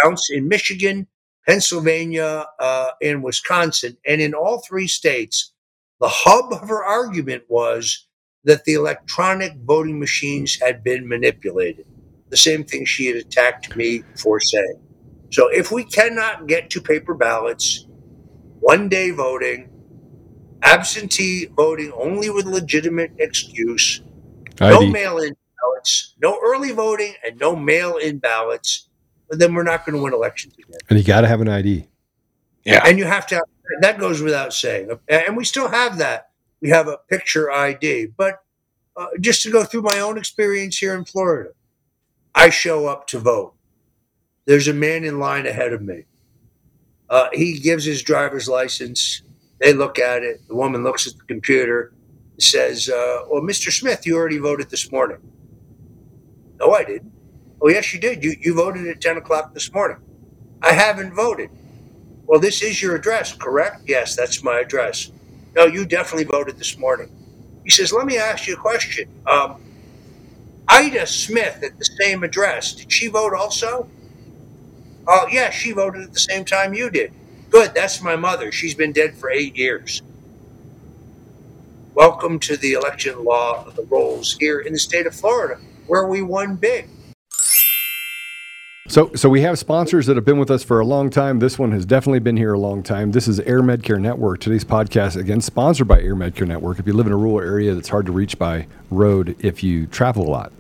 accounts 0.00 0.30
in 0.30 0.48
Michigan, 0.48 1.06
Pennsylvania, 1.46 2.46
uh, 2.58 2.90
and 3.02 3.22
Wisconsin. 3.22 3.96
And 4.06 4.20
in 4.20 4.34
all 4.34 4.62
three 4.68 4.86
states, 4.86 5.52
the 6.00 6.08
hub 6.08 6.52
of 6.52 6.68
her 6.68 6.84
argument 6.84 7.44
was 7.48 8.06
that 8.44 8.64
the 8.64 8.74
electronic 8.74 9.54
voting 9.64 9.98
machines 9.98 10.58
had 10.60 10.84
been 10.84 11.08
manipulated. 11.08 11.86
The 12.30 12.36
same 12.36 12.64
thing 12.64 12.84
she 12.84 13.06
had 13.06 13.16
attacked 13.16 13.74
me 13.76 14.02
for 14.16 14.38
saying. 14.38 14.80
So 15.30 15.48
if 15.48 15.70
we 15.72 15.84
cannot 15.84 16.46
get 16.46 16.70
to 16.70 16.80
paper 16.80 17.14
ballots, 17.14 17.86
one 18.60 18.88
day 18.88 19.10
voting, 19.10 19.70
absentee 20.62 21.46
voting 21.46 21.92
only 21.92 22.30
with 22.30 22.46
legitimate 22.46 23.12
excuse, 23.18 24.02
no 24.60 24.80
ID. 24.80 24.90
mail 24.90 25.18
in 25.18 25.36
ballots, 25.62 26.14
no 26.20 26.38
early 26.42 26.72
voting, 26.72 27.14
and 27.24 27.38
no 27.38 27.54
mail 27.56 27.96
in 27.96 28.18
ballots, 28.18 28.88
But 29.28 29.38
then 29.38 29.54
we're 29.54 29.62
not 29.62 29.84
going 29.84 29.96
to 29.96 30.02
win 30.02 30.14
elections 30.14 30.54
again. 30.54 30.78
And 30.88 30.98
you 30.98 31.04
got 31.04 31.22
to 31.22 31.28
have 31.28 31.40
an 31.40 31.48
ID. 31.48 31.86
Yeah. 32.64 32.82
And 32.86 32.98
you 32.98 33.04
have 33.04 33.26
to, 33.28 33.42
that 33.80 33.98
goes 33.98 34.20
without 34.20 34.52
saying. 34.52 34.90
And 35.08 35.36
we 35.36 35.44
still 35.44 35.68
have 35.68 35.98
that. 35.98 36.30
We 36.60 36.70
have 36.70 36.88
a 36.88 36.98
picture 37.08 37.50
ID. 37.50 38.06
But 38.16 38.42
uh, 38.96 39.06
just 39.20 39.42
to 39.42 39.50
go 39.50 39.64
through 39.64 39.82
my 39.82 40.00
own 40.00 40.18
experience 40.18 40.76
here 40.78 40.94
in 40.94 41.04
Florida, 41.04 41.50
I 42.34 42.50
show 42.50 42.86
up 42.86 43.06
to 43.08 43.18
vote. 43.18 43.54
There's 44.44 44.68
a 44.68 44.72
man 44.74 45.04
in 45.04 45.18
line 45.18 45.46
ahead 45.46 45.72
of 45.72 45.82
me. 45.82 46.04
Uh, 47.10 47.28
he 47.32 47.58
gives 47.58 47.84
his 47.84 48.02
driver's 48.02 48.48
license. 48.48 49.22
They 49.60 49.72
look 49.72 49.98
at 49.98 50.22
it. 50.22 50.46
The 50.48 50.54
woman 50.54 50.84
looks 50.84 51.06
at 51.06 51.16
the 51.16 51.24
computer, 51.24 51.92
says, 52.42 52.88
uh, 52.88 53.24
Well, 53.30 53.42
Mr. 53.42 53.72
Smith, 53.72 54.06
you 54.06 54.16
already 54.16 54.38
voted 54.38 54.70
this 54.70 54.90
morning. 54.92 55.18
No, 56.60 56.72
I 56.72 56.84
didn't. 56.84 57.12
Oh, 57.60 57.68
yes, 57.68 57.92
you 57.92 58.00
did. 58.00 58.22
You, 58.24 58.34
you 58.40 58.54
voted 58.54 58.86
at 58.86 59.00
10 59.00 59.18
o'clock 59.18 59.54
this 59.54 59.72
morning. 59.72 59.98
I 60.62 60.72
haven't 60.72 61.14
voted. 61.14 61.50
Well, 62.26 62.40
this 62.40 62.62
is 62.62 62.82
your 62.82 62.96
address, 62.96 63.32
correct? 63.34 63.82
Yes, 63.86 64.16
that's 64.16 64.42
my 64.42 64.60
address. 64.60 65.10
No, 65.54 65.66
you 65.66 65.86
definitely 65.86 66.24
voted 66.24 66.58
this 66.58 66.78
morning. 66.78 67.10
He 67.64 67.70
says, 67.70 67.92
Let 67.92 68.06
me 68.06 68.18
ask 68.18 68.46
you 68.46 68.54
a 68.54 68.58
question. 68.58 69.08
Um, 69.26 69.62
Ida 70.68 71.06
Smith 71.06 71.62
at 71.62 71.78
the 71.78 71.84
same 71.84 72.22
address, 72.24 72.74
did 72.74 72.92
she 72.92 73.08
vote 73.08 73.34
also? 73.34 73.88
Oh, 75.06 75.26
yeah, 75.30 75.50
she 75.50 75.72
voted 75.72 76.02
at 76.02 76.12
the 76.12 76.20
same 76.20 76.44
time 76.44 76.74
you 76.74 76.90
did. 76.90 77.12
Good, 77.50 77.74
that's 77.74 78.02
my 78.02 78.16
mother. 78.16 78.52
She's 78.52 78.74
been 78.74 78.92
dead 78.92 79.16
for 79.16 79.30
eight 79.30 79.56
years. 79.56 80.02
Welcome 81.98 82.38
to 82.38 82.56
the 82.56 82.74
election 82.74 83.24
law 83.24 83.64
of 83.66 83.74
the 83.74 83.82
rolls 83.82 84.36
here 84.38 84.60
in 84.60 84.72
the 84.72 84.78
state 84.78 85.04
of 85.08 85.16
Florida, 85.16 85.60
where 85.88 86.06
we 86.06 86.22
won 86.22 86.54
big. 86.54 86.88
So, 88.86 89.12
so 89.16 89.28
we 89.28 89.40
have 89.40 89.58
sponsors 89.58 90.06
that 90.06 90.14
have 90.14 90.24
been 90.24 90.38
with 90.38 90.48
us 90.48 90.62
for 90.62 90.78
a 90.78 90.84
long 90.84 91.10
time. 91.10 91.40
This 91.40 91.58
one 91.58 91.72
has 91.72 91.84
definitely 91.84 92.20
been 92.20 92.36
here 92.36 92.54
a 92.54 92.58
long 92.58 92.84
time. 92.84 93.10
This 93.10 93.26
is 93.26 93.40
Air 93.40 93.62
Medcare 93.62 94.00
Network. 94.00 94.38
Today's 94.38 94.64
podcast, 94.64 95.16
again, 95.16 95.40
sponsored 95.40 95.88
by 95.88 96.00
Air 96.00 96.14
Medcare 96.14 96.46
Network. 96.46 96.78
If 96.78 96.86
you 96.86 96.92
live 96.92 97.08
in 97.08 97.12
a 97.12 97.16
rural 97.16 97.40
area 97.40 97.74
that's 97.74 97.88
hard 97.88 98.06
to 98.06 98.12
reach 98.12 98.38
by 98.38 98.68
road, 98.92 99.34
if 99.40 99.64
you 99.64 99.88
travel 99.88 100.28
a 100.28 100.30
lot, 100.30 100.52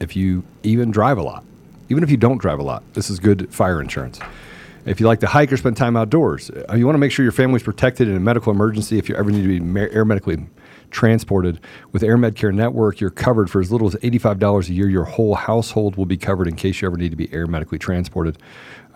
if 0.00 0.16
you 0.16 0.44
even 0.62 0.90
drive 0.90 1.18
a 1.18 1.22
lot, 1.22 1.44
even 1.90 2.04
if 2.04 2.10
you 2.10 2.16
don't 2.16 2.38
drive 2.38 2.58
a 2.58 2.64
lot, 2.64 2.82
this 2.94 3.10
is 3.10 3.20
good 3.20 3.52
fire 3.52 3.82
insurance. 3.82 4.18
If 4.86 4.98
you 4.98 5.06
like 5.06 5.20
to 5.20 5.26
hike 5.26 5.52
or 5.52 5.58
spend 5.58 5.76
time 5.76 5.94
outdoors, 5.94 6.48
uh, 6.48 6.74
you 6.74 6.86
want 6.86 6.94
to 6.94 7.00
make 7.00 7.12
sure 7.12 7.22
your 7.22 7.32
family's 7.32 7.64
protected 7.64 8.08
in 8.08 8.16
a 8.16 8.20
medical 8.20 8.50
emergency. 8.50 8.96
If 8.96 9.10
you 9.10 9.16
ever 9.16 9.30
need 9.30 9.42
to 9.42 9.60
be 9.60 9.80
air 9.80 10.06
medically 10.06 10.46
transported. 10.90 11.60
With 11.92 12.02
Air 12.02 12.16
Medcare 12.16 12.54
Network, 12.54 13.00
you're 13.00 13.10
covered 13.10 13.50
for 13.50 13.60
as 13.60 13.70
little 13.70 13.88
as 13.88 13.94
$85 13.96 14.68
a 14.68 14.72
year. 14.72 14.88
Your 14.88 15.04
whole 15.04 15.34
household 15.34 15.96
will 15.96 16.06
be 16.06 16.16
covered 16.16 16.48
in 16.48 16.56
case 16.56 16.80
you 16.80 16.88
ever 16.88 16.96
need 16.96 17.10
to 17.10 17.16
be 17.16 17.32
air 17.32 17.46
medically 17.46 17.78
transported. 17.78 18.38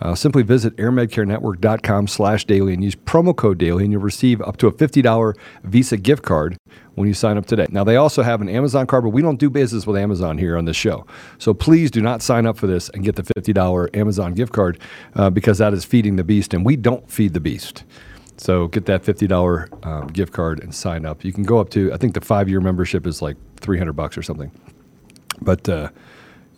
Uh, 0.01 0.15
simply 0.15 0.41
visit 0.41 0.75
airmedcarenetwork.com 0.77 2.07
slash 2.07 2.45
daily 2.45 2.73
and 2.73 2.83
use 2.83 2.95
promo 2.95 3.35
code 3.35 3.59
daily 3.59 3.83
and 3.83 3.93
you'll 3.93 4.01
receive 4.01 4.41
up 4.41 4.57
to 4.57 4.65
a 4.65 4.71
$50 4.71 5.37
Visa 5.63 5.95
gift 5.95 6.23
card 6.23 6.57
when 6.95 7.07
you 7.07 7.13
sign 7.13 7.37
up 7.37 7.45
today. 7.45 7.67
Now, 7.69 7.83
they 7.83 7.97
also 7.97 8.23
have 8.23 8.41
an 8.41 8.49
Amazon 8.49 8.87
card, 8.87 9.03
but 9.03 9.11
we 9.11 9.21
don't 9.21 9.39
do 9.39 9.49
business 9.49 9.85
with 9.85 9.95
Amazon 9.95 10.39
here 10.39 10.57
on 10.57 10.65
this 10.65 10.75
show. 10.75 11.05
So 11.37 11.53
please 11.53 11.91
do 11.91 12.01
not 12.01 12.23
sign 12.23 12.47
up 12.47 12.57
for 12.57 12.65
this 12.65 12.89
and 12.89 13.03
get 13.03 13.15
the 13.15 13.23
$50 13.23 13.95
Amazon 13.95 14.33
gift 14.33 14.53
card 14.53 14.79
uh, 15.13 15.29
because 15.29 15.59
that 15.59 15.73
is 15.73 15.85
feeding 15.85 16.15
the 16.15 16.23
beast 16.23 16.53
and 16.53 16.65
we 16.65 16.75
don't 16.75 17.09
feed 17.09 17.33
the 17.33 17.39
beast. 17.39 17.83
So 18.41 18.67
get 18.67 18.85
that 18.87 19.03
$50 19.03 19.85
um, 19.85 20.07
gift 20.07 20.33
card 20.33 20.63
and 20.63 20.73
sign 20.73 21.05
up. 21.05 21.23
You 21.23 21.31
can 21.31 21.43
go 21.43 21.59
up 21.59 21.69
to, 21.71 21.93
I 21.93 21.97
think 21.97 22.15
the 22.15 22.21
five 22.21 22.49
year 22.49 22.59
membership 22.59 23.05
is 23.05 23.21
like 23.21 23.37
300 23.59 23.93
bucks 23.93 24.17
or 24.17 24.23
something. 24.23 24.51
But 25.41 25.69
uh, 25.69 25.89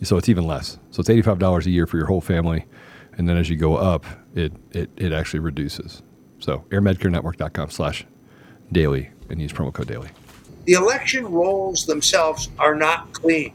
so 0.02 0.16
it's 0.18 0.30
even 0.30 0.46
less. 0.48 0.80
So 0.92 1.02
it's 1.02 1.10
$85 1.10 1.66
a 1.66 1.70
year 1.70 1.86
for 1.86 1.98
your 1.98 2.06
whole 2.06 2.22
family 2.22 2.66
and 3.18 3.30
then 3.30 3.38
as 3.38 3.50
you 3.50 3.56
go 3.56 3.76
up, 3.76 4.06
it 4.36 4.54
it, 4.72 4.90
it 4.98 5.14
actually 5.14 5.40
reduces. 5.40 6.02
So 6.40 6.66
airmedcarenetwork.com 6.70 7.70
slash 7.70 8.06
daily 8.72 9.12
and 9.30 9.42
use 9.42 9.54
promo 9.54 9.74
code 9.74 9.88
daily. 9.88 10.10
The 10.66 10.74
election 10.74 11.26
rolls 11.26 11.86
themselves 11.86 12.50
are 12.58 12.76
not 12.76 13.14
clean. 13.14 13.54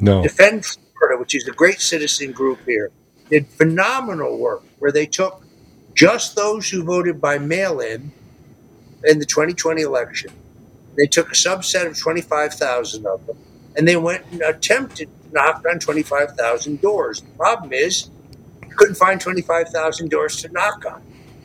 No. 0.00 0.22
Defend 0.22 0.64
Florida, 0.64 1.18
which 1.20 1.34
is 1.34 1.46
a 1.48 1.52
great 1.52 1.80
citizen 1.80 2.32
group 2.32 2.58
here, 2.64 2.90
did 3.30 3.46
phenomenal 3.46 4.38
work 4.38 4.62
where 4.78 4.92
they 4.92 5.06
took 5.06 5.42
just 5.96 6.36
those 6.36 6.70
who 6.70 6.84
voted 6.84 7.20
by 7.20 7.38
mail 7.38 7.80
in 7.80 8.14
in 9.04 9.18
the 9.18 9.26
2020 9.26 9.82
election. 9.82 10.30
They 10.96 11.06
took 11.06 11.28
a 11.30 11.34
subset 11.34 11.86
of 11.86 11.98
25,000 11.98 13.06
of 13.06 13.26
them 13.26 13.36
and 13.76 13.88
they 13.88 13.96
went 13.96 14.24
and 14.30 14.42
attempted 14.42 15.08
to 15.08 15.28
knock 15.32 15.62
on 15.70 15.80
25,000 15.80 16.80
doors. 16.80 17.22
The 17.22 17.28
problem 17.38 17.72
is 17.72 18.10
you 18.68 18.76
couldn't 18.76 18.96
find 18.96 19.20
25,000 19.20 20.10
doors 20.10 20.36
to 20.42 20.50
knock 20.52 20.84
on. 20.86 21.02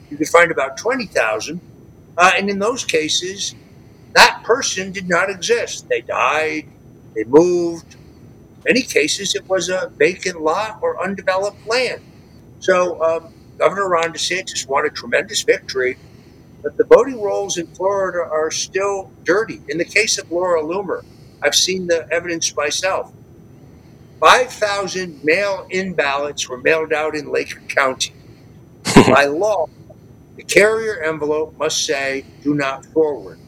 You 0.10 0.18
could 0.18 0.30
find 0.30 0.52
about 0.52 0.78
20,000. 0.78 1.62
Uh, 2.18 2.32
and 2.38 2.49
in 2.49 2.60
those 2.60 2.86
cases, 2.86 3.56
that 4.16 4.41
person 4.43 4.91
did 4.91 5.08
not 5.10 5.30
exist. 5.30 5.88
They 5.89 6.02
died, 6.02 6.66
they 7.16 7.24
moved. 7.28 7.95
In 8.66 8.74
many 8.76 8.84
cases, 8.84 9.36
it 9.36 9.43
was 9.49 9.70
a 9.70 9.91
vacant 9.97 10.41
lot 10.41 10.78
or 10.82 11.04
undeveloped 11.04 11.60
land. 11.66 12.02
So 12.60 13.02
um, 13.04 13.34
Governor 13.58 13.89
Ron 13.89 14.14
DeSantis 14.14 14.68
won 14.68 14.86
a 14.86 14.89
tremendous 14.89 15.43
victory, 15.43 15.99
but 16.64 16.78
the 16.78 16.86
voting 16.86 17.22
rolls 17.22 17.58
in 17.58 17.68
Florida 17.68 18.20
are 18.20 18.52
still 18.52 19.12
dirty. 19.24 19.62
In 19.68 19.78
the 19.78 19.86
case 19.86 20.18
of 20.18 20.32
Laura 20.32 20.62
Loomer, 20.62 21.04
I've 21.41 21.56
seen 21.56 21.88
the 21.88 22.08
evidence 22.12 22.56
myself. 22.56 23.12
5,000 24.20 25.24
mail 25.24 25.66
in 25.70 25.93
ballots 25.93 26.47
were 26.47 26.62
mailed 26.62 26.93
out 26.93 27.16
in 27.16 27.32
Lake 27.32 27.56
County. 27.68 28.14
By 28.95 29.26
law, 29.26 29.68
the 30.36 30.43
carrier 30.43 31.02
envelope 31.04 31.58
must 31.58 31.86
say, 31.86 32.26
do 32.41 32.54
not 32.54 32.86
forward. 32.86 33.39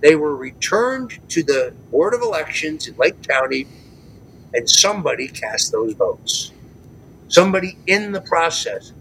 They 0.00 0.16
were 0.16 0.36
returned 0.36 1.18
to 1.30 1.42
the 1.42 1.74
Board 1.90 2.14
of 2.14 2.22
Elections 2.22 2.88
in 2.88 2.96
Lake 2.96 3.26
County, 3.26 3.68
and 4.54 4.68
somebody 4.68 5.28
cast 5.28 5.72
those 5.72 5.94
votes. 5.94 6.52
Somebody 7.28 7.78
in 7.86 8.12
the 8.12 8.20
process, 8.20 8.92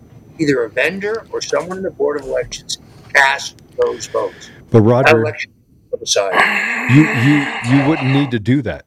either 0.42 0.64
a 0.64 0.70
vendor 0.70 1.26
or 1.32 1.42
someone 1.42 1.78
in 1.78 1.84
the 1.84 1.92
Board 1.92 2.20
of 2.20 2.28
Elections, 2.28 2.78
cast 3.14 3.62
those 3.78 4.08
votes. 4.08 4.50
But 4.70 4.82
Roger, 4.82 5.24
you 6.90 7.04
you 7.04 7.46
you 7.70 7.88
wouldn't 7.88 8.12
need 8.12 8.32
to 8.32 8.40
do 8.40 8.62
that. 8.64 8.86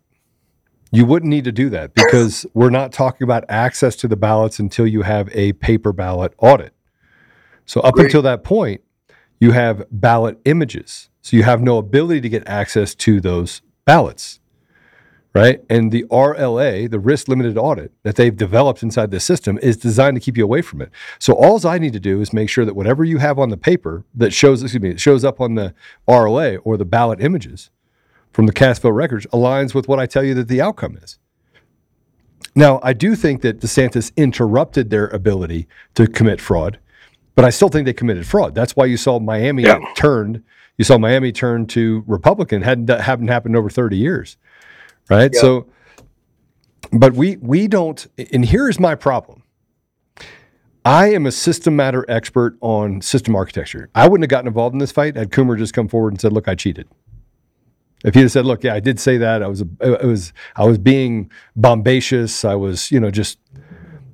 You 0.90 1.04
wouldn't 1.06 1.30
need 1.30 1.44
to 1.44 1.52
do 1.52 1.70
that 1.70 1.92
because 1.94 2.46
we're 2.54 2.70
not 2.70 2.92
talking 2.92 3.24
about 3.24 3.44
access 3.48 3.96
to 3.96 4.08
the 4.08 4.16
ballots 4.16 4.58
until 4.60 4.86
you 4.86 5.02
have 5.02 5.28
a 5.32 5.52
paper 5.54 5.92
ballot 5.92 6.32
audit. 6.38 6.72
So 7.66 7.80
up 7.80 7.94
Great. 7.94 8.06
until 8.06 8.22
that 8.22 8.44
point, 8.44 8.80
you 9.40 9.50
have 9.52 9.84
ballot 9.90 10.38
images. 10.44 11.08
So 11.20 11.36
you 11.36 11.42
have 11.42 11.60
no 11.60 11.78
ability 11.78 12.20
to 12.20 12.28
get 12.28 12.46
access 12.46 12.94
to 12.96 13.20
those 13.20 13.60
ballots. 13.84 14.40
Right? 15.34 15.64
And 15.68 15.90
the 15.90 16.04
RLA, 16.12 16.88
the 16.88 17.00
risk 17.00 17.26
limited 17.26 17.58
audit 17.58 17.90
that 18.04 18.14
they've 18.14 18.36
developed 18.36 18.84
inside 18.84 19.10
the 19.10 19.18
system 19.18 19.58
is 19.60 19.76
designed 19.76 20.14
to 20.14 20.20
keep 20.20 20.36
you 20.36 20.44
away 20.44 20.62
from 20.62 20.80
it. 20.80 20.90
So 21.18 21.32
all 21.32 21.66
I 21.66 21.78
need 21.78 21.92
to 21.94 21.98
do 22.00 22.20
is 22.20 22.32
make 22.32 22.48
sure 22.48 22.64
that 22.64 22.76
whatever 22.76 23.02
you 23.02 23.18
have 23.18 23.36
on 23.40 23.48
the 23.48 23.56
paper 23.56 24.04
that 24.14 24.32
shows 24.32 24.62
excuse 24.62 24.80
me, 24.80 24.90
that 24.92 25.00
shows 25.00 25.24
up 25.24 25.40
on 25.40 25.56
the 25.56 25.74
RLA 26.06 26.58
or 26.62 26.76
the 26.76 26.84
ballot 26.84 27.20
images 27.20 27.70
from 28.32 28.46
the 28.46 28.52
cast 28.52 28.82
vote 28.82 28.90
records 28.90 29.26
aligns 29.32 29.74
with 29.74 29.88
what 29.88 29.98
I 29.98 30.06
tell 30.06 30.22
you 30.22 30.34
that 30.34 30.46
the 30.46 30.60
outcome 30.60 30.96
is. 31.02 31.18
Now, 32.54 32.78
I 32.84 32.92
do 32.92 33.16
think 33.16 33.42
that 33.42 33.58
DeSantis 33.60 34.14
interrupted 34.16 34.90
their 34.90 35.08
ability 35.08 35.66
to 35.94 36.06
commit 36.06 36.40
fraud, 36.40 36.78
but 37.34 37.44
I 37.44 37.50
still 37.50 37.68
think 37.68 37.86
they 37.86 37.92
committed 37.92 38.24
fraud. 38.26 38.54
That's 38.54 38.76
why 38.76 38.84
you 38.86 38.96
saw 38.96 39.18
Miami 39.18 39.64
Yeah. 39.64 39.80
turned. 39.96 40.42
You 40.78 40.84
saw 40.84 40.96
Miami 40.98 41.32
turn 41.32 41.66
to 41.68 42.04
Republican. 42.06 42.62
hadn't 42.62 42.88
hadn't 42.88 43.28
happened 43.28 43.56
over 43.56 43.68
thirty 43.70 43.96
years, 43.96 44.36
right? 45.08 45.30
Yeah. 45.32 45.40
So, 45.40 45.66
but 46.92 47.14
we 47.14 47.36
we 47.36 47.68
don't. 47.68 48.06
And 48.32 48.44
here's 48.44 48.78
my 48.78 48.94
problem. 48.94 49.42
I 50.84 51.12
am 51.12 51.24
a 51.24 51.32
system 51.32 51.76
matter 51.76 52.04
expert 52.08 52.58
on 52.60 53.00
system 53.00 53.34
architecture. 53.34 53.88
I 53.94 54.06
wouldn't 54.06 54.24
have 54.24 54.30
gotten 54.30 54.48
involved 54.48 54.74
in 54.74 54.78
this 54.78 54.92
fight 54.92 55.16
had 55.16 55.30
Coomer 55.30 55.56
just 55.56 55.72
come 55.72 55.88
forward 55.88 56.12
and 56.12 56.20
said, 56.20 56.32
"Look, 56.32 56.46
I 56.46 56.54
cheated." 56.54 56.88
If 58.04 58.14
he 58.14 58.20
had 58.20 58.30
said, 58.30 58.44
"Look, 58.44 58.62
yeah, 58.62 58.74
I 58.74 58.80
did 58.80 59.00
say 59.00 59.16
that. 59.16 59.42
I 59.42 59.48
was, 59.48 59.64
I 59.80 60.04
was, 60.04 60.34
I 60.56 60.64
was 60.66 60.76
being 60.76 61.30
bombacious. 61.56 62.44
I 62.44 62.54
was, 62.54 62.90
you 62.90 63.00
know, 63.00 63.10
just, 63.10 63.38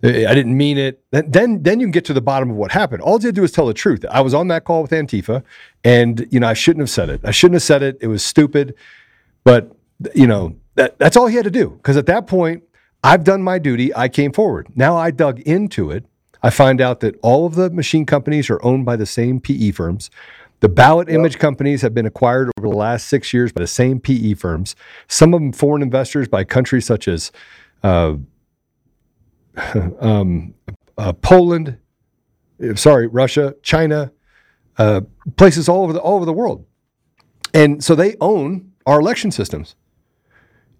I 0.04 0.32
didn't 0.32 0.56
mean 0.56 0.78
it." 0.78 1.02
Then, 1.10 1.28
then, 1.28 1.62
then 1.64 1.80
you 1.80 1.86
can 1.86 1.90
get 1.90 2.04
to 2.04 2.12
the 2.12 2.20
bottom 2.20 2.50
of 2.50 2.56
what 2.56 2.70
happened. 2.70 3.02
All 3.02 3.20
you 3.20 3.26
had 3.26 3.34
to 3.34 3.40
do 3.40 3.42
is 3.42 3.50
tell 3.50 3.66
the 3.66 3.74
truth. 3.74 4.04
I 4.08 4.20
was 4.20 4.32
on 4.32 4.46
that 4.48 4.62
call 4.62 4.82
with 4.82 4.92
Antifa, 4.92 5.42
and 5.82 6.24
you 6.30 6.38
know, 6.38 6.46
I 6.46 6.54
shouldn't 6.54 6.82
have 6.82 6.90
said 6.90 7.10
it. 7.10 7.20
I 7.24 7.32
shouldn't 7.32 7.56
have 7.56 7.64
said 7.64 7.82
it. 7.82 7.98
It 8.00 8.06
was 8.06 8.24
stupid, 8.24 8.76
but 9.42 9.74
you 10.14 10.28
know, 10.28 10.54
that 10.80 10.98
that's 10.98 11.16
all 11.16 11.26
he 11.26 11.36
had 11.36 11.44
to 11.44 11.50
do. 11.50 11.70
Because 11.70 11.96
at 11.96 12.06
that 12.06 12.26
point, 12.26 12.64
I've 13.04 13.24
done 13.24 13.42
my 13.42 13.58
duty. 13.58 13.94
I 13.94 14.08
came 14.08 14.32
forward. 14.32 14.68
Now 14.74 14.96
I 14.96 15.10
dug 15.10 15.40
into 15.40 15.90
it. 15.90 16.06
I 16.42 16.50
find 16.50 16.80
out 16.80 17.00
that 17.00 17.18
all 17.22 17.46
of 17.46 17.54
the 17.54 17.70
machine 17.70 18.06
companies 18.06 18.48
are 18.48 18.64
owned 18.64 18.86
by 18.86 18.96
the 18.96 19.06
same 19.06 19.40
PE 19.40 19.72
firms. 19.72 20.10
The 20.60 20.68
ballot 20.68 21.08
image 21.08 21.38
companies 21.38 21.82
have 21.82 21.94
been 21.94 22.06
acquired 22.06 22.50
over 22.58 22.68
the 22.68 22.76
last 22.76 23.08
six 23.08 23.32
years 23.32 23.52
by 23.52 23.60
the 23.60 23.66
same 23.66 24.00
PE 24.00 24.34
firms. 24.34 24.74
Some 25.06 25.34
of 25.34 25.40
them 25.40 25.52
foreign 25.52 25.82
investors 25.82 26.28
by 26.28 26.44
countries 26.44 26.86
such 26.86 27.08
as 27.08 27.30
uh, 27.82 28.16
um, 30.00 30.54
uh, 30.96 31.12
Poland, 31.14 31.78
uh, 32.62 32.74
sorry, 32.74 33.06
Russia, 33.06 33.54
China, 33.62 34.12
uh, 34.78 35.02
places 35.36 35.68
all 35.68 35.82
over 35.82 35.92
the 35.92 36.00
all 36.00 36.16
over 36.16 36.24
the 36.24 36.32
world, 36.32 36.64
and 37.52 37.82
so 37.82 37.94
they 37.94 38.16
own 38.20 38.72
our 38.86 39.00
election 39.00 39.30
systems. 39.30 39.74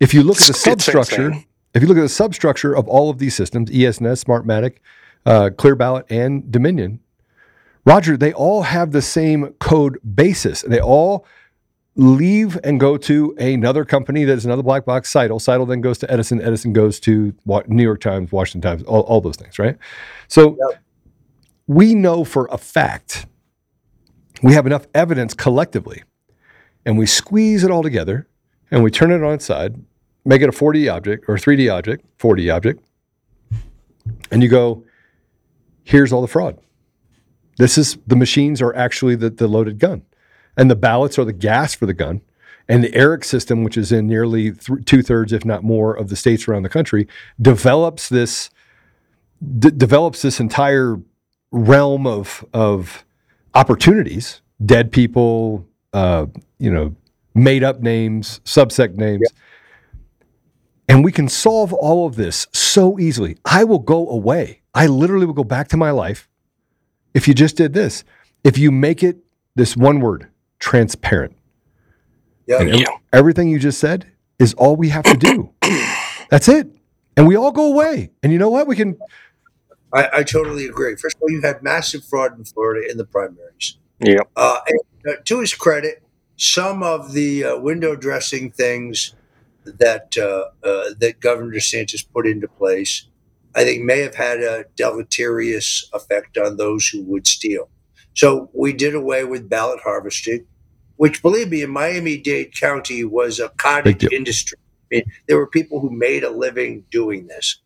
If 0.00 0.14
you 0.14 0.22
look 0.22 0.40
at 0.40 0.48
the 0.48 0.54
substructure, 0.70 1.32
if 1.74 1.82
you 1.82 1.88
look 1.88 1.98
at 1.98 2.02
the 2.02 2.08
substructure 2.08 2.74
of 2.74 2.88
all 2.88 3.10
of 3.10 3.18
these 3.18 3.34
systems, 3.34 3.70
ES&S, 3.70 4.24
Smartmatic, 4.24 4.78
uh, 5.26 5.50
Clear 5.56 5.76
Ballot, 5.76 6.06
and 6.08 6.50
Dominion, 6.50 7.00
Roger, 7.84 8.16
they 8.16 8.32
all 8.32 8.62
have 8.62 8.92
the 8.92 9.02
same 9.02 9.52
code 9.60 9.98
basis. 10.14 10.62
They 10.62 10.80
all 10.80 11.26
leave 11.96 12.58
and 12.64 12.78
go 12.78 12.96
to 12.96 13.34
another 13.38 13.84
company 13.84 14.24
that 14.24 14.32
is 14.32 14.44
another 14.44 14.62
black 14.62 14.84
box, 14.84 15.12
Scytl. 15.12 15.40
Scytl 15.40 15.68
then 15.68 15.80
goes 15.80 15.98
to 15.98 16.10
Edison. 16.10 16.40
Edison 16.40 16.72
goes 16.72 17.00
to 17.00 17.34
New 17.66 17.82
York 17.82 18.00
Times, 18.00 18.32
Washington 18.32 18.70
Times, 18.70 18.82
all, 18.84 19.02
all 19.02 19.20
those 19.20 19.36
things, 19.36 19.58
right? 19.58 19.76
So 20.28 20.56
we 21.66 21.94
know 21.94 22.24
for 22.24 22.48
a 22.50 22.58
fact 22.58 23.26
we 24.42 24.54
have 24.54 24.66
enough 24.66 24.86
evidence 24.94 25.34
collectively, 25.34 26.02
and 26.86 26.98
we 26.98 27.06
squeeze 27.06 27.64
it 27.64 27.70
all 27.70 27.82
together 27.82 28.26
and 28.70 28.82
we 28.82 28.90
turn 28.90 29.10
it 29.10 29.22
on 29.22 29.34
its 29.34 29.44
side, 29.44 29.82
make 30.24 30.42
it 30.42 30.48
a 30.48 30.52
4D 30.52 30.92
object 30.92 31.24
or 31.28 31.36
3D 31.36 31.72
object, 31.72 32.04
4D 32.18 32.54
object, 32.54 32.82
and 34.30 34.42
you 34.42 34.48
go, 34.48 34.84
here's 35.84 36.12
all 36.12 36.22
the 36.22 36.28
fraud. 36.28 36.58
This 37.58 37.76
is 37.76 37.98
the 38.06 38.16
machines 38.16 38.62
are 38.62 38.74
actually 38.74 39.16
the, 39.16 39.30
the 39.30 39.48
loaded 39.48 39.78
gun, 39.78 40.02
and 40.56 40.70
the 40.70 40.76
ballots 40.76 41.18
are 41.18 41.24
the 41.24 41.32
gas 41.32 41.74
for 41.74 41.86
the 41.86 41.94
gun. 41.94 42.22
And 42.68 42.84
the 42.84 42.96
ERIC 42.96 43.24
system, 43.24 43.64
which 43.64 43.76
is 43.76 43.90
in 43.90 44.06
nearly 44.06 44.52
th- 44.52 44.84
two 44.84 45.02
thirds, 45.02 45.32
if 45.32 45.44
not 45.44 45.64
more, 45.64 45.92
of 45.92 46.08
the 46.08 46.14
states 46.14 46.46
around 46.46 46.62
the 46.62 46.68
country, 46.68 47.08
develops 47.42 48.08
this 48.08 48.48
d- 49.58 49.72
develops 49.72 50.22
this 50.22 50.38
entire 50.38 51.00
realm 51.50 52.06
of 52.06 52.44
of 52.54 53.04
opportunities, 53.54 54.40
dead 54.64 54.92
people, 54.92 55.66
uh, 55.92 56.26
you 56.58 56.72
know, 56.72 56.94
made 57.34 57.62
up 57.62 57.80
names, 57.80 58.40
subsect 58.44 58.96
names. 58.96 59.28
And 60.88 61.04
we 61.04 61.12
can 61.12 61.28
solve 61.28 61.72
all 61.72 62.06
of 62.06 62.16
this 62.16 62.48
so 62.52 62.98
easily. 62.98 63.38
I 63.44 63.64
will 63.64 63.78
go 63.78 64.08
away. 64.08 64.62
I 64.74 64.86
literally 64.86 65.26
will 65.26 65.34
go 65.34 65.44
back 65.44 65.68
to 65.68 65.76
my 65.76 65.90
life 65.90 66.28
if 67.14 67.28
you 67.28 67.34
just 67.34 67.56
did 67.56 67.72
this. 67.72 68.04
If 68.42 68.58
you 68.58 68.72
make 68.72 69.02
it 69.02 69.18
this 69.54 69.76
one 69.76 70.00
word, 70.00 70.28
transparent. 70.58 71.36
Yeah. 72.46 72.60
And 72.60 72.70
ev- 72.70 72.88
everything 73.12 73.48
you 73.48 73.58
just 73.58 73.78
said 73.78 74.06
is 74.38 74.54
all 74.54 74.74
we 74.74 74.88
have 74.88 75.04
to 75.04 75.16
do. 75.16 75.50
That's 76.30 76.48
it. 76.48 76.68
And 77.16 77.28
we 77.28 77.36
all 77.36 77.52
go 77.52 77.72
away. 77.72 78.10
And 78.22 78.32
you 78.32 78.38
know 78.38 78.48
what? 78.48 78.66
We 78.66 78.74
can 78.76 78.96
I, 79.92 80.08
I 80.12 80.22
totally 80.22 80.66
agree. 80.66 80.96
First 80.96 81.16
of 81.16 81.22
all, 81.22 81.30
you 81.30 81.40
had 81.40 81.62
massive 81.62 82.04
fraud 82.04 82.38
in 82.38 82.44
Florida 82.44 82.88
in 82.90 82.96
the 82.96 83.04
primaries. 83.04 83.76
Yeah. 83.98 84.20
Uh, 84.36 84.58
and, 84.66 84.80
uh, 85.08 85.20
to 85.24 85.40
his 85.40 85.54
credit, 85.54 86.02
some 86.40 86.82
of 86.82 87.12
the 87.12 87.44
uh, 87.44 87.58
window 87.58 87.94
dressing 87.94 88.50
things 88.50 89.14
that 89.64 90.16
uh, 90.16 90.46
uh, 90.66 90.94
that 90.98 91.20
Governor 91.20 91.52
DeSantis 91.52 92.04
put 92.12 92.26
into 92.26 92.48
place, 92.48 93.06
I 93.54 93.64
think, 93.64 93.84
may 93.84 94.00
have 94.00 94.14
had 94.14 94.40
a 94.40 94.64
deleterious 94.74 95.88
effect 95.92 96.38
on 96.38 96.56
those 96.56 96.88
who 96.88 97.02
would 97.02 97.26
steal. 97.26 97.68
So 98.14 98.48
we 98.54 98.72
did 98.72 98.94
away 98.94 99.24
with 99.24 99.50
ballot 99.50 99.80
harvesting, 99.84 100.46
which, 100.96 101.22
believe 101.22 101.50
me, 101.50 101.62
in 101.62 101.70
Miami-Dade 101.70 102.54
County 102.58 103.04
was 103.04 103.38
a 103.38 103.50
cottage 103.50 104.06
industry. 104.10 104.58
I 104.90 104.96
mean, 104.96 105.04
there 105.28 105.36
were 105.36 105.46
people 105.46 105.80
who 105.80 105.90
made 105.90 106.24
a 106.24 106.30
living 106.30 106.84
doing 106.90 107.26
this, 107.26 107.60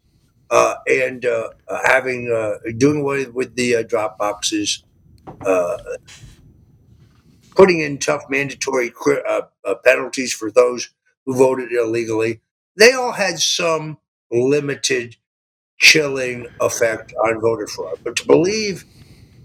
uh, 0.51 0.75
and 0.89 1.25
uh, 1.25 1.51
uh, 1.69 1.79
having 1.85 2.31
uh, 2.31 2.59
doing 2.77 3.01
away 3.01 3.27
with 3.27 3.55
the 3.55 3.77
uh, 3.77 3.83
drop 3.83 4.19
boxes, 4.19 4.85
uh, 5.47 5.79
putting 7.55 7.81
in 7.81 7.99
tough 7.99 8.25
mandatory 8.29 8.93
uh, 9.29 9.43
uh, 9.65 9.75
penalties 9.85 10.33
for 10.33 10.51
those 10.51 10.91
who 11.27 11.37
voted 11.37 11.73
illegally. 11.73 12.41
They 12.77 12.93
all 12.93 13.13
had 13.13 13.39
some 13.39 13.99
limited 14.31 15.17
chilling 15.79 16.49
effect 16.61 17.15
on 17.25 17.41
voter 17.41 17.67
fraud. 17.67 17.99
But 18.05 18.17
to 18.17 18.27
believe 18.27 18.85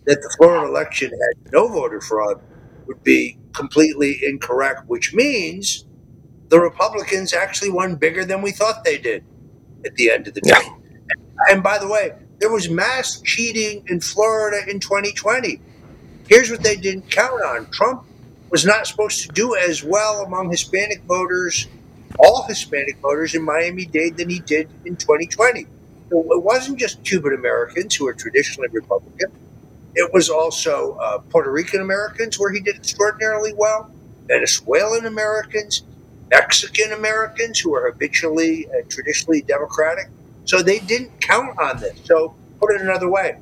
that 0.06 0.22
the 0.22 0.36
Florida 0.38 0.68
election 0.68 1.12
had 1.12 1.54
no 1.54 1.68
voter 1.68 2.02
fraud 2.02 2.42
would 2.88 3.04
be 3.04 3.38
completely 3.54 4.20
incorrect, 4.24 4.84
which 4.88 5.14
means 5.14 5.86
the 6.50 6.60
Republicans 6.60 7.34
actually 7.34 7.72
won 7.72 7.96
bigger 7.96 8.26
than 8.26 8.42
we 8.42 8.52
thought 8.52 8.84
they 8.86 8.98
did 8.98 9.24
at 9.86 9.96
the 9.96 10.12
end 10.12 10.28
of 10.28 10.34
the 10.36 10.42
day. 10.42 10.70
And 11.50 11.64
by 11.64 11.78
the 11.80 11.88
way, 11.88 12.14
there 12.40 12.52
was 12.52 12.70
mass 12.70 13.22
cheating 13.22 13.84
in 13.88 14.02
Florida 14.02 14.70
in 14.70 14.80
2020. 14.80 15.62
Here's 16.30 16.52
what 16.52 16.62
they 16.62 16.76
didn't 16.76 17.10
count 17.10 17.42
on 17.44 17.72
Trump 17.72 18.06
was 18.52 18.64
not 18.64 18.86
supposed 18.86 19.22
to 19.24 19.30
do 19.30 19.56
as 19.56 19.84
well 19.84 20.22
among 20.22 20.52
Hispanic 20.52 21.02
voters, 21.06 21.68
all 22.20 22.44
Hispanic 22.48 23.00
voters 23.00 23.34
in 23.34 23.44
Miami 23.44 23.86
Dade, 23.86 24.18
than 24.18 24.30
he 24.30 24.40
did 24.40 24.70
in 24.86 24.96
2020. 24.96 25.66
So 26.12 26.32
it 26.32 26.44
wasn't 26.44 26.78
just 26.78 27.04
Cuban 27.04 27.34
Americans 27.34 27.96
who 27.96 28.08
are 28.08 28.14
traditionally 28.14 28.70
Republican. 28.72 29.32
It 29.96 30.14
was 30.14 30.30
also 30.30 30.98
uh, 31.02 31.18
Puerto 31.18 31.52
Rican 31.52 31.82
Americans 31.82 32.38
where 32.38 32.54
he 32.54 32.60
did 32.60 32.76
extraordinarily 32.76 33.54
well, 33.56 33.92
Venezuelan 34.28 35.08
Americans, 35.08 35.82
Mexican 36.30 36.92
Americans 36.92 37.60
who 37.60 37.74
are 37.74 37.92
habitually 37.92 38.68
and 38.72 38.88
traditionally 38.88 39.42
Democratic. 39.42 40.10
So 40.46 40.62
they 40.62 40.78
didn't 40.80 41.22
count 41.22 41.58
on 41.58 41.80
this. 41.80 42.00
So 42.04 42.36
put 42.60 42.76
it 42.76 42.82
another 42.82 43.10
way, 43.10 43.40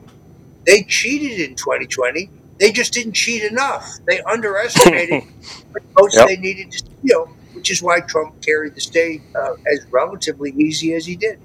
they 0.66 0.84
cheated 0.84 1.50
in 1.50 1.56
2020. 1.56 2.30
They 2.60 2.72
just 2.72 2.94
didn't 2.94 3.14
cheat 3.16 3.44
enough. 3.44 3.86
They 4.08 4.22
underestimated 4.32 5.22
the 5.74 5.82
votes 5.98 6.20
Yep. 6.20 6.26
they 6.26 6.38
needed 6.38 6.72
to 6.72 6.80
steal, 6.80 7.26
which 7.54 7.72
is 7.72 7.82
why 7.84 8.02
Trump 8.02 8.34
carried 8.46 8.74
the 8.76 8.82
state 8.82 9.24
uh, 9.36 9.54
as 9.72 9.86
relatively 9.92 10.52
easy 10.58 10.94
as 10.94 11.06
he 11.06 11.18
did. 11.18 11.38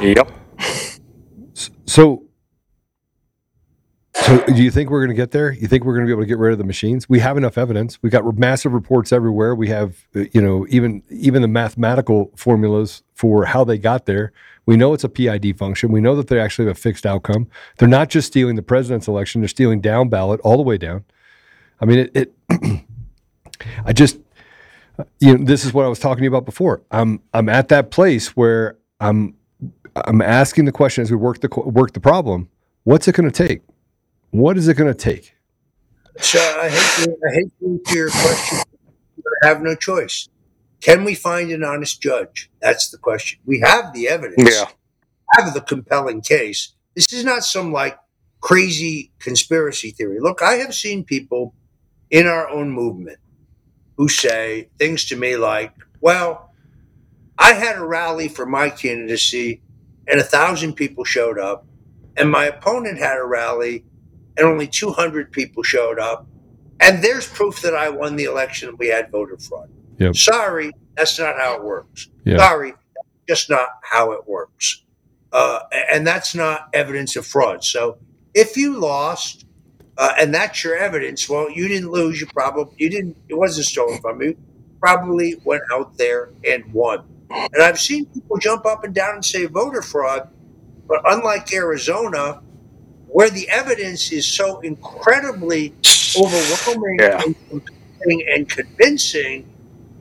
Yep. 0.00 0.30
So, 1.86 2.27
so 4.22 4.44
do 4.46 4.62
you 4.62 4.70
think 4.70 4.90
we're 4.90 5.00
going 5.00 5.14
to 5.14 5.20
get 5.20 5.30
there? 5.30 5.52
You 5.52 5.66
think 5.66 5.84
we're 5.84 5.94
going 5.94 6.04
to 6.04 6.06
be 6.06 6.12
able 6.12 6.22
to 6.22 6.26
get 6.26 6.38
rid 6.38 6.52
of 6.52 6.58
the 6.58 6.64
machines? 6.64 7.08
We 7.08 7.18
have 7.20 7.36
enough 7.36 7.56
evidence. 7.56 7.98
We've 8.02 8.12
got 8.12 8.24
massive 8.36 8.72
reports 8.72 9.12
everywhere. 9.12 9.54
We 9.54 9.68
have, 9.68 10.06
uh, 10.14 10.24
you 10.32 10.42
know, 10.42 10.66
even 10.68 11.02
even 11.10 11.42
the 11.42 11.48
mathematical 11.48 12.30
formulas 12.36 13.02
for 13.14 13.46
how 13.46 13.64
they 13.64 13.78
got 13.78 14.06
there. 14.06 14.32
We 14.66 14.76
know 14.76 14.92
it's 14.92 15.04
a 15.04 15.08
PID 15.08 15.56
function. 15.58 15.92
We 15.92 16.00
know 16.00 16.14
that 16.16 16.28
they 16.28 16.38
actually 16.38 16.66
have 16.66 16.76
a 16.76 16.80
fixed 16.80 17.06
outcome. 17.06 17.48
They're 17.78 17.88
not 17.88 18.10
just 18.10 18.26
stealing 18.26 18.56
the 18.56 18.62
president's 18.62 19.08
election; 19.08 19.40
they're 19.40 19.48
stealing 19.48 19.80
down 19.80 20.08
ballot 20.08 20.40
all 20.40 20.56
the 20.56 20.62
way 20.62 20.78
down. 20.78 21.04
I 21.80 21.86
mean, 21.86 21.98
it. 21.98 22.16
it 22.16 22.34
I 23.84 23.92
just, 23.92 24.18
you 25.20 25.36
know, 25.36 25.44
this 25.44 25.64
is 25.64 25.72
what 25.72 25.84
I 25.84 25.88
was 25.88 25.98
talking 25.98 26.18
to 26.18 26.24
you 26.24 26.30
about 26.30 26.44
before. 26.44 26.82
I'm 26.90 27.20
I'm 27.32 27.48
at 27.48 27.68
that 27.68 27.90
place 27.90 28.36
where 28.36 28.76
I'm 29.00 29.34
I'm 29.94 30.22
asking 30.22 30.64
the 30.64 30.72
question 30.72 31.02
as 31.02 31.10
we 31.10 31.16
work 31.16 31.40
the 31.40 31.48
work 31.64 31.92
the 31.92 32.00
problem. 32.00 32.48
What's 32.84 33.08
it 33.08 33.14
going 33.14 33.30
to 33.30 33.46
take? 33.46 33.62
What 34.30 34.56
is 34.58 34.68
it 34.68 34.74
going 34.74 34.92
to 34.92 34.98
take? 34.98 35.34
So 36.20 36.38
I 36.38 36.68
hate 36.68 37.04
to, 37.04 37.10
I 37.28 37.34
hate 37.34 37.52
to 37.60 37.66
answer 37.66 37.96
your 37.96 38.10
question. 38.10 38.58
but 39.16 39.32
I 39.42 39.46
have 39.48 39.62
no 39.62 39.74
choice. 39.74 40.28
Can 40.80 41.04
we 41.04 41.14
find 41.14 41.50
an 41.50 41.64
honest 41.64 42.00
judge? 42.00 42.50
That's 42.60 42.90
the 42.90 42.98
question. 42.98 43.40
We 43.44 43.60
have 43.60 43.92
the 43.92 44.08
evidence. 44.08 44.54
Yeah. 44.54 44.66
Have 45.36 45.54
the 45.54 45.60
compelling 45.60 46.20
case. 46.20 46.74
This 46.94 47.12
is 47.12 47.24
not 47.24 47.44
some 47.44 47.72
like 47.72 47.98
crazy 48.40 49.12
conspiracy 49.18 49.90
theory. 49.90 50.20
Look, 50.20 50.42
I 50.42 50.54
have 50.54 50.74
seen 50.74 51.04
people 51.04 51.54
in 52.10 52.26
our 52.26 52.48
own 52.48 52.70
movement 52.70 53.18
who 53.96 54.08
say 54.08 54.68
things 54.78 55.04
to 55.06 55.16
me 55.16 55.36
like, 55.36 55.74
"Well, 56.00 56.52
I 57.38 57.52
had 57.54 57.76
a 57.76 57.84
rally 57.84 58.28
for 58.28 58.46
my 58.46 58.70
candidacy, 58.70 59.60
and 60.06 60.20
a 60.20 60.24
thousand 60.24 60.74
people 60.74 61.04
showed 61.04 61.38
up, 61.38 61.66
and 62.16 62.30
my 62.30 62.46
opponent 62.46 62.98
had 62.98 63.18
a 63.18 63.24
rally, 63.24 63.84
and 64.38 64.46
only 64.46 64.66
200 64.66 65.32
people 65.32 65.62
showed 65.62 65.98
up. 65.98 66.26
And 66.80 67.02
there's 67.02 67.26
proof 67.26 67.60
that 67.62 67.74
I 67.74 67.90
won 67.90 68.16
the 68.16 68.24
election 68.24 68.68
and 68.68 68.78
we 68.78 68.88
had 68.88 69.10
voter 69.10 69.36
fraud. 69.36 69.68
Yep. 69.98 70.14
Sorry, 70.14 70.72
that's 70.96 71.18
not 71.18 71.36
how 71.36 71.56
it 71.56 71.64
works. 71.64 72.08
Yeah. 72.24 72.38
Sorry, 72.38 72.70
that's 72.70 73.08
just 73.28 73.50
not 73.50 73.68
how 73.82 74.12
it 74.12 74.26
works. 74.28 74.84
Uh, 75.32 75.60
and 75.92 76.06
that's 76.06 76.34
not 76.34 76.68
evidence 76.72 77.16
of 77.16 77.26
fraud. 77.26 77.64
So 77.64 77.98
if 78.32 78.56
you 78.56 78.78
lost, 78.78 79.44
uh, 79.98 80.12
and 80.18 80.32
that's 80.32 80.62
your 80.62 80.76
evidence, 80.76 81.28
well, 81.28 81.50
you 81.50 81.66
didn't 81.66 81.90
lose. 81.90 82.20
You 82.20 82.28
probably 82.28 82.74
you 82.78 82.88
didn't. 82.88 83.16
It 83.28 83.34
wasn't 83.34 83.66
stolen 83.66 84.00
from 84.00 84.22
you. 84.22 84.36
Probably 84.80 85.34
went 85.44 85.62
out 85.72 85.98
there 85.98 86.30
and 86.46 86.72
won. 86.72 87.04
And 87.30 87.62
I've 87.62 87.80
seen 87.80 88.06
people 88.06 88.38
jump 88.38 88.64
up 88.64 88.84
and 88.84 88.94
down 88.94 89.16
and 89.16 89.24
say 89.24 89.46
voter 89.46 89.82
fraud, 89.82 90.28
but 90.86 91.02
unlike 91.04 91.52
Arizona, 91.52 92.40
where 93.08 93.30
the 93.30 93.48
evidence 93.50 94.12
is 94.12 94.26
so 94.26 94.60
incredibly 94.60 95.74
overwhelming 96.18 96.98
Yeah. 97.00 97.22
and, 97.24 97.36
compelling 97.50 98.26
and 98.32 98.48
convincing, 98.48 99.46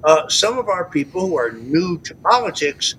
uh, 0.04 0.28
some 0.30 0.58
of 0.58 0.70
our 0.70 0.86
people 0.86 1.28
who 1.28 1.38
are 1.38 1.52
new 1.52 2.00
to 2.00 2.16
politics 2.16 2.96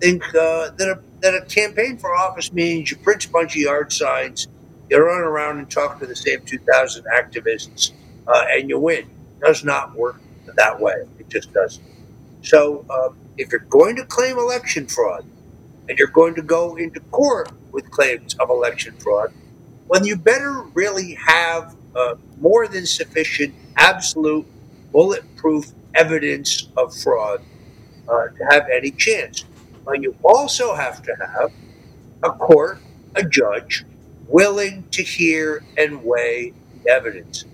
think 0.00 0.22
uh, 0.34 0.70
that 0.78 0.88
a, 0.88 1.00
that 1.22 1.34
a 1.34 1.42
campaign 1.46 1.98
for 1.98 2.14
office 2.16 2.52
means 2.52 2.90
you 2.90 2.96
print 2.98 3.24
a 3.26 3.30
bunch 3.30 3.56
of 3.56 3.62
yard 3.62 3.92
signs, 3.92 4.48
you 4.90 4.98
run 4.98 5.22
around 5.22 5.58
and 5.58 5.70
talk 5.70 5.98
to 6.00 6.06
the 6.06 6.16
same 6.16 6.40
2,000 6.46 7.04
activists, 7.14 7.92
uh, 8.28 8.44
and 8.50 8.68
you 8.68 8.78
win. 8.78 9.00
It 9.00 9.40
does 9.46 9.64
not 9.64 9.94
work 9.96 10.16
that 10.56 10.80
way. 10.80 10.94
It 11.18 11.28
just 11.30 11.52
doesn't. 11.52 11.84
So 12.42 12.84
um, 12.90 13.16
if 13.38 13.52
you're 13.52 13.60
going 13.70 13.96
to 13.96 14.04
claim 14.06 14.38
election 14.38 14.86
fraud 14.88 15.24
and 15.88 15.98
you're 15.98 16.08
going 16.08 16.34
to 16.36 16.42
go 16.42 16.76
into 16.76 17.00
court 17.12 17.50
with 17.74 17.90
claims 17.90 18.34
of 18.34 18.48
election 18.48 18.94
fraud, 18.98 19.34
well, 19.88 20.06
you 20.06 20.16
better 20.16 20.62
really 20.72 21.14
have 21.14 21.76
uh, 21.94 22.14
more 22.40 22.66
than 22.66 22.86
sufficient, 22.86 23.54
absolute, 23.76 24.46
bulletproof 24.92 25.66
evidence 25.94 26.68
of 26.76 26.96
fraud 26.96 27.42
uh, 28.08 28.28
to 28.28 28.44
have 28.50 28.68
any 28.72 28.90
chance. 28.92 29.44
But 29.84 30.00
you 30.00 30.16
also 30.22 30.74
have 30.74 31.02
to 31.02 31.14
have 31.16 31.52
a 32.22 32.30
court, 32.30 32.78
a 33.14 33.24
judge, 33.24 33.84
willing 34.28 34.84
to 34.92 35.02
hear 35.02 35.62
and 35.76 36.02
weigh 36.02 36.54
the 36.82 36.90
evidence. 36.90 37.44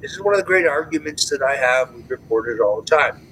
This 0.00 0.12
is 0.12 0.20
one 0.20 0.34
of 0.34 0.40
the 0.40 0.46
great 0.46 0.66
arguments 0.66 1.30
that 1.30 1.42
I 1.42 1.56
have. 1.56 1.94
We've 1.94 2.10
reported 2.10 2.60
all 2.60 2.80
the 2.80 2.86
time. 2.86 3.26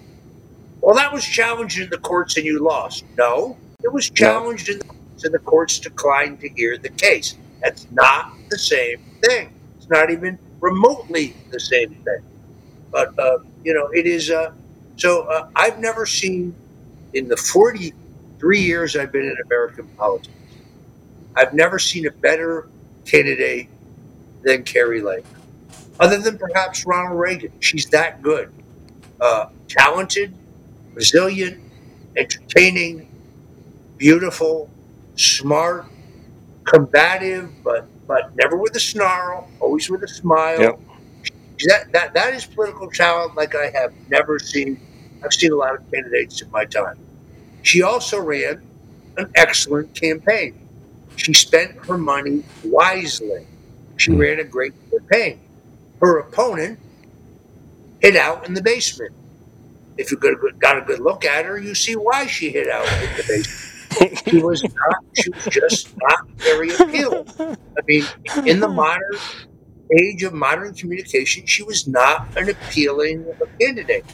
Well, 0.80 0.94
that 0.94 1.12
was 1.12 1.24
challenged 1.24 1.78
in 1.78 1.90
the 1.90 1.98
courts 1.98 2.36
and 2.36 2.46
you 2.46 2.62
lost. 2.62 3.04
No, 3.18 3.56
it 3.82 3.92
was 3.92 4.08
challenged 4.10 4.68
in 4.68 4.78
the 4.78 4.93
and 5.22 5.32
the 5.32 5.38
courts 5.38 5.78
declined 5.78 6.40
to 6.40 6.48
hear 6.48 6.76
the 6.76 6.88
case. 6.88 7.36
That's 7.62 7.86
not 7.92 8.32
the 8.50 8.58
same 8.58 8.98
thing. 9.22 9.52
It's 9.76 9.88
not 9.88 10.10
even 10.10 10.38
remotely 10.60 11.36
the 11.50 11.60
same 11.60 11.94
thing. 11.94 12.22
But, 12.90 13.16
uh, 13.18 13.38
you 13.62 13.74
know, 13.74 13.88
it 13.88 14.06
is. 14.06 14.30
Uh, 14.30 14.52
so 14.96 15.22
uh, 15.22 15.48
I've 15.54 15.78
never 15.78 16.06
seen 16.06 16.54
in 17.14 17.28
the 17.28 17.36
43 17.36 18.60
years 18.60 18.96
I've 18.96 19.12
been 19.12 19.24
in 19.24 19.36
American 19.46 19.86
politics, 19.96 20.34
I've 21.36 21.54
never 21.54 21.78
seen 21.78 22.06
a 22.06 22.10
better 22.10 22.68
candidate 23.04 23.68
than 24.42 24.62
Kari 24.64 25.00
Lake, 25.00 25.24
other 25.98 26.18
than 26.18 26.38
perhaps 26.38 26.86
Ronald 26.86 27.18
Reagan. 27.18 27.52
She's 27.60 27.86
that 27.90 28.22
good. 28.22 28.52
Uh, 29.20 29.46
talented, 29.68 30.34
resilient, 30.92 31.60
entertaining, 32.16 33.08
beautiful, 33.96 34.68
smart, 35.16 35.86
combative, 36.64 37.50
but 37.62 37.86
but 38.06 38.34
never 38.36 38.56
with 38.56 38.74
a 38.76 38.80
snarl, 38.80 39.48
always 39.60 39.88
with 39.88 40.02
a 40.02 40.08
smile. 40.08 40.60
Yep. 40.60 40.80
That, 41.66 41.92
that, 41.92 42.14
that 42.14 42.34
is 42.34 42.44
political 42.44 42.90
talent 42.90 43.34
like 43.34 43.54
I 43.54 43.70
have 43.70 43.92
never 44.10 44.38
seen. 44.38 44.80
I've 45.24 45.32
seen 45.32 45.52
a 45.52 45.56
lot 45.56 45.74
of 45.74 45.90
candidates 45.90 46.42
in 46.42 46.50
my 46.50 46.64
time. 46.66 46.98
She 47.62 47.82
also 47.82 48.20
ran 48.20 48.62
an 49.16 49.30
excellent 49.34 49.94
campaign. 49.94 50.58
She 51.16 51.32
spent 51.32 51.72
her 51.86 51.96
money 51.96 52.44
wisely. 52.64 53.46
She 53.96 54.12
hmm. 54.12 54.18
ran 54.18 54.40
a 54.40 54.44
great 54.44 54.74
campaign. 54.90 55.40
Her 56.00 56.18
opponent 56.18 56.78
hid 58.00 58.16
out 58.16 58.46
in 58.46 58.54
the 58.54 58.62
basement. 58.62 59.14
If 59.96 60.10
you 60.10 60.18
got 60.18 60.76
a 60.76 60.80
good 60.82 60.98
look 60.98 61.24
at 61.24 61.44
her, 61.44 61.56
you 61.56 61.74
see 61.74 61.94
why 61.94 62.26
she 62.26 62.50
hid 62.50 62.68
out 62.68 62.86
in 63.02 63.16
the 63.16 63.24
basement. 63.26 63.73
she 64.28 64.42
was 64.42 64.62
not. 64.62 65.04
She 65.14 65.30
was 65.30 65.44
just 65.44 65.94
not 65.96 66.28
very 66.36 66.74
appealing. 66.74 67.26
I 67.38 67.82
mean, 67.86 68.04
in 68.46 68.60
the 68.60 68.68
modern 68.68 69.18
age 70.00 70.22
of 70.22 70.32
modern 70.32 70.74
communication, 70.74 71.46
she 71.46 71.62
was 71.62 71.86
not 71.86 72.26
an 72.36 72.50
appealing 72.50 73.26
candidate. 73.60 74.04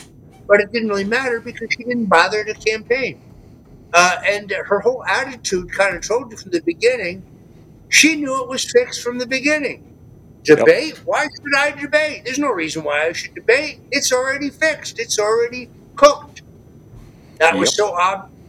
But 0.46 0.60
it 0.60 0.72
didn't 0.72 0.88
really 0.88 1.04
matter 1.04 1.40
because 1.40 1.68
she 1.70 1.84
didn't 1.84 2.06
bother 2.06 2.42
to 2.44 2.54
campaign. 2.54 3.20
Uh, 3.92 4.20
and 4.26 4.50
her 4.50 4.80
whole 4.80 5.04
attitude 5.04 5.70
kind 5.72 5.96
of 5.96 6.06
told 6.06 6.30
you 6.30 6.36
from 6.36 6.50
the 6.50 6.62
beginning 6.62 7.24
she 7.90 8.16
knew 8.16 8.40
it 8.42 8.48
was 8.48 8.70
fixed 8.70 9.02
from 9.02 9.18
the 9.18 9.26
beginning. 9.26 9.84
Debate? 10.44 10.94
Yep. 10.94 10.98
Why 11.04 11.24
should 11.24 11.54
I 11.58 11.72
debate? 11.72 12.24
There's 12.24 12.38
no 12.38 12.50
reason 12.50 12.84
why 12.84 13.06
I 13.06 13.12
should 13.12 13.34
debate. 13.34 13.80
It's 13.90 14.12
already 14.12 14.48
fixed, 14.48 14.98
it's 14.98 15.18
already 15.18 15.68
cooked. 15.96 16.42
That 17.38 17.54
yep. 17.54 17.60
was 17.60 17.76
so 17.76 17.92
obvious 17.92 18.39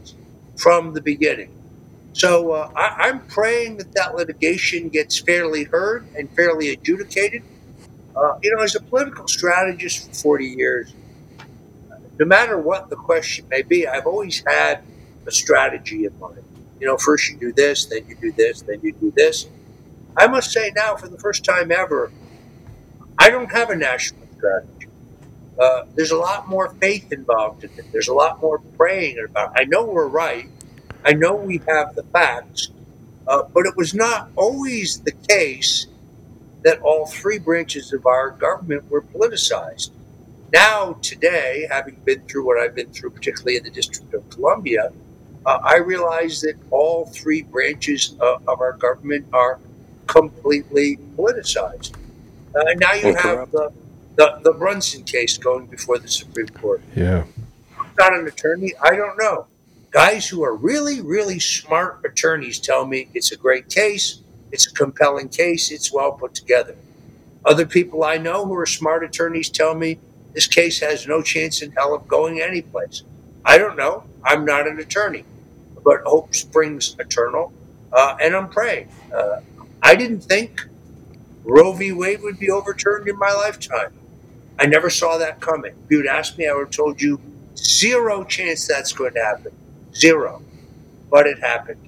from 0.61 0.93
the 0.93 1.01
beginning. 1.01 1.49
So 2.13 2.51
uh, 2.51 2.69
I, 2.75 3.07
I'm 3.09 3.25
praying 3.27 3.77
that 3.77 3.93
that 3.95 4.15
litigation 4.15 4.89
gets 4.89 5.21
fairly 5.21 5.65
heard 5.65 6.07
and 6.17 6.29
fairly 6.35 6.69
adjudicated. 6.71 7.43
Uh, 8.15 8.33
you 8.43 8.55
know, 8.55 8.63
as 8.63 8.75
a 8.75 8.81
political 8.81 9.27
strategist 9.27 10.07
for 10.07 10.13
40 10.13 10.45
years, 10.47 10.95
no 12.19 12.25
matter 12.25 12.59
what 12.59 12.89
the 12.89 12.95
question 12.95 13.45
may 13.49 13.63
be, 13.63 13.87
I've 13.87 14.05
always 14.05 14.43
had 14.47 14.83
a 15.27 15.31
strategy 15.31 16.05
in 16.05 16.17
mind. 16.19 16.43
You 16.79 16.87
know, 16.87 16.97
first 16.97 17.29
you 17.29 17.37
do 17.39 17.53
this, 17.53 17.87
then 17.87 18.01
you 18.07 18.15
do 18.21 18.33
this, 18.37 18.63
then 18.67 18.79
you 18.83 18.93
do 18.99 19.13
this. 19.15 19.47
I 20.17 20.27
must 20.27 20.51
say 20.51 20.71
now, 20.75 20.95
for 20.95 21.09
the 21.09 21.17
first 21.19 21.45
time 21.45 21.71
ever, 21.71 22.13
I 23.19 23.29
don't 23.29 23.51
have 23.51 23.69
a 23.69 23.75
national 23.75 24.27
strategy. 24.37 24.80
Uh, 25.61 25.85
there's 25.93 26.09
a 26.09 26.17
lot 26.17 26.49
more 26.49 26.73
faith 26.81 27.13
involved 27.13 27.63
in 27.63 27.69
it. 27.77 27.85
There's 27.91 28.07
a 28.07 28.13
lot 28.15 28.41
more 28.41 28.57
praying 28.77 29.23
about. 29.29 29.51
I 29.55 29.65
know 29.65 29.85
we're 29.85 30.07
right. 30.07 30.49
I 31.05 31.13
know 31.13 31.35
we 31.35 31.61
have 31.67 31.93
the 31.93 32.01
facts, 32.01 32.69
uh, 33.27 33.43
but 33.53 33.67
it 33.67 33.77
was 33.77 33.93
not 33.93 34.31
always 34.35 35.01
the 35.01 35.11
case 35.11 35.85
that 36.63 36.81
all 36.81 37.05
three 37.05 37.37
branches 37.37 37.93
of 37.93 38.07
our 38.07 38.31
government 38.31 38.89
were 38.89 39.03
politicized. 39.03 39.91
Now, 40.51 40.93
today, 41.03 41.67
having 41.69 41.95
been 42.05 42.21
through 42.21 42.45
what 42.47 42.57
I've 42.57 42.73
been 42.73 42.91
through, 42.91 43.11
particularly 43.11 43.57
in 43.57 43.63
the 43.63 43.69
District 43.69 44.11
of 44.15 44.27
Columbia, 44.31 44.91
uh, 45.45 45.59
I 45.63 45.77
realize 45.77 46.41
that 46.41 46.55
all 46.71 47.05
three 47.05 47.43
branches 47.43 48.15
uh, 48.19 48.37
of 48.47 48.61
our 48.61 48.73
government 48.73 49.27
are 49.31 49.59
completely 50.07 50.97
politicized. 51.15 51.93
Uh, 52.55 52.65
and 52.65 52.79
now 52.79 52.93
you 52.93 53.13
have 53.13 53.51
the, 53.51 53.71
the, 54.15 54.39
the 54.43 54.53
Brunson 54.53 55.03
case 55.03 55.37
going 55.37 55.67
before 55.67 55.97
the 55.97 56.07
Supreme 56.07 56.49
Court. 56.49 56.81
Yeah. 56.95 57.25
I'm 57.77 57.91
not 57.97 58.13
an 58.13 58.27
attorney. 58.27 58.73
I 58.81 58.95
don't 58.95 59.17
know. 59.17 59.47
Guys 59.91 60.27
who 60.29 60.43
are 60.43 60.55
really, 60.55 61.01
really 61.01 61.39
smart 61.39 62.01
attorneys 62.05 62.59
tell 62.59 62.85
me 62.85 63.09
it's 63.13 63.31
a 63.31 63.37
great 63.37 63.69
case, 63.69 64.21
it's 64.51 64.67
a 64.67 64.73
compelling 64.73 65.27
case, 65.27 65.69
it's 65.71 65.91
well 65.91 66.13
put 66.13 66.33
together. 66.33 66.75
Other 67.43 67.65
people 67.65 68.03
I 68.03 68.17
know 68.17 68.45
who 68.45 68.55
are 68.55 68.65
smart 68.65 69.03
attorneys 69.03 69.49
tell 69.49 69.75
me 69.75 69.99
this 70.33 70.47
case 70.47 70.79
has 70.79 71.07
no 71.07 71.21
chance 71.21 71.61
in 71.61 71.71
hell 71.71 71.93
of 71.93 72.07
going 72.07 72.39
anyplace. 72.39 73.03
I 73.43 73.57
don't 73.57 73.75
know. 73.75 74.03
I'm 74.23 74.45
not 74.45 74.67
an 74.67 74.79
attorney, 74.79 75.25
but 75.83 76.01
hope 76.05 76.35
springs 76.35 76.95
eternal, 76.99 77.51
uh, 77.91 78.15
and 78.21 78.35
I'm 78.35 78.47
praying. 78.49 78.89
Uh, 79.13 79.41
I 79.81 79.95
didn't 79.95 80.21
think 80.21 80.61
Roe 81.43 81.73
v. 81.73 81.91
Wade 81.91 82.21
would 82.21 82.39
be 82.39 82.49
overturned 82.49 83.07
in 83.09 83.17
my 83.17 83.33
lifetime. 83.33 83.91
I 84.61 84.67
never 84.67 84.91
saw 84.91 85.17
that 85.17 85.39
coming. 85.41 85.73
If 85.85 85.89
you'd 85.91 86.05
asked 86.05 86.37
me, 86.37 86.47
I 86.47 86.53
would 86.53 86.67
have 86.67 86.71
told 86.71 87.01
you 87.01 87.19
zero 87.57 88.23
chance 88.23 88.67
that's 88.67 88.93
going 88.93 89.15
to 89.15 89.23
happen. 89.23 89.51
Zero. 89.95 90.43
But 91.09 91.25
it 91.25 91.39
happened. 91.39 91.79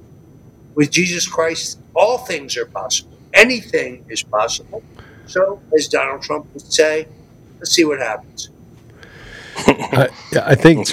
With 0.74 0.89
Jesus 0.89 1.28
Christ, 1.28 1.78
all 1.95 2.17
things 2.17 2.57
are 2.57 2.65
possible. 2.65 3.15
Anything 3.32 4.05
is 4.09 4.24
possible. 4.24 4.84
So, 5.28 5.61
as 5.78 5.88
Donald 5.88 6.24
Trump 6.24 6.47
would 6.53 6.63
say, 6.74 7.07
let's 7.59 7.71
see 7.71 7.86
what 7.86 7.99
happens. 7.99 8.49
I, 9.67 10.09
I 10.43 10.55
think, 10.55 10.88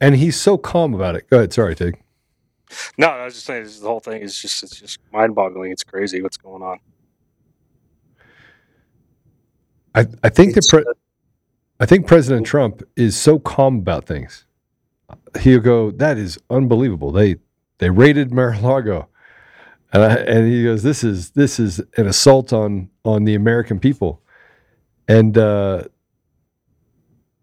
and 0.00 0.14
he's 0.14 0.36
so 0.40 0.56
calm 0.56 0.94
about 0.94 1.16
it. 1.16 1.28
Go 1.28 1.38
ahead. 1.38 1.52
Sorry, 1.52 1.74
Tig. 1.74 2.00
No, 2.96 3.08
I 3.08 3.24
was 3.24 3.34
just 3.34 3.46
saying 3.46 3.64
this, 3.64 3.80
the 3.80 3.88
whole 3.88 3.98
thing 3.98 4.22
is 4.22 4.38
just 4.38 4.62
it's 4.62 4.78
just 4.78 5.00
mind 5.12 5.34
boggling. 5.34 5.72
It's 5.72 5.82
crazy 5.82 6.22
what's 6.22 6.36
going 6.36 6.62
on. 6.62 6.78
I, 9.96 10.06
I 10.22 10.28
think 10.28 10.54
that 10.54 10.64
pre- 10.68 10.84
uh, 10.88 10.94
I 11.80 11.86
think 11.86 12.06
President 12.06 12.46
Trump 12.46 12.82
is 12.96 13.16
so 13.16 13.38
calm 13.38 13.78
about 13.78 14.06
things. 14.06 14.44
He'll 15.40 15.60
go, 15.60 15.90
"That 15.90 16.18
is 16.18 16.38
unbelievable. 16.50 17.12
They 17.12 17.36
they 17.78 17.90
raided 17.90 18.32
Mar-a-Lago," 18.32 19.08
and 19.92 20.02
I, 20.02 20.14
and 20.16 20.52
he 20.52 20.64
goes, 20.64 20.82
"This 20.82 21.04
is 21.04 21.30
this 21.30 21.60
is 21.60 21.80
an 21.96 22.06
assault 22.06 22.52
on 22.52 22.90
on 23.04 23.24
the 23.24 23.34
American 23.34 23.78
people," 23.78 24.20
and 25.06 25.38
uh, 25.38 25.84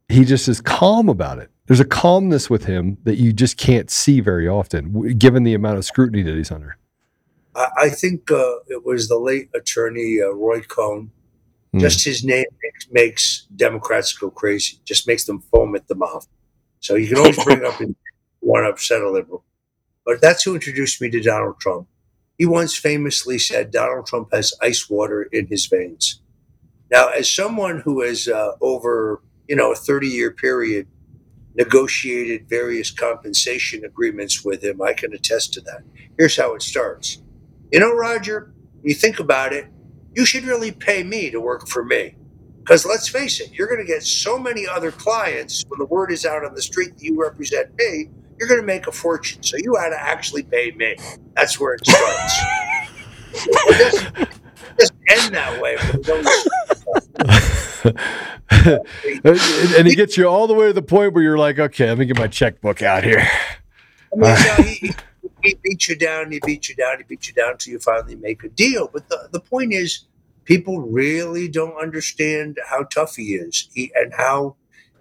he 0.10 0.26
just 0.26 0.48
is 0.48 0.62
calm 0.62 1.10
about 1.10 1.40
it 1.40 1.50
there's 1.68 1.80
a 1.80 1.86
calmness 1.86 2.50
with 2.50 2.66
him 2.66 2.98
that 3.04 3.16
you 3.16 3.34
just 3.34 3.58
can't 3.58 3.90
see 3.90 4.20
very 4.20 4.48
often, 4.48 5.18
given 5.18 5.44
the 5.44 5.54
amount 5.54 5.78
of 5.78 5.86
scrutiny 5.86 6.22
that 6.24 6.36
he's 6.36 6.52
under. 6.52 6.78
I 7.56 7.90
think 7.90 8.30
uh, 8.32 8.58
it 8.68 8.86
was 8.86 9.08
the 9.08 9.18
late 9.18 9.50
attorney 9.56 10.20
uh, 10.22 10.30
Roy 10.32 10.62
Cohn. 10.62 11.12
Mm. 11.76 11.80
Just 11.80 12.06
his 12.06 12.24
name 12.24 12.46
makes, 12.64 12.88
makes, 12.92 13.48
Democrats 13.56 14.14
go 14.14 14.30
crazy. 14.30 14.80
Just 14.86 15.08
makes 15.08 15.26
them 15.26 15.42
foam 15.52 15.76
at 15.76 15.88
the 15.88 15.96
mouth. 15.96 16.28
So 16.80 16.96
you 16.96 17.08
can 17.08 17.18
always 17.18 17.44
bring 17.44 17.66
up 17.66 17.80
and 17.80 17.96
want 18.42 18.66
to 18.66 18.70
upset 18.70 19.02
a 19.02 19.10
liberal. 19.10 19.44
But 20.06 20.22
that's 20.22 20.44
who 20.44 20.54
introduced 20.54 21.02
me 21.02 21.10
to 21.10 21.22
Donald 21.22 21.60
Trump. 21.60 21.88
He 22.38 22.46
once 22.46 22.78
famously 22.78 23.40
said 23.40 23.72
Donald 23.72 24.06
Trump 24.06 24.30
has 24.34 24.54
ice 24.62 24.90
water 24.90 25.24
in 25.24 25.48
his 25.48 25.66
veins. 25.66 26.22
Now, 26.92 27.10
as 27.10 27.32
someone 27.32 27.80
who 27.80 28.02
has 28.02 28.28
uh, 28.28 28.52
over 28.62 29.22
you 29.48 29.56
know 29.56 29.72
a 29.72 29.76
30 29.76 30.08
year 30.08 30.32
period 30.32 30.88
negotiated 31.56 32.50
various 32.50 32.92
compensation 32.92 33.86
agreements 33.86 34.44
with 34.44 34.64
him. 34.64 34.82
I 34.82 34.94
can 34.94 35.14
attest 35.14 35.54
to 35.54 35.62
that. 35.62 35.84
Here's 36.18 36.36
how 36.36 36.54
it 36.54 36.62
starts. 36.62 37.22
You 37.72 37.80
know, 37.80 37.94
Roger, 37.94 38.54
you 38.84 38.94
think 38.94 39.20
about 39.20 39.54
it, 39.54 39.68
you 40.16 40.26
should 40.26 40.46
really 40.46 40.72
pay 40.72 41.04
me 41.04 41.30
to 41.30 41.40
work 41.40 41.68
for 41.68 41.84
me. 41.84 42.16
Because 42.60 42.86
let's 42.86 43.08
face 43.08 43.40
it, 43.40 43.52
you're 43.54 43.68
going 43.68 43.86
to 43.86 43.86
get 43.86 44.02
so 44.02 44.40
many 44.40 44.66
other 44.68 44.92
clients 44.92 45.64
when 45.68 45.78
the 45.78 45.86
word 45.86 46.12
is 46.12 46.26
out 46.26 46.44
on 46.44 46.56
the 46.56 46.62
street 46.62 46.98
that 46.98 47.04
you 47.04 47.22
represent 47.22 47.76
me, 47.78 48.10
you're 48.40 48.48
going 48.48 48.60
to 48.60 48.66
make 48.66 48.88
a 48.88 48.92
fortune. 48.92 49.44
So 49.44 49.58
you 49.58 49.74
ought 49.74 49.90
to 49.90 50.02
actually 50.02 50.44
pay 50.44 50.72
me. 50.72 50.96
That's 51.36 51.60
where 51.60 51.76
it 51.76 51.86
starts. 51.86 52.40
it 53.34 54.16
doesn't, 54.16 54.30
just 54.80 54.94
end 55.10 55.36
that 55.36 55.62
way. 55.62 55.78
and 59.78 59.88
he 59.88 59.96
gets 59.96 60.18
you 60.18 60.28
all 60.28 60.48
the 60.48 60.54
way 60.54 60.68
to 60.68 60.74
the 60.74 60.82
point 60.82 61.14
where 61.14 61.24
you're 61.24 61.38
like, 61.38 61.60
okay, 61.60 61.90
let 61.90 61.98
me 62.00 62.06
get 62.06 62.18
my 62.18 62.28
checkbook 62.28 62.82
out 62.82 63.04
here. 63.04 63.28
I 64.12 64.16
mean, 64.16 64.24
uh, 64.24 64.64
he, 64.64 64.92
he, 65.46 65.56
beats 65.64 65.90
you 65.90 65.96
down, 65.96 66.32
he 66.32 66.40
beats 66.46 66.70
you 66.70 66.76
down, 66.76 66.98
he 66.98 67.04
beats 67.04 67.28
you 67.28 67.34
down 67.34 67.52
until 67.52 67.74
you 67.74 67.80
finally 67.80 68.16
make 68.16 68.44
a 68.44 68.50
deal. 68.50 68.90
But 68.92 69.10
the, 69.10 69.30
the 69.32 69.40
point 69.40 69.74
is, 69.74 70.06
people 70.44 70.82
really 70.82 71.48
don't 71.48 71.78
understand 71.82 72.60
how 72.68 72.84
tough 72.84 73.16
he 73.16 73.36
is 73.36 73.70
he, 73.74 73.92
and 73.96 74.14
how 74.14 74.56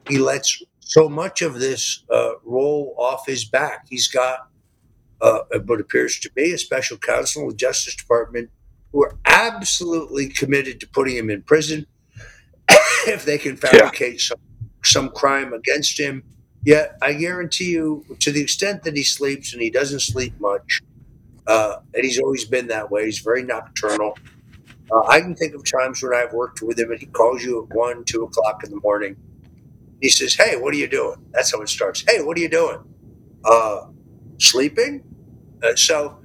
he 0.09 0.19
lets 0.19 0.63
so 0.81 1.09
much 1.09 1.43
of 1.43 1.61
this 1.61 2.05
uh, 2.11 2.33
roll 2.45 2.95
off 2.99 3.27
his 3.27 3.45
back. 3.45 3.87
He's 3.89 4.09
got 4.09 4.49
uh, 5.21 5.41
what 5.65 5.81
appears 5.81 6.19
to 6.21 6.31
be 6.33 6.53
a 6.53 6.59
special 6.59 6.99
counsel 6.99 7.43
in 7.43 7.49
the 7.49 7.55
Justice 7.55 7.97
Department 7.97 8.51
who 8.93 9.03
are 9.03 9.17
absolutely 9.25 10.29
committed 10.29 10.81
to 10.81 10.89
putting 10.89 11.17
him 11.17 11.31
in 11.31 11.43
prison 11.43 11.87
if 13.07 13.25
they 13.25 13.39
can 13.39 13.57
fabricate 13.57 14.15
yeah. 14.15 14.19
some, 14.19 14.41
some 14.85 15.09
crime 15.11 15.53
against 15.53 15.99
him. 15.99 16.23
Yet 16.65 16.97
I 17.03 17.15
guarantee 17.15 17.71
you, 17.73 18.05
to 18.21 18.33
the 18.33 18.43
extent 18.43 18.85
that 18.85 18.97
he 18.97 19.05
sleeps, 19.05 19.53
and 19.53 19.63
he 19.63 19.71
doesn't 19.71 20.01
sleep 20.01 20.35
much, 20.41 20.81
uh, 21.47 21.79
and 21.95 22.05
he's 22.05 22.21
always 22.21 22.45
been 22.47 22.69
that 22.69 22.91
way, 22.91 23.07
he's 23.07 23.21
very 23.21 23.43
nocturnal. 23.45 24.17
Uh, 24.91 25.03
I 25.09 25.21
can 25.21 25.37
think 25.37 25.55
of 25.55 25.65
times 25.65 26.03
when 26.03 26.15
I've 26.15 26.33
worked 26.33 26.63
with 26.63 26.79
him 26.79 26.91
and 26.93 27.01
he 27.01 27.07
calls 27.07 27.43
you 27.45 27.65
at 27.65 27.77
one, 27.77 28.05
two 28.05 28.25
o'clock 28.25 28.63
in 28.65 28.71
the 28.71 28.81
morning. 28.83 29.17
He 30.01 30.11
says, 30.11 30.35
Hey, 30.35 30.57
what 30.57 30.75
are 30.75 30.79
you 30.79 30.89
doing? 30.89 31.17
That's 31.33 31.53
how 31.53 31.63
it 31.63 31.69
starts. 31.69 32.05
Hey, 32.09 32.23
what 32.23 32.37
are 32.39 32.41
you 32.41 32.49
doing? 32.51 32.79
Uh, 33.45 33.87
sleeping? 34.39 35.05
Uh, 35.63 35.77
so 35.77 36.19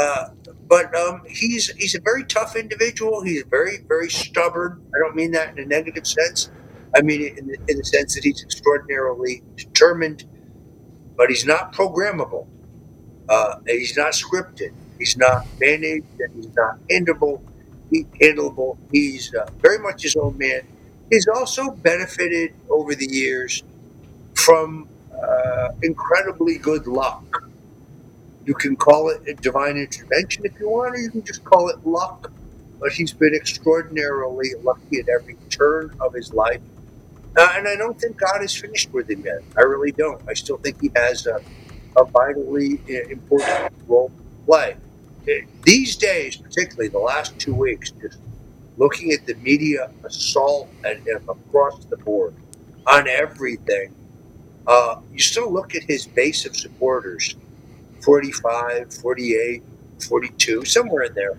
Uh, 0.00 0.30
but 0.68 0.94
um, 0.96 1.22
he's 1.28 1.70
he's 1.76 1.94
a 1.96 2.00
very 2.02 2.24
tough 2.24 2.56
individual. 2.56 3.22
He's 3.22 3.44
very 3.50 3.78
very 3.88 4.10
stubborn. 4.10 4.82
I 4.94 4.98
don't 5.00 5.16
mean 5.16 5.32
that 5.32 5.50
in 5.56 5.58
a 5.64 5.66
negative 5.66 6.06
sense. 6.06 6.50
I 6.96 7.02
mean 7.02 7.22
in 7.36 7.46
the, 7.48 7.58
in 7.68 7.78
the 7.78 7.84
sense 7.84 8.14
that 8.14 8.24
he's 8.24 8.42
extraordinarily 8.42 9.42
determined, 9.56 10.24
but 11.16 11.28
he's 11.30 11.46
not 11.46 11.72
programmable. 11.72 12.46
Uh, 13.28 13.56
he's 13.66 13.96
not 13.96 14.12
scripted. 14.12 14.72
He's 14.98 15.16
not 15.16 15.46
managed, 15.60 16.06
and 16.20 16.34
he's 16.34 16.54
not 16.56 16.78
handleable. 16.90 17.42
He, 17.90 18.04
handleable. 18.20 18.78
He's 18.92 19.34
uh, 19.34 19.46
very 19.60 19.78
much 19.78 20.02
his 20.02 20.16
own 20.16 20.38
man. 20.38 20.62
He's 21.10 21.28
also 21.28 21.70
benefited 21.70 22.54
over 22.70 22.94
the 22.94 23.06
years 23.06 23.62
from 24.34 24.88
uh, 25.12 25.70
incredibly 25.82 26.58
good 26.58 26.86
luck. 26.86 27.44
You 28.44 28.54
can 28.54 28.76
call 28.76 29.10
it 29.10 29.22
a 29.28 29.34
divine 29.34 29.76
intervention 29.76 30.44
if 30.46 30.58
you 30.60 30.68
want, 30.70 30.94
or 30.94 30.98
you 30.98 31.10
can 31.10 31.24
just 31.24 31.44
call 31.44 31.68
it 31.68 31.86
luck. 31.86 32.32
But 32.80 32.92
he's 32.92 33.12
been 33.12 33.34
extraordinarily 33.34 34.50
lucky 34.62 35.00
at 35.00 35.08
every 35.08 35.36
turn 35.50 35.92
of 36.00 36.14
his 36.14 36.32
life. 36.32 36.60
Uh, 37.38 37.50
and 37.56 37.68
I 37.68 37.76
don't 37.76 38.00
think 38.00 38.18
God 38.18 38.44
is 38.44 38.56
finished 38.56 38.92
with 38.92 39.10
him 39.10 39.24
yet. 39.26 39.40
I 39.58 39.62
really 39.62 39.92
don't. 39.92 40.22
I 40.28 40.34
still 40.34 40.58
think 40.58 40.82
he 40.82 40.92
has 40.96 41.26
a, 41.26 41.40
a 41.98 42.04
vitally 42.06 42.80
important 43.10 43.72
role 43.88 44.10
to 44.10 44.24
play. 44.46 44.76
Uh, 45.28 45.46
These 45.64 45.96
days, 45.96 46.36
particularly 46.36 46.90
the 46.90 47.00
last 47.00 47.38
two 47.40 47.54
weeks, 47.54 47.92
just 47.92 48.18
looking 48.78 49.12
at 49.12 49.26
the 49.26 49.34
media 49.36 49.90
assault 50.04 50.70
and, 50.84 51.06
and 51.08 51.28
across 51.28 51.84
the 51.86 51.98
board 51.98 52.34
on 52.86 53.08
everything, 53.08 53.94
uh, 54.66 55.00
you 55.12 55.20
still 55.20 55.52
look 55.52 55.74
at 55.76 55.84
his 55.84 56.06
base 56.06 56.46
of 56.46 56.56
supporters 56.56 57.36
45, 58.02 58.94
48, 58.94 59.62
42, 60.08 60.64
somewhere 60.66 61.04
in 61.04 61.14
there. 61.14 61.38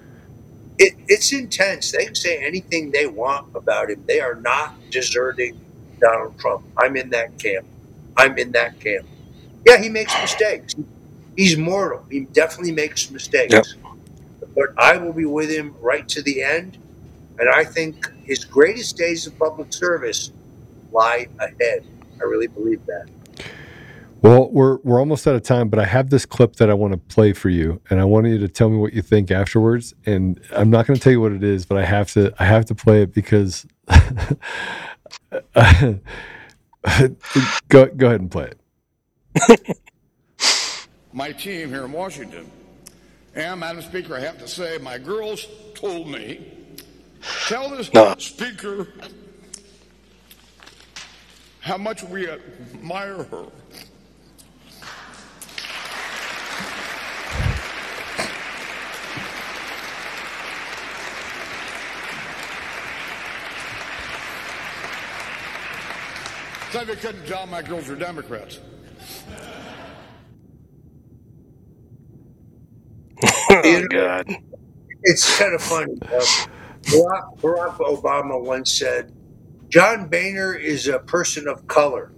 It, 0.80 0.96
it's 1.08 1.34
intense. 1.34 1.92
They 1.92 2.06
can 2.06 2.16
say 2.16 2.46
anything 2.46 2.92
they 2.92 3.08
want 3.08 3.48
about 3.56 3.92
him. 3.92 4.04
They 4.08 4.22
are 4.22 4.36
not 4.36 4.76
deserting 4.92 5.60
Donald 6.00 6.38
Trump. 6.40 6.66
I'm 6.78 6.96
in 6.96 7.10
that 7.10 7.38
camp. 7.38 7.66
I'm 8.18 8.38
in 8.38 8.52
that 8.54 8.80
camp. 8.80 9.06
Yeah, 9.66 9.78
he 9.78 9.90
makes 9.90 10.14
mistakes. 10.22 10.76
He's 11.36 11.58
mortal. 11.58 12.06
He 12.10 12.22
definitely 12.22 12.72
makes 12.72 13.10
mistakes. 13.12 13.54
Yep. 13.54 13.66
But 14.56 14.70
I 14.78 14.98
will 14.98 15.14
be 15.14 15.26
with 15.26 15.50
him 15.50 15.76
right 15.80 16.08
to 16.10 16.22
the 16.22 16.44
end. 16.44 16.78
And 17.38 17.48
I 17.50 17.64
think 17.64 18.12
his 18.26 18.44
greatest 18.44 18.98
days 18.98 19.26
of 19.26 19.38
public 19.40 19.72
service 19.72 20.32
lie 20.92 21.28
ahead. 21.40 21.86
I 22.20 22.24
really 22.24 22.48
believe 22.48 22.86
that. 22.88 23.08
Well, 24.22 24.50
we're 24.52 24.80
we're 24.84 25.00
almost 25.00 25.26
out 25.28 25.36
of 25.36 25.44
time, 25.44 25.70
but 25.70 25.80
I 25.80 25.86
have 25.86 26.10
this 26.10 26.26
clip 26.26 26.58
that 26.58 26.70
I 26.70 26.74
want 26.74 26.92
to 26.92 26.98
play 26.98 27.32
for 27.32 27.48
you, 27.48 27.82
and 27.90 28.02
I 28.02 28.04
want 28.04 28.28
you 28.28 28.38
to 28.40 28.50
tell 28.50 28.70
me 28.70 28.76
what 28.76 28.92
you 28.92 29.02
think 29.02 29.32
afterwards. 29.32 29.94
And 30.06 30.42
I'm 30.52 30.70
not 30.70 30.86
going 30.86 30.98
to 30.98 31.02
tell 31.02 31.14
you 31.14 31.22
what 31.22 31.32
it 31.32 31.44
is, 31.44 31.66
but 31.66 31.78
I 31.78 31.86
have 31.86 32.12
to 32.14 32.34
I 32.38 32.46
have 32.46 32.66
to 32.66 32.76
play 32.76 33.02
it 33.02 33.14
because 33.14 33.66
go 37.70 37.86
go 37.88 38.08
ahead 38.08 38.22
and 38.22 38.32
play 38.32 38.52
it. 38.52 39.78
my 41.14 41.32
team 41.32 41.70
here 41.70 41.86
in 41.86 41.92
Washington. 41.92 42.50
And, 43.36 43.60
Madam 43.60 43.82
Speaker, 43.82 44.16
I 44.16 44.20
have 44.22 44.40
to 44.40 44.48
say, 44.48 44.80
my 44.80 44.98
girls 44.98 45.46
told 45.76 46.08
me, 46.10 46.52
tell 47.48 47.70
this 47.70 47.94
No. 47.94 48.16
speaker 48.18 48.88
how 51.60 51.78
much 51.78 52.04
we 52.04 52.28
admire 52.30 53.24
her. 53.24 53.46
So 66.72 66.86
they 66.86 66.96
couldn't 66.96 67.26
tell 67.26 67.48
my 67.48 67.62
girls 67.62 67.88
were 67.88 67.96
Democrats. 67.96 68.60
Oh 73.52 73.84
God. 73.90 74.28
It's 75.04 75.40
kind 75.40 75.56
of 75.56 75.62
funny. 75.62 75.94
Um, 76.04 76.50
Barack, 76.84 77.40
Barack 77.40 77.78
Obama 77.78 78.40
once 78.42 78.78
said, 78.78 79.12
John 79.70 80.08
Boehner 80.08 80.54
is 80.54 80.88
a 80.88 81.00
person 81.00 81.48
of 81.48 81.68
color. 81.68 82.12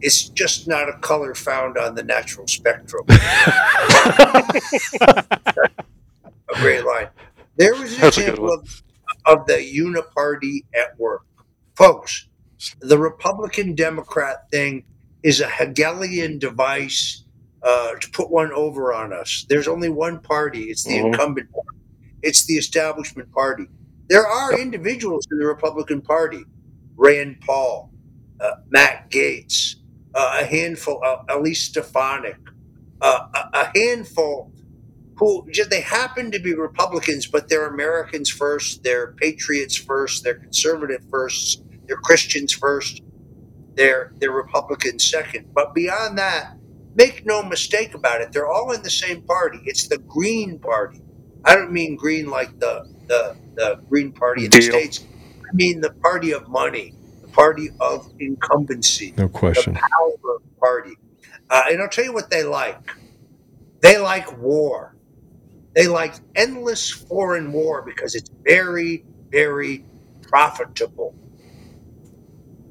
It's 0.00 0.28
just 0.28 0.68
not 0.68 0.88
a 0.88 0.98
color 0.98 1.34
found 1.34 1.78
on 1.78 1.94
the 1.94 2.02
natural 2.02 2.46
spectrum. 2.46 3.04
a 3.08 3.16
great 6.54 6.84
line. 6.84 7.08
There 7.56 7.74
was 7.74 7.94
an 7.94 8.00
That's 8.02 8.18
a 8.18 8.20
good 8.20 8.28
example 8.30 8.52
of, 8.52 8.82
of 9.24 9.46
the 9.46 9.54
uniparty 9.54 10.64
at 10.74 10.98
work. 10.98 11.22
Folks, 11.74 12.28
the 12.80 12.98
Republican 12.98 13.74
Democrat 13.74 14.50
thing 14.50 14.84
is 15.22 15.40
a 15.40 15.48
Hegelian 15.48 16.38
device 16.38 17.24
uh, 17.62 17.94
to 18.00 18.10
put 18.10 18.30
one 18.30 18.52
over 18.52 18.92
on 18.94 19.12
us. 19.12 19.46
There's 19.48 19.68
only 19.68 19.88
one 19.88 20.20
party, 20.20 20.64
it's 20.64 20.84
the 20.84 20.94
Mhm. 20.94 21.06
incumbent 21.06 21.50
party, 21.52 21.78
it's 22.22 22.46
the 22.46 22.54
establishment 22.54 23.30
party. 23.32 23.66
There 24.08 24.26
are 24.26 24.58
individuals 24.58 25.26
in 25.32 25.38
the 25.38 25.46
Republican 25.46 26.00
Party, 26.00 26.44
Rand 26.96 27.40
Paul, 27.40 27.90
uh, 28.40 28.52
Matt 28.70 29.10
Gaetz, 29.10 29.76
uh, 30.14 30.38
a 30.40 30.44
handful, 30.44 31.02
uh, 31.04 31.24
Elise 31.28 31.62
Stefanik, 31.62 32.36
uh, 33.00 33.26
a, 33.34 33.48
a 33.60 33.72
handful 33.78 34.52
who 35.16 35.46
just 35.50 35.70
they 35.70 35.80
happen 35.80 36.30
to 36.30 36.38
be 36.38 36.54
Republicans, 36.54 37.26
but 37.26 37.48
they're 37.48 37.68
Americans 37.68 38.30
first, 38.30 38.82
they're 38.82 39.12
patriots 39.14 39.76
first, 39.76 40.24
they're 40.24 40.34
conservative 40.38 41.02
first, 41.10 41.62
they're 41.86 41.96
Christians 41.96 42.52
first, 42.52 43.02
they're 43.74 44.12
they're 44.18 44.30
Republicans 44.32 45.08
second. 45.08 45.52
But 45.54 45.74
beyond 45.74 46.18
that, 46.18 46.56
make 46.94 47.26
no 47.26 47.42
mistake 47.42 47.94
about 47.94 48.20
it, 48.20 48.32
they're 48.32 48.48
all 48.48 48.72
in 48.72 48.82
the 48.82 48.90
same 48.90 49.22
party. 49.22 49.60
It's 49.64 49.88
the 49.88 49.98
Green 49.98 50.58
Party. 50.58 51.02
I 51.44 51.54
don't 51.54 51.72
mean 51.72 51.96
green 51.96 52.28
like 52.28 52.58
the 52.58 52.86
the, 53.06 53.36
the 53.54 53.80
Green 53.88 54.12
Party 54.12 54.44
in 54.46 54.50
the 54.50 54.62
states. 54.62 55.04
I 55.48 55.54
mean 55.54 55.80
the 55.80 55.90
party 55.92 56.32
of 56.32 56.48
money, 56.48 56.94
the 57.22 57.28
party 57.28 57.70
of 57.80 58.12
incumbency 58.18 59.14
No 59.16 59.28
question. 59.28 59.74
the 59.74 59.80
power 59.80 60.38
party. 60.58 60.96
Uh, 61.48 61.64
and 61.70 61.80
I'll 61.80 61.88
tell 61.88 62.04
you 62.04 62.12
what 62.12 62.30
they 62.30 62.42
like. 62.42 62.80
They 63.80 63.98
like 63.98 64.36
war. 64.38 64.96
They 65.74 65.86
like 65.86 66.14
endless 66.34 66.90
foreign 66.90 67.52
war 67.52 67.82
because 67.82 68.14
it's 68.14 68.30
very, 68.44 69.04
very 69.30 69.84
profitable. 70.22 71.14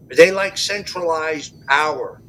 They 0.10 0.32
like 0.32 0.58
centralized 0.58 1.56
power. 1.68 2.22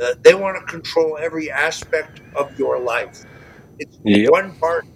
Uh, 0.00 0.14
they 0.22 0.34
want 0.34 0.58
to 0.58 0.72
control 0.72 1.18
every 1.20 1.50
aspect 1.50 2.20
of 2.34 2.58
your 2.58 2.80
life. 2.80 3.24
It's 3.78 3.98
Yep. 4.04 4.30
one 4.30 4.56
part. 4.60 4.86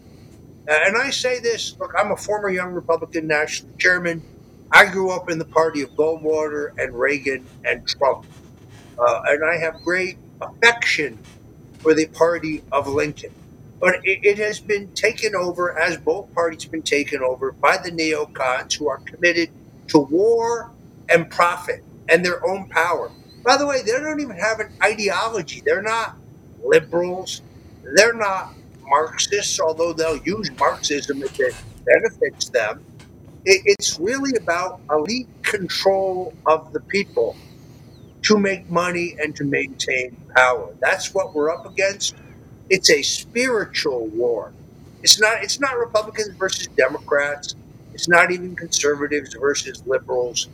Uh, 0.69 0.75
and 0.87 0.97
I 0.97 1.11
say 1.11 1.41
this 1.41 1.77
look, 1.81 1.93
I'm 1.99 2.13
a 2.13 2.17
former 2.17 2.51
young 2.51 2.73
Republican 2.73 3.27
national 3.29 3.73
chairman. 3.79 4.25
I 4.73 4.87
grew 4.87 5.11
up 5.13 5.31
in 5.31 5.39
the 5.39 5.47
party 5.47 5.83
of 5.83 5.91
Goldwater 5.99 6.69
and 6.79 6.99
Reagan 6.99 7.51
and 7.65 7.83
Trump. 7.87 8.27
Uh, 8.99 9.21
and 9.27 9.45
I 9.45 9.59
have 9.59 9.83
great 9.83 10.19
affection 10.41 11.27
for 11.83 11.95
the 11.95 12.09
party 12.09 12.65
of 12.73 12.89
Lincoln. 12.89 13.31
But 13.81 13.97
it, 14.05 14.21
it 14.25 14.39
has 14.39 14.61
been 14.61 14.91
taken 14.95 15.35
over, 15.37 15.79
as 15.79 15.99
both 15.99 16.33
parties 16.35 16.65
have 16.65 16.73
been 16.73 16.83
taken 16.83 17.21
over, 17.23 17.53
by 17.63 17.79
the 17.79 17.93
neocons 17.93 18.79
who 18.79 18.89
are 18.89 19.01
committed 19.07 19.51
to 19.89 19.99
war 20.01 20.73
and 21.11 21.31
profit 21.31 21.81
and 22.09 22.25
their 22.25 22.45
own 22.47 22.69
power. 22.69 23.13
By 23.45 23.57
the 23.59 23.67
way, 23.67 23.83
they 23.83 23.93
don't 23.93 24.21
even 24.21 24.37
have 24.39 24.61
an 24.61 24.69
ideology. 24.83 25.63
They're 25.65 25.83
not 25.83 26.17
liberals. 26.63 27.43
They're 27.97 28.15
not 28.15 28.55
Marxists, 28.83 29.61
although 29.61 29.93
they'll 29.95 30.19
use 30.19 30.51
Marxism 30.59 31.23
if 31.23 31.39
it 31.41 31.55
benefits 31.87 32.51
them. 32.51 32.83
It's 33.45 33.99
really 34.01 34.33
about 34.37 34.81
elite 34.91 35.29
control 35.43 36.39
of 36.47 36.73
the 36.73 36.81
people 36.81 37.37
to 38.23 38.39
make 38.39 38.69
money 38.71 39.17
and 39.19 39.35
to 39.37 39.45
maintain 39.45 40.17
power. 40.37 40.75
That's 40.81 41.15
what 41.15 41.35
we're 41.35 41.51
up 41.51 41.67
against. 41.67 42.17
It's 42.71 42.91
a 42.91 43.03
spiritual 43.03 44.09
war. 44.09 44.55
It's 45.03 45.21
not 45.21 45.43
it's 45.45 45.61
not 45.61 45.79
Republicans 45.79 46.37
versus 46.39 46.69
Democrats. 46.77 47.55
It's 47.95 48.09
not 48.09 48.33
even 48.33 48.57
conservatives 48.57 49.35
versus 49.41 49.83
liberals. 49.87 50.49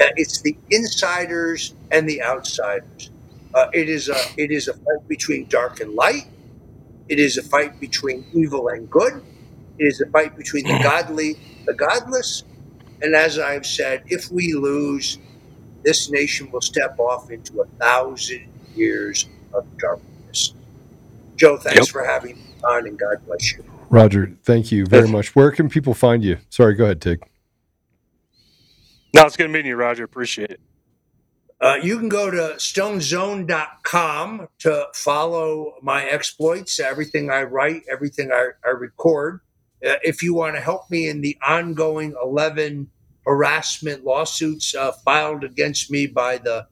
Uh, 0.00 0.06
it's 0.16 0.42
the 0.42 0.58
insiders 0.70 1.74
and 1.90 2.08
the 2.08 2.22
outsiders. 2.22 3.10
Uh, 3.54 3.66
it 3.72 3.88
is 3.88 4.08
a 4.08 4.16
it 4.36 4.50
is 4.50 4.68
a 4.68 4.74
fight 4.74 5.08
between 5.08 5.46
dark 5.48 5.80
and 5.80 5.94
light. 5.94 6.24
It 7.08 7.18
is 7.18 7.38
a 7.38 7.42
fight 7.42 7.78
between 7.80 8.26
evil 8.32 8.68
and 8.68 8.88
good. 8.90 9.22
It 9.78 9.84
is 9.84 10.00
a 10.00 10.06
fight 10.10 10.36
between 10.36 10.66
the 10.66 10.78
godly, 10.82 11.40
the 11.66 11.74
godless. 11.74 12.44
And 13.02 13.14
as 13.14 13.38
I've 13.38 13.66
said, 13.66 14.02
if 14.06 14.30
we 14.30 14.54
lose, 14.54 15.18
this 15.84 16.10
nation 16.10 16.50
will 16.52 16.60
step 16.62 16.94
off 16.98 17.30
into 17.30 17.60
a 17.62 17.66
thousand 17.84 18.46
years 18.74 19.28
of 19.52 19.64
darkness. 19.78 20.54
Joe, 21.36 21.58
thanks 21.58 21.88
Yep. 21.88 21.92
for 21.92 22.04
having 22.04 22.36
me 22.36 22.54
on, 22.64 22.86
and 22.86 22.98
God 22.98 23.16
bless 23.26 23.52
you. 23.54 23.64
Roger, 23.90 24.36
thank 24.44 24.72
you 24.72 24.86
very 24.86 25.08
much. 25.08 25.34
Where 25.36 25.50
can 25.50 25.68
people 25.68 25.94
find 25.94 26.24
you? 26.24 26.38
Sorry, 26.50 26.74
go 26.74 26.84
ahead, 26.84 27.00
Tig. 27.02 27.22
No, 29.14 29.26
it's 29.26 29.36
good 29.36 29.50
meeting 29.50 29.68
you, 29.68 29.76
Roger. 29.76 30.04
Appreciate 30.04 30.50
it. 30.50 30.60
Uh, 31.60 31.76
you 31.80 31.96
can 31.98 32.08
go 32.08 32.30
to 32.30 32.54
stonezone.com 32.56 34.48
to 34.58 34.86
follow 34.94 35.74
my 35.80 36.04
exploits, 36.04 36.80
everything 36.80 37.30
I 37.30 37.44
write, 37.44 37.82
everything 37.90 38.32
I, 38.32 38.48
I 38.64 38.70
record. 38.70 39.40
Uh, 39.86 39.94
if 40.02 40.22
you 40.24 40.34
want 40.34 40.56
to 40.56 40.60
help 40.60 40.90
me 40.90 41.08
in 41.08 41.20
the 41.20 41.38
ongoing 41.46 42.14
11 42.20 42.90
harassment 43.24 44.04
lawsuits 44.04 44.74
uh, 44.74 44.90
filed 44.90 45.44
against 45.44 45.88
me 45.90 46.06
by 46.08 46.38
the 46.38 46.66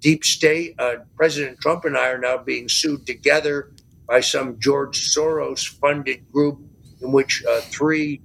deep 0.00 0.24
state, 0.24 0.76
uh, 0.78 0.96
President 1.14 1.58
Trump 1.60 1.84
and 1.84 1.96
I 1.96 2.08
are 2.08 2.18
now 2.18 2.38
being 2.38 2.70
sued 2.70 3.06
together 3.06 3.70
by 4.08 4.20
some 4.20 4.58
George 4.58 5.14
Soros 5.14 5.68
funded 5.68 6.30
group 6.32 6.58
in 7.02 7.12
which 7.12 7.44
uh, 7.48 7.60
three 7.62 8.22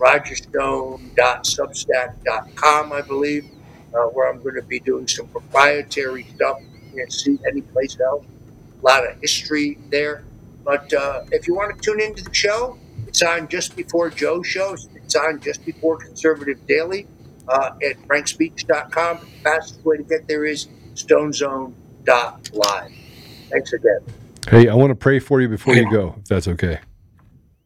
rogerstone.substack.com, 0.00 2.92
I 2.92 3.00
believe 3.02 3.44
uh, 3.94 4.06
where 4.06 4.28
I'm 4.28 4.42
going 4.42 4.54
to 4.54 4.62
be 4.62 4.80
doing 4.80 5.06
some 5.06 5.28
proprietary 5.28 6.24
stuff 6.34 6.58
you 6.60 6.96
can't 6.96 7.12
see 7.12 7.38
anyplace 7.46 8.00
else. 8.00 8.24
A 8.82 8.84
lot 8.84 9.08
of 9.08 9.20
history 9.20 9.78
there. 9.90 10.24
But 10.64 10.92
uh, 10.92 11.24
if 11.32 11.46
you 11.46 11.54
want 11.54 11.76
to 11.76 11.82
tune 11.82 12.00
into 12.00 12.24
the 12.24 12.34
show, 12.34 12.78
it's 13.06 13.22
on 13.22 13.48
just 13.48 13.76
before 13.76 14.10
Joe's 14.10 14.46
show. 14.46 14.76
It's 14.94 15.16
on 15.16 15.40
just 15.40 15.64
before 15.64 15.96
Conservative 15.98 16.66
Daily 16.66 17.06
uh, 17.48 17.72
at 17.82 17.96
frankspeech.com. 18.06 19.18
The 19.18 19.26
fastest 19.42 19.84
way 19.84 19.98
to 19.98 20.02
get 20.02 20.28
there 20.28 20.44
is 20.44 20.68
stonezone.live. 20.94 22.92
Thanks 23.50 23.72
again. 23.72 24.00
Hey, 24.48 24.68
I 24.68 24.74
want 24.74 24.90
to 24.90 24.94
pray 24.94 25.18
for 25.18 25.40
you 25.40 25.48
before 25.48 25.74
you 25.74 25.90
go, 25.90 26.14
if 26.18 26.26
that's 26.26 26.48
okay. 26.48 26.80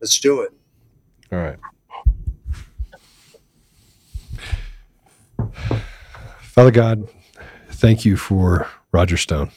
Let's 0.01 0.19
do 0.19 0.43
it. 0.43 0.53
All 1.33 1.39
right. 1.39 1.59
Father 6.41 6.71
God, 6.71 7.09
thank 7.71 8.05
you 8.05 8.17
for 8.17 8.69
Roger 8.93 9.17
Stone. 9.17 9.51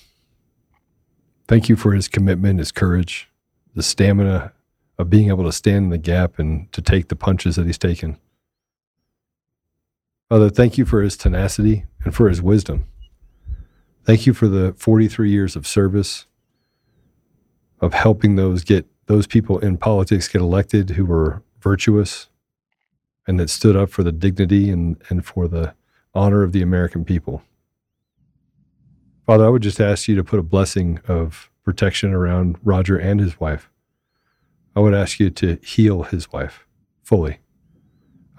Thank 1.48 1.70
you 1.70 1.76
for 1.76 1.94
his 1.94 2.08
commitment, 2.08 2.60
his 2.60 2.72
courage, 2.72 3.30
the 3.76 3.84
stamina 3.84 4.52
of 4.98 5.10
being 5.10 5.30
able 5.30 5.44
to 5.46 5.52
stand 5.52 5.86
in 5.86 5.90
the 5.92 5.98
gap 5.98 6.40
and 6.40 6.72
to 6.74 6.82
take 6.82 7.08
the 7.08 7.16
punches 7.16 7.56
that 7.56 7.66
he's 7.66 7.78
taken. 7.78 8.18
Father, 10.30 10.50
thank 10.50 10.78
you 10.78 10.86
for 10.86 11.02
his 11.02 11.16
tenacity 11.16 11.86
and 12.04 12.14
for 12.14 12.28
his 12.28 12.42
wisdom. 12.42 12.86
Thank 14.04 14.26
you 14.26 14.34
for 14.34 14.48
the 14.48 14.74
43 14.78 15.30
years 15.30 15.56
of 15.56 15.68
service, 15.68 16.26
of 17.80 17.94
helping 17.94 18.36
those 18.36 18.64
get 18.64 18.88
those 19.06 19.28
people 19.28 19.60
in 19.60 19.78
politics 19.78 20.28
get 20.28 20.42
elected 20.42 20.92
who 20.92 21.06
were 21.06 21.42
virtuous 21.62 22.28
and 23.28 23.40
that 23.40 23.50
stood 23.50 23.76
up 23.76 23.90
for 23.90 24.04
the 24.04 24.12
dignity 24.12 24.70
and, 24.70 25.02
and 25.10 25.26
for 25.26 25.48
the 25.48 25.76
honor 26.16 26.42
of 26.42 26.54
the 26.54 26.62
American 26.62 27.04
people. 27.06 27.44
Father, 29.26 29.46
I 29.46 29.50
would 29.50 29.62
just 29.62 29.82
ask 29.82 30.08
you 30.08 30.16
to 30.16 30.24
put 30.24 30.40
a 30.40 30.44
blessing 30.44 31.02
of 31.08 31.52
protection 31.64 32.14
around 32.14 32.58
Roger 32.64 32.98
and 32.98 33.20
his 33.20 33.40
wife. 33.40 33.70
I 34.76 34.80
would 34.80 34.94
ask 34.94 35.20
you 35.20 35.30
to 35.32 35.58
heal 35.62 36.04
his 36.04 36.32
wife 36.32 36.66
fully. 37.04 37.40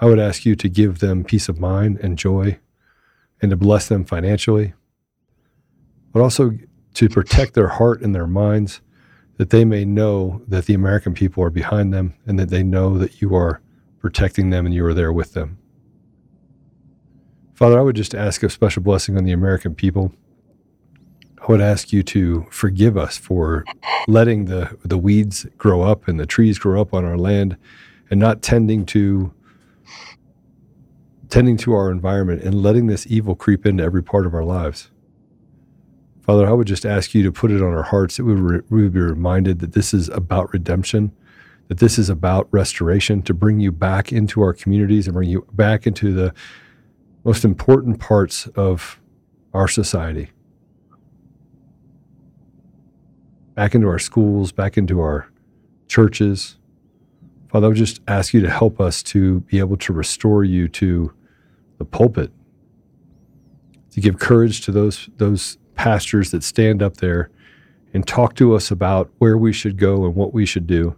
I 0.01 0.07
would 0.07 0.19
ask 0.19 0.47
you 0.47 0.57
to 0.57 0.69
give 0.69 1.01
them 1.01 1.25
peace 1.25 1.49
of 1.49 1.61
mind 1.61 1.99
and 2.01 2.17
joy 2.17 2.59
and 3.43 3.51
to 3.51 3.57
bless 3.57 3.89
them 3.89 4.05
financially, 4.05 4.73
but 6.13 6.23
also 6.23 6.53
to 6.95 7.09
protect 7.09 7.55
their 7.55 7.69
heart 7.69 8.01
and 8.01 8.15
their 8.15 8.27
minds 8.27 8.81
that 9.37 9.51
they 9.51 9.65
may 9.65 9.85
know 9.85 10.43
that 10.49 10.67
the 10.67 10.75
American 10.75 11.15
people 11.15 11.45
are 11.45 11.51
behind 11.51 11.93
them 11.93 12.15
and 12.27 12.39
that 12.39 12.49
they 12.49 12.63
know 12.63 12.97
that 12.99 13.21
you 13.21 13.35
are 13.35 13.61
protecting 14.01 14.51
them 14.51 14.67
and 14.67 14.75
you 14.75 14.85
are 14.85 14.95
there 14.95 15.13
with 15.13 15.35
them. 15.35 15.59
Father, 17.55 17.79
I 17.79 17.83
would 17.83 17.97
just 17.97 18.15
ask 18.15 18.43
a 18.43 18.51
special 18.51 18.83
blessing 18.83 19.17
on 19.17 19.25
the 19.25 19.33
American 19.33 19.75
people. 19.75 20.13
I 21.41 21.51
would 21.51 21.61
ask 21.61 21.93
you 21.93 22.03
to 22.05 22.47
forgive 22.51 22.97
us 22.97 23.17
for 23.17 23.65
letting 24.07 24.45
the, 24.45 24.77
the 24.85 24.99
weeds 24.99 25.47
grow 25.57 25.83
up 25.83 26.07
and 26.07 26.21
the 26.21 26.27
trees 26.27 26.59
grow 26.59 26.81
up 26.81 26.95
on 26.95 27.05
our 27.05 27.17
land 27.17 27.57
and 28.11 28.21
not 28.21 28.43
tending 28.43 28.87
to 28.87 29.33
tending 31.29 31.59
to 31.59 31.75
our 31.75 31.91
environment 31.91 32.43
and 32.43 32.63
letting 32.63 32.87
this 32.87 33.07
evil 33.07 33.35
creep 33.35 33.67
into 33.67 33.85
every 33.85 34.03
part 34.03 34.25
of 34.25 34.33
our 34.33 34.45
lives. 34.45 34.91
Father, 36.23 36.47
I 36.47 36.53
would 36.53 36.67
just 36.67 36.87
ask 36.87 37.15
you 37.15 37.23
to 37.23 37.33
put 37.33 37.51
it 37.51 37.63
on 37.63 37.75
our 37.75 37.83
hearts 37.83 38.17
that 38.17 38.25
we 38.25 38.35
re- 38.35 38.61
we 38.71 38.83
would 38.83 38.93
be 38.93 39.01
reminded 39.01 39.61
that 39.61 39.73
this 39.73 39.93
is 39.93 40.09
about 40.11 40.53
redemption, 40.53 41.13
that 41.69 41.79
this 41.79 41.99
is 41.99 42.09
about 42.09 42.49
restoration, 42.51 43.23
to 43.23 43.35
bring 43.35 43.61
you 43.61 43.71
back 43.71 44.13
into 44.13 44.41
our 44.41 44.55
communities 44.55 45.07
and 45.07 45.15
bring 45.15 45.29
you 45.29 45.47
back 45.53 45.87
into 45.87 46.13
the 46.13 46.35
most 47.25 47.45
important 47.45 48.01
parts 48.01 48.47
of 48.49 48.99
our 49.53 49.69
society. 49.69 50.31
Back 53.55 53.75
into 53.75 53.87
our 53.89 53.99
schools, 53.99 54.51
back 54.51 54.79
into 54.79 55.01
our 55.01 55.31
churches. 55.89 56.57
Father, 57.49 57.67
I 57.67 57.69
would 57.69 57.77
just 57.77 58.01
ask 58.09 58.33
you 58.33 58.41
to 58.41 58.51
help 58.51 58.81
us 58.81 59.03
to 59.05 59.41
be 59.41 59.59
able 59.59 59.77
to 59.79 59.93
restore 59.93 60.45
you 60.45 60.69
to 60.69 61.13
the 61.79 61.85
pulpit, 61.85 62.31
to 63.91 64.01
give 64.01 64.19
courage 64.19 64.61
to 64.63 64.73
those, 64.73 65.09
those 65.17 65.59
pastors 65.75 66.31
that 66.31 66.43
stand 66.43 66.83
up 66.83 66.99
there 66.99 67.31
and 67.95 68.07
talk 68.07 68.35
to 68.37 68.55
us 68.55 68.71
about 68.71 69.11
where 69.19 69.37
we 69.37 69.53
should 69.53 69.77
go 69.77 70.05
and 70.05 70.15
what 70.15 70.33
we 70.33 70.45
should 70.45 70.67
do, 70.67 70.97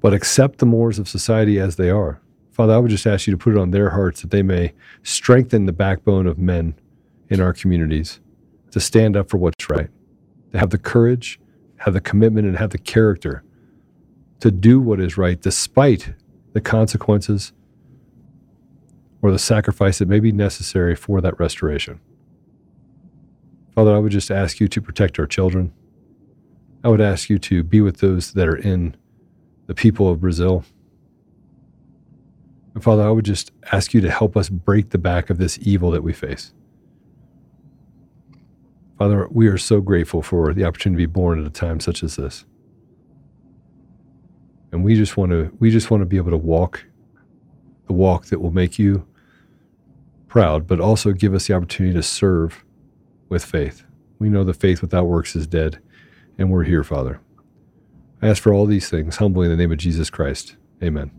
but 0.00 0.14
accept 0.14 0.58
the 0.58 0.66
mores 0.66 0.98
of 0.98 1.08
society 1.08 1.58
as 1.58 1.76
they 1.76 1.90
are. 1.90 2.20
Father, 2.50 2.74
I 2.74 2.78
would 2.78 2.90
just 2.90 3.06
ask 3.06 3.26
you 3.26 3.32
to 3.32 3.38
put 3.38 3.54
it 3.54 3.58
on 3.58 3.70
their 3.70 3.90
hearts 3.90 4.22
that 4.22 4.30
they 4.30 4.42
may 4.42 4.72
strengthen 5.02 5.66
the 5.66 5.72
backbone 5.72 6.26
of 6.26 6.38
men 6.38 6.74
in 7.28 7.40
our 7.40 7.52
communities 7.52 8.20
to 8.72 8.80
stand 8.80 9.16
up 9.16 9.30
for 9.30 9.36
what's 9.36 9.68
right, 9.68 9.88
to 10.52 10.58
have 10.58 10.70
the 10.70 10.78
courage, 10.78 11.40
have 11.78 11.94
the 11.94 12.00
commitment, 12.00 12.46
and 12.46 12.56
have 12.58 12.70
the 12.70 12.78
character 12.78 13.42
to 14.40 14.50
do 14.50 14.80
what 14.80 15.00
is 15.00 15.16
right 15.16 15.40
despite 15.40 16.14
the 16.52 16.60
consequences 16.60 17.52
or 19.22 19.30
the 19.30 19.38
sacrifice 19.38 19.98
that 19.98 20.08
may 20.08 20.20
be 20.20 20.32
necessary 20.32 20.96
for 20.96 21.20
that 21.20 21.38
restoration. 21.38 22.00
Father, 23.74 23.94
I 23.94 23.98
would 23.98 24.12
just 24.12 24.30
ask 24.30 24.60
you 24.60 24.68
to 24.68 24.80
protect 24.80 25.18
our 25.18 25.26
children. 25.26 25.72
I 26.82 26.88
would 26.88 27.00
ask 27.00 27.28
you 27.28 27.38
to 27.38 27.62
be 27.62 27.80
with 27.80 27.98
those 27.98 28.32
that 28.32 28.48
are 28.48 28.56
in 28.56 28.96
the 29.70 29.74
people 29.76 30.10
of 30.10 30.20
Brazil. 30.20 30.64
And 32.74 32.82
Father, 32.82 33.06
I 33.06 33.10
would 33.12 33.24
just 33.24 33.52
ask 33.70 33.94
you 33.94 34.00
to 34.00 34.10
help 34.10 34.36
us 34.36 34.48
break 34.48 34.90
the 34.90 34.98
back 34.98 35.30
of 35.30 35.38
this 35.38 35.60
evil 35.62 35.92
that 35.92 36.02
we 36.02 36.12
face. 36.12 36.52
Father, 38.98 39.28
we 39.30 39.46
are 39.46 39.56
so 39.56 39.80
grateful 39.80 40.22
for 40.22 40.52
the 40.52 40.64
opportunity 40.64 41.04
to 41.04 41.06
be 41.06 41.12
born 41.12 41.38
at 41.38 41.46
a 41.46 41.50
time 41.50 41.78
such 41.78 42.02
as 42.02 42.16
this. 42.16 42.44
And 44.72 44.82
we 44.82 44.96
just 44.96 45.16
want 45.16 45.30
to 45.30 45.56
we 45.60 45.70
just 45.70 45.88
want 45.88 46.00
to 46.00 46.06
be 46.06 46.16
able 46.16 46.32
to 46.32 46.36
walk 46.36 46.84
the 47.86 47.92
walk 47.92 48.26
that 48.26 48.40
will 48.40 48.50
make 48.50 48.76
you 48.76 49.06
proud, 50.26 50.66
but 50.66 50.80
also 50.80 51.12
give 51.12 51.32
us 51.32 51.46
the 51.46 51.54
opportunity 51.54 51.94
to 51.94 52.02
serve 52.02 52.64
with 53.28 53.44
faith. 53.44 53.84
We 54.18 54.30
know 54.30 54.42
the 54.42 54.52
faith 54.52 54.82
without 54.82 55.04
works 55.04 55.36
is 55.36 55.46
dead, 55.46 55.78
and 56.38 56.50
we're 56.50 56.64
here, 56.64 56.82
Father. 56.82 57.20
I 58.22 58.28
ask 58.28 58.42
for 58.42 58.52
all 58.52 58.66
these 58.66 58.88
things 58.88 59.16
humbly 59.16 59.46
in 59.46 59.50
the 59.50 59.56
name 59.56 59.72
of 59.72 59.78
Jesus 59.78 60.10
Christ. 60.10 60.56
Amen. 60.82 61.10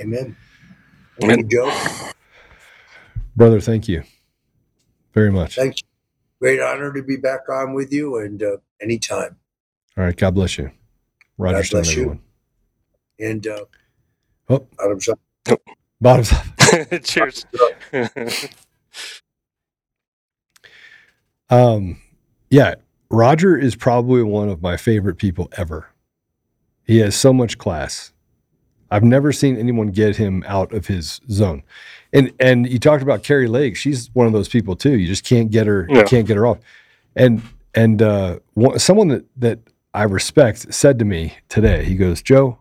Amen. 0.00 0.36
Thank 1.20 1.36
you, 1.36 1.44
Joe. 1.48 1.78
Brother, 3.36 3.60
thank 3.60 3.88
you 3.88 4.04
very 5.12 5.30
much. 5.32 5.56
Thanks. 5.56 5.82
Great 6.40 6.60
honor 6.60 6.92
to 6.92 7.02
be 7.02 7.16
back 7.16 7.48
on 7.48 7.74
with 7.74 7.92
you 7.92 8.18
and 8.18 8.42
uh, 8.42 8.56
anytime. 8.82 9.36
All 9.96 10.04
right. 10.04 10.16
God 10.16 10.34
bless 10.34 10.58
you. 10.58 10.70
Roger 11.38 11.56
God 11.58 11.64
Stone, 11.64 11.82
bless 11.82 11.96
you. 11.96 12.20
And 13.18 13.46
uh, 13.46 13.64
Oh, 14.48 14.66
bottoms 14.78 15.08
up. 15.08 15.20
bottoms 16.00 16.32
up. 16.32 17.02
Cheers. 17.04 17.46
Um, 21.50 22.00
yeah, 22.50 22.74
Roger 23.10 23.56
is 23.56 23.76
probably 23.76 24.22
one 24.22 24.48
of 24.48 24.62
my 24.62 24.76
favorite 24.76 25.16
people 25.16 25.48
ever. 25.56 25.88
He 26.84 26.98
has 26.98 27.14
so 27.14 27.32
much 27.32 27.58
class. 27.58 28.12
I've 28.90 29.04
never 29.04 29.32
seen 29.32 29.56
anyone 29.56 29.88
get 29.88 30.16
him 30.16 30.44
out 30.46 30.72
of 30.72 30.86
his 30.86 31.20
zone. 31.30 31.62
And 32.12 32.32
and 32.38 32.68
you 32.68 32.78
talked 32.78 33.02
about 33.02 33.22
Kari 33.22 33.48
Lake. 33.48 33.76
She's 33.76 34.08
one 34.14 34.26
of 34.26 34.32
those 34.32 34.48
people 34.48 34.76
too. 34.76 34.96
You 34.98 35.06
just 35.06 35.24
can't 35.24 35.50
get 35.50 35.66
her. 35.66 35.86
You 35.88 35.96
Yeah. 35.98 36.02
can't 36.04 36.26
get 36.26 36.36
her 36.36 36.46
off. 36.46 36.58
And 37.16 37.42
and 37.74 38.00
uh, 38.02 38.38
one, 38.54 38.78
someone 38.78 39.08
that 39.08 39.24
that 39.36 39.58
I 39.94 40.04
respect 40.04 40.72
said 40.72 40.98
to 41.00 41.04
me 41.04 41.34
today. 41.48 41.84
He 41.84 41.94
goes, 41.96 42.20
Joe, 42.22 42.58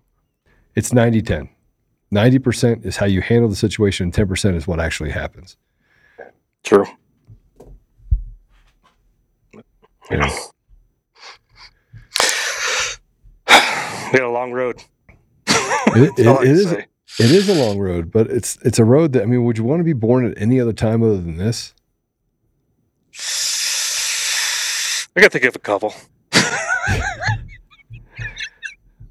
it's 0.75 0.91
90-10. 0.91 1.49
90% 2.13 2.85
is 2.85 2.97
how 2.97 3.07
you 3.07 3.21
handle 3.21 3.49
the 3.49 3.55
situation, 3.55 4.03
and 4.05 4.13
10% 4.13 4.55
is 4.55 4.67
what 4.67 4.79
actually 4.79 5.09
happens. 5.09 5.57
True. 6.63 6.85
You 10.11 10.17
know? 10.17 10.29
We 14.13 14.19
had 14.19 14.27
a 14.27 14.29
long 14.29 14.51
road. 14.51 14.83
It, 15.47 16.15
That's 16.17 16.27
all 16.27 16.37
I 16.37 16.41
it 16.41 16.45
can 16.45 16.51
is 16.51 16.69
say. 16.69 16.85
it 17.19 17.31
is 17.31 17.49
a 17.49 17.55
long 17.55 17.79
road, 17.79 18.11
but 18.11 18.29
it's 18.29 18.57
it's 18.57 18.77
a 18.77 18.85
road 18.85 19.13
that 19.13 19.23
I 19.23 19.25
mean, 19.25 19.43
would 19.43 19.57
you 19.57 19.63
want 19.63 19.79
to 19.79 19.83
be 19.83 19.93
born 19.93 20.23
at 20.23 20.39
any 20.39 20.59
other 20.59 20.71
time 20.73 21.01
other 21.01 21.17
than 21.17 21.37
this? 21.37 21.73
I 25.15 25.21
got 25.21 25.31
to 25.31 25.39
think 25.39 25.45
of 25.45 25.55
a 25.55 25.59
couple. 25.59 25.95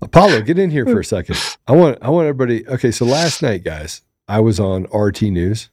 Apollo, 0.03 0.43
get 0.43 0.57
in 0.59 0.71
here 0.71 0.87
for 0.87 1.01
a 1.01 1.05
second. 1.05 1.37
I 1.67 1.73
want 1.73 1.99
I 2.01 2.11
want 2.11 2.29
everybody. 2.29 2.65
Okay, 2.69 2.93
so 2.93 3.05
last 3.05 3.43
night, 3.43 3.65
guys, 3.65 4.03
I 4.29 4.39
was 4.39 4.61
on 4.61 4.85
RT 4.95 5.23
News, 5.23 5.69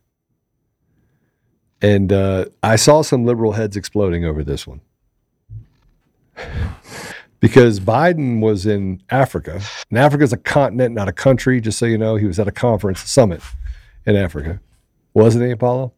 and 1.83 2.11
uh, 2.11 2.45
I 2.63 2.77
saw 2.77 3.03
some 3.03 3.25
liberal 3.25 3.51
heads 3.51 3.77
exploding 3.77 4.25
over 4.25 4.43
this 4.43 4.65
one 4.65 4.81
because 7.39 7.79
Biden 7.79 8.41
was 8.41 8.65
in 8.65 9.01
Africa, 9.09 9.61
and 9.89 9.97
Africa 9.99 10.23
is 10.23 10.33
a 10.33 10.37
continent, 10.37 10.93
not 10.95 11.07
a 11.07 11.13
country. 11.13 11.61
Just 11.61 11.77
so 11.79 11.85
you 11.85 11.97
know, 11.97 12.15
he 12.15 12.25
was 12.25 12.39
at 12.39 12.47
a 12.47 12.51
conference, 12.51 13.03
a 13.03 13.07
summit 13.07 13.41
in 14.05 14.15
Africa, 14.15 14.59
wasn't 15.13 15.45
he, 15.45 15.51
Apollo? 15.51 15.93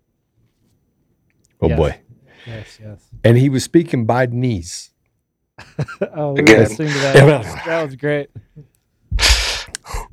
Oh 1.62 1.68
Yes. 1.70 1.78
boy, 1.78 2.00
Yes, 2.48 2.80
yes. 2.82 3.00
and 3.24 3.38
he 3.38 3.50
was 3.50 3.64
speaking 3.64 4.06
Bidenese. 4.08 4.90
Oh, 6.16 6.34
we 6.34 6.40
Again. 6.42 6.60
listened 6.60 6.90
to 6.90 7.00
that. 7.00 7.16
Yeah. 7.16 7.62
that 7.66 7.84
was 7.86 7.96
great. 7.96 8.30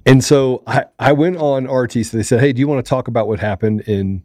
And 0.04 0.22
so 0.24 0.62
I, 0.66 0.84
I 0.98 1.12
went 1.12 1.36
on 1.36 1.66
RT. 1.66 1.92
So 2.06 2.16
they 2.16 2.22
said, 2.22 2.40
"Hey, 2.40 2.52
do 2.52 2.60
you 2.60 2.68
want 2.68 2.84
to 2.84 2.88
talk 2.88 3.08
about 3.08 3.28
what 3.28 3.40
happened 3.40 3.82
in 3.82 4.22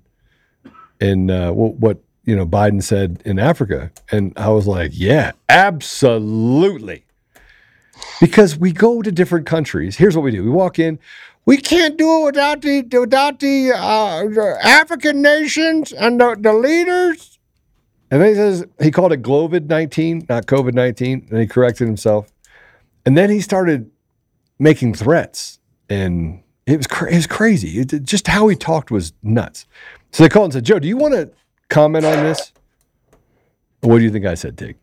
in 0.99 1.29
uh, 1.29 1.51
what, 1.51 1.75
what 1.75 1.97
you 2.25 2.35
know 2.35 2.45
Biden 2.45 2.81
said 2.81 3.21
in 3.25 3.39
Africa?" 3.39 3.91
And 4.11 4.33
I 4.37 4.49
was 4.49 4.67
like, 4.67 4.91
"Yeah, 4.93 5.31
absolutely." 5.49 7.05
Because 8.19 8.57
we 8.57 8.71
go 8.71 9.01
to 9.01 9.11
different 9.11 9.45
countries. 9.45 9.97
Here's 9.97 10.15
what 10.15 10.23
we 10.23 10.31
do: 10.31 10.43
we 10.43 10.49
walk 10.49 10.79
in. 10.79 10.99
We 11.45 11.57
can't 11.57 11.97
do 11.97 12.21
it 12.21 12.25
without 12.25 12.61
the 12.61 12.83
without 12.97 13.39
the, 13.39 13.73
uh, 13.75 14.23
the 14.23 14.57
African 14.63 15.21
nations 15.21 15.91
and 15.91 16.19
the, 16.19 16.37
the 16.39 16.53
leaders. 16.53 17.37
And 18.09 18.21
then 18.21 18.29
he 18.29 18.35
says 18.35 18.65
he 18.81 18.91
called 18.91 19.11
it 19.11 19.23
COVID 19.23 19.67
nineteen, 19.67 20.25
not 20.29 20.45
COVID 20.45 20.73
nineteen, 20.73 21.27
and 21.29 21.39
he 21.39 21.47
corrected 21.47 21.87
himself. 21.87 22.31
And 23.05 23.17
then 23.17 23.29
he 23.29 23.41
started 23.41 23.91
making 24.59 24.93
threats, 24.93 25.59
and 25.89 26.41
it 26.65 26.77
was 26.77 26.87
cra- 26.87 27.11
it 27.11 27.15
was 27.15 27.27
crazy. 27.27 27.79
It, 27.79 28.03
just 28.03 28.27
how 28.27 28.47
he 28.47 28.55
talked 28.55 28.91
was 28.91 29.11
nuts. 29.21 29.65
So 30.11 30.23
they 30.23 30.29
called 30.29 30.45
and 30.45 30.53
said, 30.53 30.63
"Joe, 30.63 30.79
do 30.79 30.87
you 30.87 30.95
want 30.95 31.13
to 31.15 31.31
comment 31.73 32.05
on 32.05 32.23
this?" 32.23 32.51
What 33.81 33.97
do 33.97 34.03
you 34.05 34.11
think 34.11 34.25
I 34.25 34.35
said, 34.35 34.57
Tig? 34.57 34.77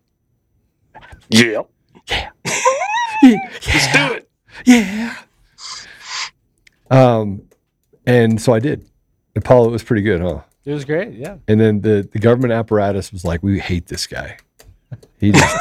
Yeah. 1.31 1.63
Yeah. 2.09 2.31
Let's 3.23 3.93
do 3.93 4.13
it. 4.15 4.31
Yeah. 4.67 5.15
Um, 6.91 7.43
and 8.07 8.41
so 8.41 8.53
I 8.53 8.59
did. 8.59 8.89
Apollo 9.37 9.69
it 9.69 9.73
was 9.73 9.83
pretty 9.83 10.03
good, 10.03 10.21
huh? 10.21 10.41
It 10.65 10.73
was 10.73 10.85
great. 10.85 11.15
Yeah. 11.15 11.37
And 11.49 11.59
then 11.61 11.81
the, 11.81 12.07
the 12.13 12.19
government 12.19 12.53
apparatus 12.53 13.13
was 13.13 13.25
like, 13.25 13.43
we 13.43 13.59
hate 13.59 13.87
this 13.87 14.07
guy. 14.07 14.37
He 15.19 15.33
just, 15.33 15.57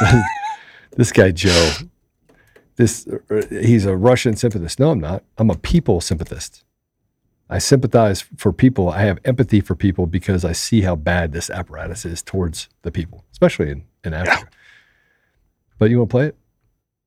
this 0.96 1.12
guy, 1.12 1.30
Joe, 1.30 1.72
this, 2.76 3.06
uh, 3.30 3.42
he's 3.48 3.86
a 3.86 3.96
Russian 3.96 4.36
sympathist. 4.36 4.78
No, 4.78 4.90
I'm 4.90 5.00
not. 5.00 5.24
I'm 5.38 5.48
a 5.48 5.56
people 5.56 6.00
sympathist. 6.00 6.64
I 7.50 7.58
sympathize 7.58 8.24
for 8.36 8.52
people. 8.52 8.90
I 8.90 9.02
have 9.02 9.18
empathy 9.24 9.60
for 9.60 9.74
people 9.74 10.06
because 10.06 10.44
I 10.44 10.52
see 10.52 10.82
how 10.82 10.94
bad 10.94 11.32
this 11.32 11.50
apparatus 11.50 12.04
is 12.04 12.22
towards 12.22 12.68
the 12.82 12.92
people, 12.92 13.24
especially 13.32 13.70
in, 13.70 13.84
in 14.04 14.14
Africa. 14.14 14.48
But 15.78 15.90
you 15.90 15.98
want 15.98 16.10
to 16.10 16.14
play 16.14 16.26
it? 16.26 16.36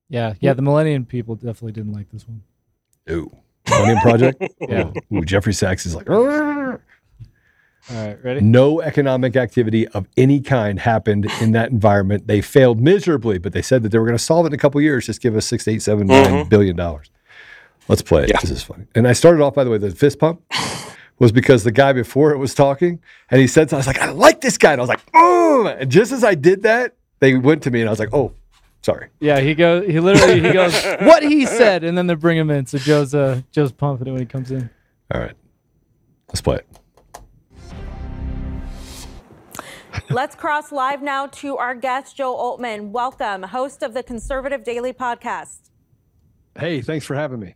Yeah. 0.09 0.33
Yeah. 0.41 0.53
The 0.53 0.61
Millennium 0.61 1.05
people 1.05 1.35
definitely 1.35 1.71
didn't 1.71 1.93
like 1.93 2.09
this 2.11 2.27
one. 2.27 2.43
Ooh. 3.09 3.31
Millennium 3.69 3.99
Project? 3.99 4.43
Yeah. 4.67 4.91
Ooh, 5.13 5.23
Jeffrey 5.23 5.53
Sachs 5.53 5.85
is 5.85 5.95
like, 5.95 6.09
"Arr." 6.09 6.81
All 7.91 8.07
right. 8.07 8.23
Ready? 8.23 8.41
No 8.41 8.81
economic 8.81 9.35
activity 9.35 9.87
of 9.89 10.07
any 10.17 10.39
kind 10.41 10.79
happened 10.79 11.29
in 11.41 11.51
that 11.51 11.69
environment. 11.69 12.27
They 12.27 12.41
failed 12.41 12.79
miserably, 12.79 13.37
but 13.37 13.53
they 13.53 13.61
said 13.61 13.83
that 13.83 13.89
they 13.89 13.99
were 13.99 14.05
going 14.05 14.17
to 14.17 14.23
solve 14.23 14.45
it 14.45 14.47
in 14.47 14.53
a 14.53 14.57
couple 14.57 14.79
years. 14.81 15.05
Just 15.05 15.21
give 15.21 15.35
us 15.35 15.45
six, 15.45 15.67
eight, 15.67 15.81
seven, 15.81 16.07
nine 16.07 16.25
mm-hmm. 16.25 16.49
billion 16.49 16.75
dollars. 16.75 17.11
Let's 17.87 18.01
play 18.01 18.23
it. 18.23 18.41
This 18.41 18.51
is 18.51 18.63
funny. 18.63 18.85
And 18.95 19.07
I 19.07 19.13
started 19.13 19.41
off, 19.41 19.55
by 19.55 19.63
the 19.63 19.69
way, 19.69 19.77
the 19.77 19.91
fist 19.91 20.19
pump 20.19 20.41
was 21.19 21.31
because 21.31 21.63
the 21.63 21.71
guy 21.71 21.93
before 21.93 22.31
it 22.31 22.37
was 22.37 22.53
talking, 22.53 22.99
and 23.29 23.41
he 23.41 23.47
said, 23.47 23.69
something. 23.69 23.75
I 23.75 23.79
was 23.79 23.87
like, 23.87 23.99
I 23.99 24.11
like 24.11 24.41
this 24.41 24.57
guy, 24.57 24.71
and 24.71 24.81
I 24.81 24.83
was 24.83 24.89
like, 24.89 25.03
oh. 25.13 25.67
And 25.67 25.91
just 25.91 26.11
as 26.11 26.23
I 26.23 26.35
did 26.35 26.63
that, 26.63 26.95
they 27.19 27.35
went 27.35 27.63
to 27.63 27.71
me, 27.71 27.81
and 27.81 27.89
I 27.89 27.91
was 27.91 27.99
like, 27.99 28.13
oh, 28.13 28.33
sorry. 28.81 29.09
Yeah. 29.19 29.39
He 29.39 29.53
goes. 29.53 29.85
He 29.87 29.99
literally 29.99 30.41
he 30.41 30.51
goes 30.51 30.73
what 31.01 31.23
he 31.23 31.45
said, 31.45 31.83
and 31.83 31.97
then 31.97 32.07
they 32.07 32.15
bring 32.15 32.37
him 32.37 32.49
in. 32.49 32.65
So 32.65 32.77
Joe's 32.77 33.13
uh 33.13 33.41
Joe's 33.51 33.71
pumping 33.71 34.07
it 34.07 34.11
when 34.11 34.21
he 34.21 34.25
comes 34.25 34.51
in. 34.51 34.69
All 35.13 35.21
right, 35.21 35.35
let's 36.29 36.41
play 36.41 36.57
it. 36.57 36.67
Let's 40.09 40.35
cross 40.35 40.71
live 40.71 41.01
now 41.01 41.27
to 41.27 41.57
our 41.57 41.75
guest, 41.75 42.17
Joe 42.17 42.35
Oltmann. 42.35 42.91
Welcome, 42.91 43.43
host 43.43 43.83
of 43.83 43.93
the 43.93 44.03
Conservative 44.03 44.63
Daily 44.63 44.91
Podcast. 44.91 45.69
Hey, 46.57 46.81
thanks 46.81 47.05
for 47.05 47.15
having 47.15 47.39
me. 47.39 47.55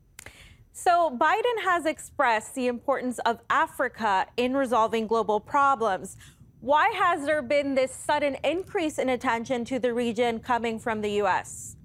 So, 0.80 1.10
Biden 1.10 1.64
has 1.64 1.88
expressed 1.88 2.54
the 2.54 2.68
importance 2.68 3.18
of 3.26 3.40
Africa 3.50 4.28
in 4.38 4.56
resolving 4.56 5.08
global 5.08 5.40
problems. 5.40 6.18
Why 6.60 6.90
has 6.90 7.26
there 7.26 7.42
been 7.42 7.74
this 7.74 7.92
sudden 7.92 8.38
increase 8.44 9.00
in 9.00 9.10
attention 9.10 9.66
to 9.66 9.80
the 9.80 9.92
region 9.92 10.40
coming 10.40 10.78
from 10.78 11.02
the 11.02 11.10
U.S.? 11.14 11.78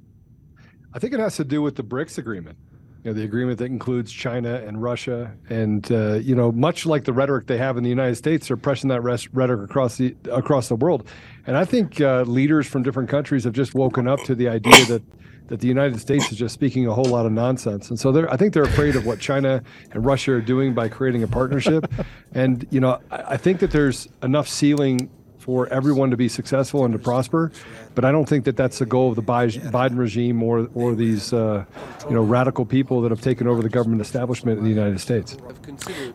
I 0.92 0.98
think 0.98 1.14
it 1.14 1.20
has 1.20 1.36
to 1.36 1.44
do 1.44 1.62
with 1.62 1.76
the 1.76 1.82
BRICS 1.82 2.18
agreement. 2.18 2.58
You 3.02 3.10
know, 3.10 3.14
the 3.14 3.24
agreement 3.24 3.56
that 3.60 3.64
includes 3.64 4.12
China 4.12 4.56
and 4.56 4.82
Russia, 4.82 5.34
and 5.48 5.90
uh, 5.90 6.16
you 6.16 6.34
know, 6.34 6.52
much 6.52 6.84
like 6.84 7.04
the 7.04 7.14
rhetoric 7.14 7.46
they 7.46 7.56
have 7.56 7.78
in 7.78 7.82
the 7.82 7.90
United 7.90 8.16
States, 8.16 8.48
they're 8.48 8.58
pressing 8.58 8.90
that 8.90 9.00
res- 9.00 9.32
rhetoric 9.32 9.70
across 9.70 9.96
the 9.96 10.14
across 10.30 10.68
the 10.68 10.76
world. 10.76 11.08
And 11.46 11.56
I 11.56 11.64
think 11.64 11.98
uh, 12.02 12.24
leaders 12.24 12.66
from 12.66 12.82
different 12.82 13.08
countries 13.08 13.44
have 13.44 13.54
just 13.54 13.74
woken 13.74 14.06
up 14.06 14.20
to 14.24 14.34
the 14.34 14.50
idea 14.50 14.84
that 14.84 15.02
that 15.48 15.60
the 15.60 15.68
United 15.68 16.00
States 16.00 16.30
is 16.32 16.38
just 16.38 16.54
speaking 16.54 16.86
a 16.86 16.94
whole 16.94 17.04
lot 17.04 17.26
of 17.26 17.32
nonsense. 17.32 17.90
And 17.90 17.98
so 17.98 18.12
they're, 18.12 18.32
I 18.32 18.36
think 18.36 18.54
they're 18.54 18.62
afraid 18.62 18.96
of 18.96 19.04
what 19.06 19.20
China 19.20 19.62
and 19.90 20.04
Russia 20.04 20.32
are 20.32 20.40
doing 20.40 20.74
by 20.74 20.88
creating 20.88 21.22
a 21.22 21.28
partnership. 21.28 21.92
and 22.32 22.66
you 22.70 22.80
know, 22.80 23.00
I, 23.10 23.22
I 23.22 23.36
think 23.36 23.60
that 23.60 23.70
there's 23.70 24.08
enough 24.22 24.48
ceiling 24.48 25.10
for 25.42 25.66
everyone 25.68 26.08
to 26.08 26.16
be 26.16 26.28
successful 26.28 26.84
and 26.84 26.92
to 26.92 26.98
prosper. 26.98 27.50
But 27.94 28.04
I 28.04 28.12
don't 28.12 28.28
think 28.28 28.44
that 28.44 28.56
that's 28.56 28.78
the 28.78 28.86
goal 28.86 29.10
of 29.10 29.16
the 29.16 29.22
Biden 29.22 29.98
regime 29.98 30.42
or 30.42 30.70
or 30.74 30.94
these 30.94 31.32
uh, 31.32 31.64
you 32.08 32.14
know 32.14 32.22
radical 32.22 32.64
people 32.64 33.02
that 33.02 33.10
have 33.10 33.20
taken 33.20 33.46
over 33.46 33.60
the 33.60 33.68
government 33.68 34.00
establishment 34.00 34.58
in 34.58 34.64
the 34.64 34.70
United 34.70 35.00
States. 35.00 35.36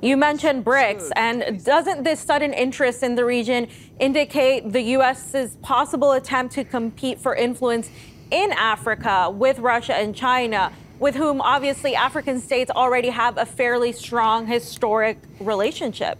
You 0.01 0.17
mentioned 0.17 0.63
BRICS, 0.63 1.11
and 1.15 1.63
doesn't 1.63 2.03
this 2.03 2.21
sudden 2.21 2.53
interest 2.53 3.03
in 3.03 3.15
the 3.15 3.25
region 3.25 3.67
indicate 3.99 4.71
the 4.71 4.81
U.S.'s 4.97 5.57
possible 5.61 6.13
attempt 6.13 6.53
to 6.55 6.63
compete 6.63 7.19
for 7.19 7.35
influence 7.35 7.91
in 8.31 8.51
Africa 8.53 9.29
with 9.29 9.59
Russia 9.59 9.95
and 9.95 10.15
China, 10.15 10.71
with 10.99 11.15
whom 11.15 11.41
obviously 11.41 11.95
African 11.95 12.39
states 12.39 12.71
already 12.71 13.09
have 13.09 13.37
a 13.37 13.45
fairly 13.45 13.91
strong 13.91 14.47
historic 14.47 15.17
relationship? 15.39 16.17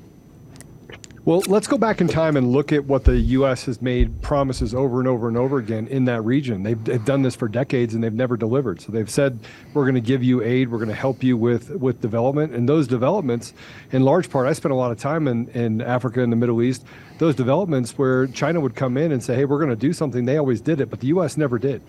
Well, 1.27 1.43
let's 1.49 1.67
go 1.67 1.77
back 1.77 1.99
in 1.99 2.07
time 2.07 2.37
and 2.37 2.53
look 2.53 2.71
at 2.71 2.85
what 2.85 3.03
the 3.03 3.17
U.S. 3.17 3.65
has 3.65 3.81
made 3.81 4.21
promises 4.21 4.73
over 4.73 4.99
and 4.99 5.09
over 5.09 5.27
and 5.27 5.35
over 5.35 5.57
again 5.57 5.85
in 5.87 6.05
that 6.05 6.21
region. 6.21 6.63
They've, 6.63 6.81
they've 6.81 7.03
done 7.03 7.21
this 7.21 7.35
for 7.35 7.49
decades 7.49 7.93
and 7.93 8.01
they've 8.01 8.13
never 8.13 8.37
delivered. 8.37 8.79
So 8.79 8.93
they've 8.93 9.09
said, 9.09 9.37
we're 9.73 9.83
going 9.83 9.95
to 9.95 9.99
give 9.99 10.23
you 10.23 10.41
aid, 10.41 10.71
we're 10.71 10.77
going 10.77 10.87
to 10.87 10.95
help 10.95 11.25
you 11.25 11.35
with, 11.35 11.69
with 11.71 11.99
development. 11.99 12.53
And 12.53 12.69
those 12.69 12.87
developments, 12.87 13.53
in 13.91 14.03
large 14.03 14.29
part, 14.29 14.47
I 14.47 14.53
spent 14.53 14.71
a 14.71 14.75
lot 14.75 14.93
of 14.93 14.99
time 14.99 15.27
in, 15.27 15.49
in 15.49 15.81
Africa 15.81 16.23
and 16.23 16.31
the 16.31 16.37
Middle 16.37 16.61
East, 16.61 16.85
those 17.17 17.35
developments 17.35 17.97
where 17.97 18.27
China 18.27 18.59
would 18.59 18.75
come 18.75 18.97
in 18.97 19.11
and 19.11 19.23
say, 19.23 19.35
hey, 19.35 19.45
we're 19.45 19.57
going 19.57 19.69
to 19.69 19.75
do 19.75 19.93
something, 19.93 20.25
they 20.25 20.37
always 20.37 20.61
did 20.61 20.79
it, 20.79 20.89
but 20.89 20.99
the 20.99 21.07
U.S. 21.07 21.37
never 21.37 21.57
did. 21.57 21.81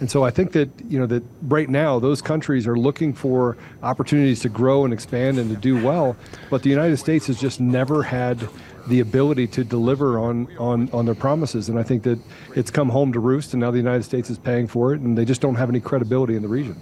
And 0.00 0.10
so 0.10 0.24
I 0.24 0.30
think 0.30 0.52
that 0.52 0.68
you 0.88 0.98
know 0.98 1.06
that 1.06 1.22
right 1.42 1.70
now 1.70 1.98
those 1.98 2.20
countries 2.20 2.66
are 2.66 2.76
looking 2.76 3.14
for 3.14 3.56
opportunities 3.82 4.40
to 4.40 4.50
grow 4.50 4.84
and 4.84 4.92
expand 4.92 5.38
and 5.38 5.48
to 5.48 5.56
do 5.56 5.82
well, 5.82 6.16
but 6.50 6.62
the 6.62 6.68
United 6.68 6.98
States 6.98 7.26
has 7.28 7.40
just 7.40 7.60
never 7.60 8.02
had 8.02 8.46
the 8.88 9.00
ability 9.00 9.46
to 9.46 9.64
deliver 9.64 10.18
on 10.18 10.48
on 10.58 10.90
on 10.92 11.06
their 11.06 11.14
promises. 11.14 11.70
And 11.70 11.78
I 11.78 11.82
think 11.82 12.02
that 12.02 12.18
it's 12.54 12.70
come 12.70 12.90
home 12.90 13.10
to 13.14 13.20
roost, 13.20 13.54
and 13.54 13.60
now 13.60 13.70
the 13.70 13.78
United 13.78 14.02
States 14.02 14.28
is 14.28 14.38
paying 14.38 14.66
for 14.66 14.92
it, 14.92 15.00
and 15.00 15.16
they 15.16 15.24
just 15.24 15.40
don't 15.40 15.54
have 15.54 15.70
any 15.70 15.80
credibility 15.80 16.36
in 16.36 16.42
the 16.42 16.48
region. 16.48 16.78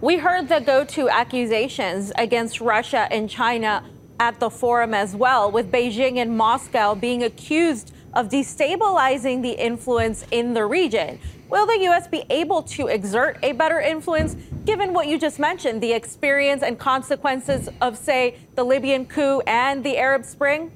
We 0.00 0.16
heard 0.16 0.48
the 0.48 0.60
go 0.60 0.84
to 0.84 1.10
accusations 1.10 2.12
against 2.16 2.62
Russia 2.62 3.06
and 3.10 3.28
China 3.28 3.84
at 4.20 4.38
the 4.38 4.50
forum 4.50 4.92
as 4.92 5.16
well, 5.16 5.50
with 5.50 5.72
Beijing 5.72 6.18
and 6.18 6.36
Moscow 6.36 6.94
being 6.94 7.24
accused 7.24 7.92
of 8.12 8.28
destabilizing 8.28 9.40
the 9.40 9.52
influence 9.52 10.26
in 10.30 10.52
the 10.52 10.64
region. 10.64 11.18
Will 11.48 11.66
the 11.66 11.78
U.S. 11.84 12.06
be 12.06 12.24
able 12.28 12.62
to 12.64 12.88
exert 12.88 13.38
a 13.42 13.52
better 13.52 13.80
influence 13.80 14.36
given 14.66 14.92
what 14.92 15.06
you 15.06 15.18
just 15.18 15.38
mentioned, 15.38 15.82
the 15.82 15.92
experience 15.92 16.62
and 16.62 16.78
consequences 16.78 17.70
of, 17.80 17.96
say, 17.96 18.36
the 18.56 18.62
Libyan 18.62 19.06
coup 19.06 19.40
and 19.46 19.82
the 19.82 19.96
Arab 19.96 20.24
Spring? 20.24 20.70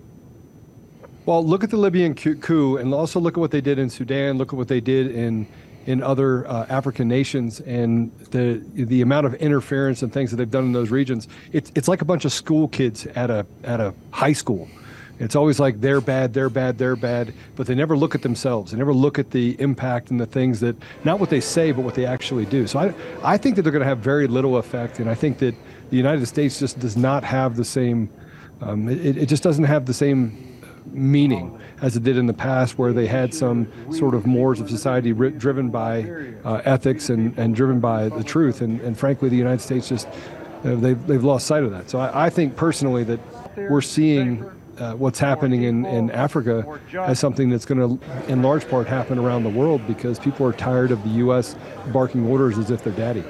Well, 1.27 1.45
look 1.45 1.63
at 1.63 1.71
the 1.71 1.77
Libyan 1.77 2.15
coup 2.15 2.79
and 2.79 2.95
also 2.95 3.21
look 3.21 3.35
at 3.35 3.41
what 3.41 3.51
they 3.51 3.61
did 3.61 3.79
in 3.79 3.91
Sudan, 3.91 4.39
look 4.39 4.53
at 4.53 4.57
what 4.57 4.69
they 4.69 4.81
did 4.81 5.11
in 5.15 5.47
in 5.87 6.03
other 6.03 6.47
uh, 6.49 6.67
African 6.69 7.09
nations 7.09 7.61
and 7.61 8.13
the 8.31 8.63
the 8.75 9.03
amount 9.03 9.27
of 9.27 9.35
interference 9.35 10.03
and 10.03 10.13
things 10.13 10.31
that 10.31 10.37
they've 10.37 10.51
done 10.51 10.65
in 10.65 10.73
those 10.73 10.91
regions. 10.91 11.29
It's 11.53 11.71
it's 11.75 11.89
like 11.89 12.03
a 12.03 12.05
bunch 12.05 12.25
of 12.25 12.33
school 12.33 12.69
kids 12.69 13.07
at 13.07 13.31
a 13.31 13.47
at 13.63 13.81
a 13.81 13.95
high 14.11 14.33
school. 14.33 14.69
It's 15.21 15.37
always 15.37 15.61
like 15.61 15.81
they're 15.81 16.01
bad, 16.01 16.35
they're 16.35 16.51
bad, 16.51 16.77
they're 16.77 16.97
bad, 16.97 17.33
but 17.55 17.69
they 17.69 17.75
never 17.75 17.97
look 17.97 18.17
at 18.17 18.23
themselves. 18.23 18.73
They 18.73 18.79
never 18.79 18.93
look 18.93 19.19
at 19.19 19.31
the 19.31 19.57
impact 19.61 20.11
and 20.11 20.21
the 20.21 20.27
things 20.27 20.59
that 20.61 20.75
not 21.05 21.21
what 21.21 21.31
they 21.31 21.41
say, 21.41 21.71
but 21.71 21.83
what 21.83 21.95
they 21.95 22.05
actually 22.05 22.47
do. 22.47 22.67
So 22.67 22.79
I 22.79 22.95
I 23.23 23.37
think 23.37 23.57
that 23.57 23.63
they're 23.63 23.73
going 23.73 23.83
to 23.83 23.89
have 23.89 23.99
very 23.99 24.27
little 24.27 24.57
effect, 24.57 24.99
and 24.99 25.09
I 25.09 25.15
think 25.15 25.39
that 25.39 25.55
the 25.91 25.97
United 25.97 26.27
States 26.27 26.59
just 26.59 26.79
does 26.81 26.97
not 26.97 27.23
have 27.25 27.57
the 27.57 27.65
same. 27.65 28.11
Um, 28.61 28.89
it, 28.89 29.17
it 29.19 29.27
just 29.27 29.43
doesn't 29.43 29.65
have 29.65 29.87
the 29.87 29.95
same 29.95 30.54
meaning 30.87 31.59
as 31.83 31.97
it 31.97 32.03
did 32.03 32.17
in 32.17 32.27
the 32.27 32.35
past, 32.35 32.79
where 32.79 32.93
they 32.93 33.07
had 33.07 33.35
some 33.35 33.71
sort 33.93 34.15
of 34.15 34.27
mores 34.27 34.61
of 34.61 34.71
society 34.71 35.13
ri- 35.13 35.31
driven 35.31 35.71
by 35.71 36.03
uh, 36.45 36.63
ethics 36.65 37.11
and, 37.11 37.37
and 37.39 37.55
driven 37.55 37.81
by 37.81 38.09
the 38.09 38.25
truth. 38.25 38.61
And, 38.61 38.81
and 38.81 38.97
frankly, 38.99 39.29
the 39.29 39.37
United 39.37 39.61
States 39.61 39.89
just 39.89 40.07
uh, 40.65 40.75
they've, 40.77 41.07
they've 41.07 41.25
lost 41.25 41.47
sight 41.47 41.63
of 41.63 41.71
that. 41.73 41.91
So 41.91 41.99
I, 41.99 42.27
I 42.27 42.31
think 42.31 42.57
personally 42.57 43.05
that 43.05 43.21
we're 43.57 43.83
seeing 43.83 44.45
uh, 44.79 44.95
what's 44.95 45.19
happening 45.19 45.63
in, 45.65 45.85
in 45.87 46.11
Africa 46.11 46.79
as 46.95 47.19
something 47.19 47.49
that's 47.51 47.65
going 47.65 47.99
to, 47.99 48.33
in 48.33 48.43
large 48.43 48.69
part, 48.69 48.87
happen 48.87 49.19
around 49.19 49.45
the 49.45 49.51
world 49.51 49.87
because 49.87 50.19
people 50.19 50.47
are 50.47 50.53
tired 50.53 50.91
of 50.91 51.03
the 51.05 51.11
U.S. 51.11 51.55
barking 51.93 52.27
orders 52.27 52.59
as 52.59 52.71
if 52.71 52.83
they're 52.83 52.93
daddy. 52.95 53.23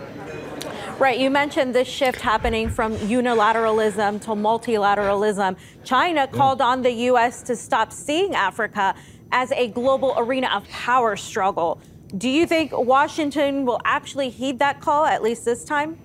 Right. 0.99 1.19
You 1.19 1.29
mentioned 1.29 1.75
this 1.75 1.89
shift 1.89 2.21
happening 2.21 2.69
from 2.69 2.95
unilateralism 2.97 4.21
to 4.23 4.29
multilateralism. 4.29 5.57
China 5.83 6.29
called 6.29 6.61
on 6.61 6.83
the 6.83 6.93
U.S. 7.11 7.43
to 7.43 7.57
stop 7.57 7.93
seeing 7.93 8.35
Africa 8.37 8.95
as 9.33 9.51
a 9.53 9.69
global 9.69 10.15
arena 10.16 10.49
of 10.55 10.69
power 10.69 11.16
struggle. 11.16 11.81
Do 12.16 12.29
you 12.29 12.47
think 12.47 12.71
Washington 12.73 13.66
will 13.66 13.81
actually 13.85 14.31
heed 14.31 14.61
that 14.61 14.81
call, 14.81 15.05
at 15.05 15.21
least 15.21 15.45
this 15.45 15.65
time? 15.65 15.99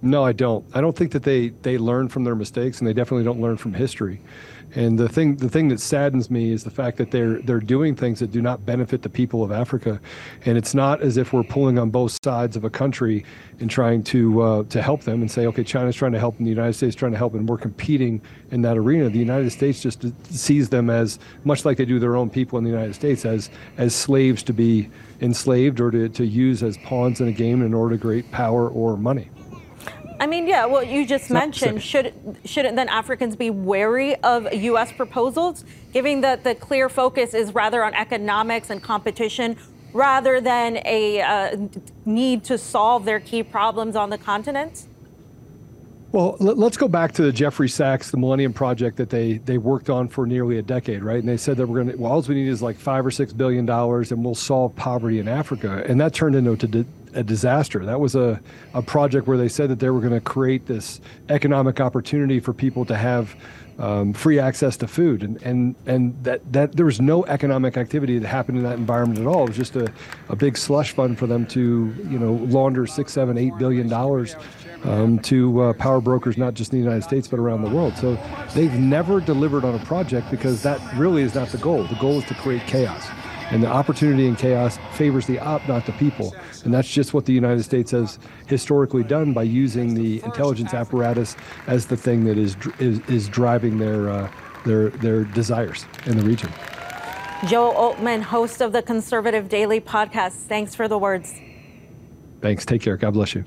No, 0.00 0.24
I 0.24 0.32
don't. 0.32 0.64
I 0.74 0.80
don't 0.80 0.96
think 0.96 1.12
that 1.12 1.22
they 1.22 1.50
they 1.50 1.76
learn 1.76 2.08
from 2.08 2.24
their 2.24 2.34
mistakes, 2.34 2.78
and 2.78 2.88
they 2.88 2.94
definitely 2.94 3.24
don't 3.24 3.40
learn 3.40 3.58
from 3.58 3.74
history. 3.74 4.22
And 4.74 4.96
the 4.96 5.08
thing 5.08 5.36
the 5.36 5.48
thing 5.48 5.68
that 5.68 5.80
saddens 5.80 6.30
me 6.30 6.52
is 6.52 6.62
the 6.62 6.70
fact 6.70 6.96
that 6.98 7.10
they're 7.10 7.40
they're 7.42 7.58
doing 7.58 7.96
things 7.96 8.20
that 8.20 8.30
do 8.30 8.40
not 8.40 8.64
benefit 8.64 9.02
the 9.02 9.08
people 9.08 9.42
of 9.42 9.50
Africa, 9.50 10.00
and 10.44 10.56
it's 10.56 10.74
not 10.74 11.02
as 11.02 11.16
if 11.16 11.32
we're 11.32 11.42
pulling 11.42 11.78
on 11.78 11.90
both 11.90 12.16
sides 12.22 12.56
of 12.56 12.64
a 12.64 12.70
country 12.70 13.24
and 13.58 13.68
trying 13.68 14.02
to 14.04 14.40
uh, 14.40 14.62
to 14.64 14.80
help 14.80 15.02
them 15.02 15.22
and 15.22 15.30
say, 15.30 15.46
okay, 15.46 15.64
China's 15.64 15.96
trying 15.96 16.12
to 16.12 16.20
help 16.20 16.38
and 16.38 16.46
the 16.46 16.50
United 16.50 16.74
States 16.74 16.94
trying 16.94 17.12
to 17.12 17.18
help, 17.18 17.34
and 17.34 17.48
we're 17.48 17.58
competing 17.58 18.22
in 18.52 18.62
that 18.62 18.78
arena. 18.78 19.08
The 19.10 19.18
United 19.18 19.50
States 19.50 19.82
just 19.82 20.04
sees 20.32 20.68
them 20.68 20.88
as 20.88 21.18
much 21.44 21.64
like 21.64 21.76
they 21.76 21.84
do 21.84 21.98
their 21.98 22.16
own 22.16 22.30
people 22.30 22.56
in 22.58 22.64
the 22.64 22.70
United 22.70 22.94
States 22.94 23.24
as 23.24 23.50
as 23.76 23.92
slaves 23.92 24.44
to 24.44 24.52
be 24.52 24.88
enslaved 25.20 25.80
or 25.80 25.90
to, 25.90 26.08
to 26.08 26.24
use 26.24 26.62
as 26.62 26.78
pawns 26.78 27.20
in 27.20 27.26
a 27.26 27.32
game 27.32 27.62
in 27.62 27.74
order 27.74 27.96
to 27.96 28.00
create 28.00 28.30
power 28.30 28.68
or 28.68 28.96
money. 28.96 29.28
I 30.20 30.26
mean, 30.26 30.46
yeah, 30.46 30.66
well, 30.66 30.84
you 30.84 31.06
just 31.06 31.30
mentioned, 31.30 31.82
should, 31.82 32.12
shouldn't 32.44 32.76
then 32.76 32.90
Africans 32.90 33.36
be 33.36 33.48
wary 33.48 34.16
of 34.16 34.52
U.S. 34.52 34.92
proposals, 34.92 35.64
given 35.94 36.20
that 36.20 36.44
the 36.44 36.54
clear 36.54 36.90
focus 36.90 37.32
is 37.32 37.54
rather 37.54 37.82
on 37.82 37.94
economics 37.94 38.68
and 38.68 38.82
competition 38.82 39.56
rather 39.94 40.38
than 40.38 40.78
a 40.84 41.22
uh, 41.22 41.56
need 42.04 42.44
to 42.44 42.58
solve 42.58 43.06
their 43.06 43.18
key 43.18 43.42
problems 43.42 43.96
on 43.96 44.10
the 44.10 44.18
continent? 44.18 44.84
Well, 46.12 46.36
let- 46.38 46.58
let's 46.58 46.76
go 46.76 46.86
back 46.86 47.12
to 47.12 47.22
the 47.22 47.32
Jeffrey 47.32 47.68
Sachs, 47.68 48.10
the 48.10 48.18
Millennium 48.18 48.52
Project 48.52 48.98
that 48.98 49.08
they 49.08 49.38
they 49.38 49.56
worked 49.56 49.88
on 49.88 50.06
for 50.06 50.26
nearly 50.26 50.58
a 50.58 50.62
decade, 50.62 51.02
right? 51.02 51.18
And 51.18 51.28
they 51.28 51.38
said 51.38 51.56
that 51.56 51.66
we're 51.66 51.82
going 51.82 51.96
to, 51.96 52.02
well, 52.02 52.12
all 52.12 52.20
we 52.22 52.34
need 52.34 52.48
is 52.48 52.60
like 52.60 52.76
five 52.76 53.06
or 53.06 53.10
six 53.10 53.32
billion 53.32 53.64
dollars, 53.64 54.12
and 54.12 54.22
we'll 54.22 54.34
solve 54.34 54.76
poverty 54.76 55.18
in 55.18 55.28
Africa. 55.28 55.82
And 55.88 55.98
that 56.00 56.12
turned 56.12 56.34
into 56.34 56.84
a 57.14 57.22
disaster. 57.22 57.84
That 57.84 58.00
was 58.00 58.14
a, 58.14 58.40
a 58.74 58.82
project 58.82 59.26
where 59.26 59.38
they 59.38 59.48
said 59.48 59.70
that 59.70 59.78
they 59.78 59.90
were 59.90 60.00
going 60.00 60.12
to 60.12 60.20
create 60.20 60.66
this 60.66 61.00
economic 61.28 61.80
opportunity 61.80 62.40
for 62.40 62.52
people 62.52 62.84
to 62.86 62.96
have 62.96 63.36
um, 63.78 64.12
free 64.12 64.38
access 64.38 64.76
to 64.78 64.86
food, 64.86 65.22
and 65.22 65.40
and 65.42 65.74
and 65.86 66.22
that 66.22 66.52
that 66.52 66.76
there 66.76 66.84
was 66.84 67.00
no 67.00 67.24
economic 67.24 67.78
activity 67.78 68.18
that 68.18 68.28
happened 68.28 68.58
in 68.58 68.64
that 68.64 68.76
environment 68.76 69.18
at 69.18 69.26
all. 69.26 69.44
It 69.44 69.48
was 69.48 69.56
just 69.56 69.74
a, 69.76 69.90
a 70.28 70.36
big 70.36 70.58
slush 70.58 70.92
fund 70.92 71.18
for 71.18 71.26
them 71.26 71.46
to 71.46 71.94
you 72.10 72.18
know 72.18 72.34
launder 72.50 72.86
six, 72.86 73.12
seven, 73.12 73.38
eight 73.38 73.56
billion 73.58 73.88
dollars 73.88 74.36
um, 74.84 75.18
to 75.20 75.62
uh, 75.62 75.72
power 75.74 76.02
brokers, 76.02 76.36
not 76.36 76.52
just 76.52 76.72
in 76.72 76.78
the 76.78 76.84
United 76.84 77.04
States 77.04 77.26
but 77.26 77.38
around 77.38 77.62
the 77.62 77.70
world. 77.70 77.96
So 77.96 78.18
they've 78.54 78.72
never 78.74 79.18
delivered 79.18 79.64
on 79.64 79.74
a 79.74 79.84
project 79.86 80.30
because 80.30 80.62
that 80.62 80.80
really 80.96 81.22
is 81.22 81.34
not 81.34 81.48
the 81.48 81.58
goal. 81.58 81.84
The 81.84 81.96
goal 81.96 82.18
is 82.18 82.24
to 82.26 82.34
create 82.34 82.62
chaos. 82.66 83.08
And 83.50 83.62
the 83.62 83.68
opportunity 83.68 84.28
in 84.28 84.36
chaos 84.36 84.78
favors 84.92 85.26
the 85.26 85.40
op, 85.40 85.66
not 85.66 85.84
the 85.84 85.92
people. 85.92 86.34
And 86.64 86.74
that's 86.74 86.90
just 86.92 87.14
what 87.14 87.24
the 87.24 87.32
United 87.32 87.62
States 87.62 87.90
has 87.92 88.18
historically 88.46 89.02
done 89.02 89.32
by 89.32 89.44
using 89.44 89.94
the 89.94 90.22
intelligence 90.22 90.74
apparatus 90.74 91.36
as 91.66 91.86
the 91.86 91.96
thing 91.96 92.24
that 92.24 92.36
is 92.36 92.56
is, 92.78 93.00
is 93.08 93.28
driving 93.28 93.78
their 93.78 94.10
uh, 94.10 94.30
their 94.64 94.90
their 94.90 95.24
desires 95.24 95.86
in 96.06 96.16
the 96.18 96.24
region. 96.24 96.50
Joe 97.46 97.72
Oltmann, 97.74 98.20
host 98.20 98.60
of 98.60 98.72
the 98.72 98.82
Conservative 98.82 99.48
Daily 99.48 99.80
podcast. 99.80 100.32
Thanks 100.32 100.74
for 100.74 100.88
the 100.88 100.98
words. 100.98 101.32
Thanks. 102.42 102.66
Take 102.66 102.82
care. 102.82 102.96
God 102.98 103.12
bless 103.14 103.34
you. 103.34 103.44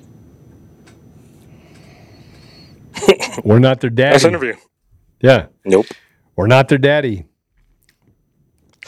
We're 3.43 3.59
not 3.59 3.81
their 3.81 3.89
daddy. 3.89 4.13
Nice 4.13 4.25
interview. 4.25 4.55
Yeah. 5.21 5.47
Nope. 5.65 5.85
We're 6.35 6.47
not 6.47 6.69
their 6.69 6.77
daddy. 6.77 7.25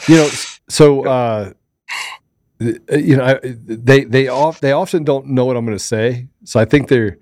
You 0.08 0.16
know, 0.16 0.30
so 0.68 1.06
uh, 1.06 1.44
th- 1.46 1.56
you 2.60 3.18
know, 3.18 3.24
I, 3.24 3.40
they 3.44 4.04
they 4.04 4.28
off 4.28 4.60
they 4.62 4.72
often 4.72 5.04
don't 5.04 5.28
know 5.28 5.46
what 5.46 5.58
I'm 5.58 5.66
going 5.66 5.78
to 5.78 5.84
say. 5.84 6.28
So 6.44 6.60
I 6.60 6.66
think 6.66 6.88
they're 6.88 7.18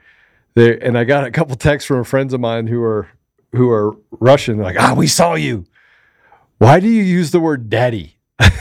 they 0.54 0.80
and 0.80 0.98
I 0.98 1.04
got 1.04 1.26
a 1.26 1.32
couple 1.32 1.56
texts 1.56 1.88
from 1.88 2.04
friends 2.04 2.34
of 2.34 2.40
mine 2.40 2.68
who 2.68 2.82
are 2.84 3.08
who 3.54 3.70
are 3.70 3.96
Russian. 4.12 4.58
They're 4.58 4.66
like, 4.66 4.80
ah, 4.80 4.94
we 4.96 5.08
saw 5.08 5.36
you. 5.36 5.66
Why 6.58 6.80
do 6.80 6.88
you 6.88 7.04
use 7.04 7.32
the 7.32 7.40
word 7.40 7.70
daddy? 7.70 8.18
and, 8.40 8.52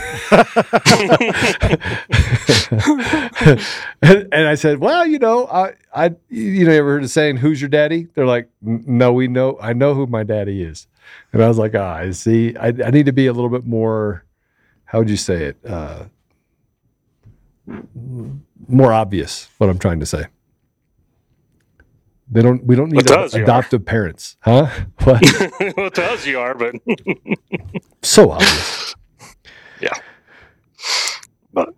and 4.32 4.48
I 4.48 4.54
said, 4.54 4.78
well, 4.78 5.06
you 5.06 5.18
know, 5.18 5.46
I, 5.46 5.74
I, 5.94 6.14
you 6.28 6.64
know, 6.64 6.72
you 6.72 6.78
ever 6.78 6.92
heard 6.92 7.04
of 7.04 7.10
saying, 7.10 7.38
who's 7.38 7.60
your 7.60 7.68
daddy? 7.68 8.08
They're 8.14 8.26
like, 8.26 8.48
no, 8.60 9.12
we 9.12 9.28
know, 9.28 9.58
I 9.60 9.72
know 9.72 9.94
who 9.94 10.06
my 10.06 10.22
daddy 10.24 10.62
is. 10.62 10.86
And 11.32 11.42
I 11.42 11.48
was 11.48 11.58
like, 11.58 11.74
ah, 11.74 11.94
I 11.94 12.10
see, 12.12 12.56
I, 12.56 12.68
I 12.68 12.90
need 12.90 13.06
to 13.06 13.12
be 13.12 13.26
a 13.26 13.32
little 13.32 13.50
bit 13.50 13.66
more, 13.66 14.24
how 14.84 14.98
would 14.98 15.10
you 15.10 15.16
say 15.16 15.44
it? 15.44 15.56
Uh, 15.66 16.04
more 18.68 18.92
obvious 18.92 19.48
what 19.58 19.70
I'm 19.70 19.78
trying 19.78 20.00
to 20.00 20.06
say. 20.06 20.26
They 22.30 22.42
don't, 22.42 22.64
we 22.66 22.76
don't 22.76 22.90
need 22.92 23.06
Well, 23.08 23.18
to 23.18 23.20
us 23.20 23.34
are. 23.36 23.42
adoptive 23.42 23.84
parents, 23.84 24.36
huh? 24.42 24.68
What? 25.04 25.22
well, 25.76 25.90
to 25.90 26.04
us 26.04 26.26
you 26.26 26.38
are, 26.40 26.54
but 26.54 26.74
so 28.02 28.30
obvious. 28.32 28.94
yeah. 29.80 29.92
But 31.52 31.70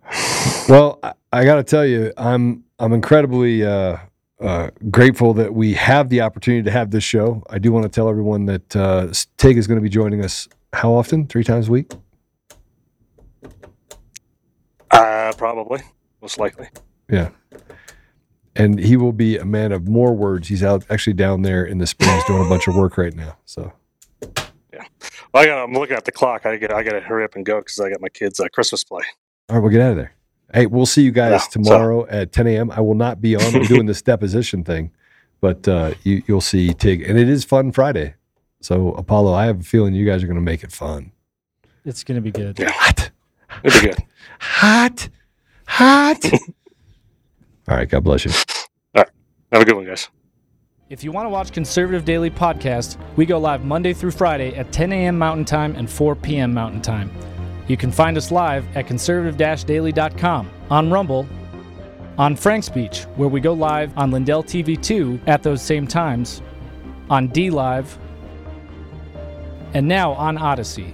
Well, 0.69 0.99
I, 1.03 1.13
I 1.33 1.45
got 1.45 1.55
to 1.55 1.63
tell 1.63 1.85
you, 1.85 2.13
I'm 2.17 2.63
I'm 2.79 2.93
incredibly 2.93 3.63
uh, 3.65 3.97
uh, 4.41 4.69
grateful 4.91 5.33
that 5.35 5.53
we 5.53 5.73
have 5.73 6.09
the 6.09 6.21
opportunity 6.21 6.63
to 6.63 6.71
have 6.71 6.91
this 6.91 7.03
show. 7.03 7.43
I 7.49 7.59
do 7.59 7.71
want 7.71 7.83
to 7.83 7.89
tell 7.89 8.09
everyone 8.09 8.45
that 8.47 8.75
uh, 8.75 9.07
Tig 9.37 9.57
is 9.57 9.67
going 9.67 9.77
to 9.77 9.83
be 9.83 9.89
joining 9.89 10.23
us. 10.23 10.47
How 10.73 10.93
often? 10.93 11.27
Three 11.27 11.43
times 11.43 11.69
a 11.69 11.71
week. 11.71 11.93
Uh, 15.29 15.33
probably, 15.33 15.81
most 16.21 16.37
likely. 16.37 16.67
Yeah. 17.09 17.29
And 18.55 18.79
he 18.79 18.95
will 18.95 19.11
be 19.11 19.37
a 19.37 19.45
man 19.45 19.71
of 19.71 19.87
more 19.87 20.13
words. 20.13 20.47
He's 20.47 20.63
out 20.63 20.85
actually 20.89 21.13
down 21.13 21.41
there 21.41 21.65
in 21.65 21.77
the 21.77 21.87
springs 21.87 22.23
doing 22.25 22.45
a 22.45 22.49
bunch 22.49 22.67
of 22.67 22.75
work 22.75 22.97
right 22.97 23.13
now. 23.13 23.37
So 23.45 23.73
Yeah. 24.73 24.85
Well, 25.33 25.43
I 25.43 25.45
got, 25.45 25.63
I'm 25.63 25.73
looking 25.73 25.95
at 25.97 26.05
the 26.05 26.11
clock. 26.11 26.45
I 26.45 26.57
got 26.57 26.71
I 26.71 26.83
got 26.83 26.91
to 26.93 27.01
hurry 27.01 27.23
up 27.25 27.35
and 27.35 27.45
go 27.45 27.59
because 27.59 27.79
I 27.79 27.89
got 27.89 28.01
my 28.01 28.09
kids' 28.09 28.39
uh, 28.39 28.47
Christmas 28.53 28.83
play. 28.83 29.03
all 29.49 29.55
right, 29.57 29.61
we'll 29.61 29.71
get 29.71 29.81
out 29.81 29.91
of 29.91 29.97
there. 29.97 30.13
Hey, 30.53 30.67
we'll 30.67 30.85
see 30.85 31.01
you 31.01 31.11
guys 31.11 31.31
Yeah, 31.31 31.37
so- 31.39 31.49
tomorrow 31.63 32.05
at 32.07 32.31
10 32.31 32.47
a.m. 32.47 32.71
I 32.71 32.79
will 32.81 32.93
not 32.95 33.19
be 33.19 33.35
on. 33.35 33.41
I'm 33.55 33.63
doing 33.63 33.87
this 33.87 34.01
deposition 34.01 34.63
thing, 34.63 34.91
but 35.41 35.67
uh, 35.67 35.95
you, 36.03 36.23
you'll 36.27 36.39
see 36.39 36.73
Tig, 36.73 37.01
and 37.01 37.17
it 37.17 37.27
is 37.27 37.43
Fun 37.43 37.71
Friday. 37.71 38.13
So 38.61 38.93
Apollo, 38.93 39.33
I 39.33 39.45
have 39.47 39.59
a 39.61 39.63
feeling 39.63 39.93
you 39.95 40.05
guys 40.05 40.23
are 40.23 40.27
going 40.27 40.35
to 40.35 40.41
make 40.41 40.63
it 40.63 40.71
fun. 40.71 41.11
It's 41.83 42.03
going 42.03 42.15
to 42.15 42.21
be 42.21 42.31
good. 42.31 42.57
Hot, 42.59 43.11
It'll 43.63 43.81
be 43.81 43.87
good. 43.87 44.03
hot, 44.39 45.09
hot. 45.67 46.23
All 47.67 47.77
right, 47.77 47.89
God 47.89 48.03
bless 48.03 48.25
you. 48.25 48.31
All 48.31 49.03
right. 49.03 49.09
Have 49.51 49.61
a 49.61 49.65
good 49.65 49.75
one, 49.75 49.85
guys. 49.85 50.09
If 50.87 51.03
you 51.03 51.11
want 51.11 51.25
to 51.25 51.29
watch 51.29 51.51
Conservative 51.51 52.05
Daily 52.05 52.29
Podcast, 52.29 52.97
we 53.15 53.25
go 53.25 53.39
live 53.39 53.65
Monday 53.65 53.91
through 53.91 54.11
Friday 54.11 54.55
at 54.55 54.71
10 54.71 54.93
a.m. 54.93 55.17
Mountain 55.17 55.45
Time 55.45 55.75
and 55.75 55.89
4 55.89 56.15
p.m. 56.15 56.53
Mountain 56.53 56.83
Time. 56.83 57.11
You 57.67 57.75
can 57.75 57.91
find 57.91 58.17
us 58.17 58.29
live 58.29 58.65
at 58.77 58.85
conservative-daily.com, 58.85 60.51
on 60.69 60.91
Rumble, 60.91 61.27
on 62.19 62.35
Frank 62.35 62.63
Speech, 62.63 63.05
where 63.15 63.27
we 63.27 63.39
go 63.41 63.53
live 63.53 63.97
on 63.97 64.11
Lindell 64.11 64.43
TV 64.43 64.79
2 64.79 65.21
at 65.25 65.41
those 65.41 65.63
same 65.63 65.87
times, 65.87 66.43
on 67.09 67.29
DLive, 67.29 67.97
and 69.73 69.87
now 69.87 70.13
on 70.13 70.37
Odysee. 70.37 70.93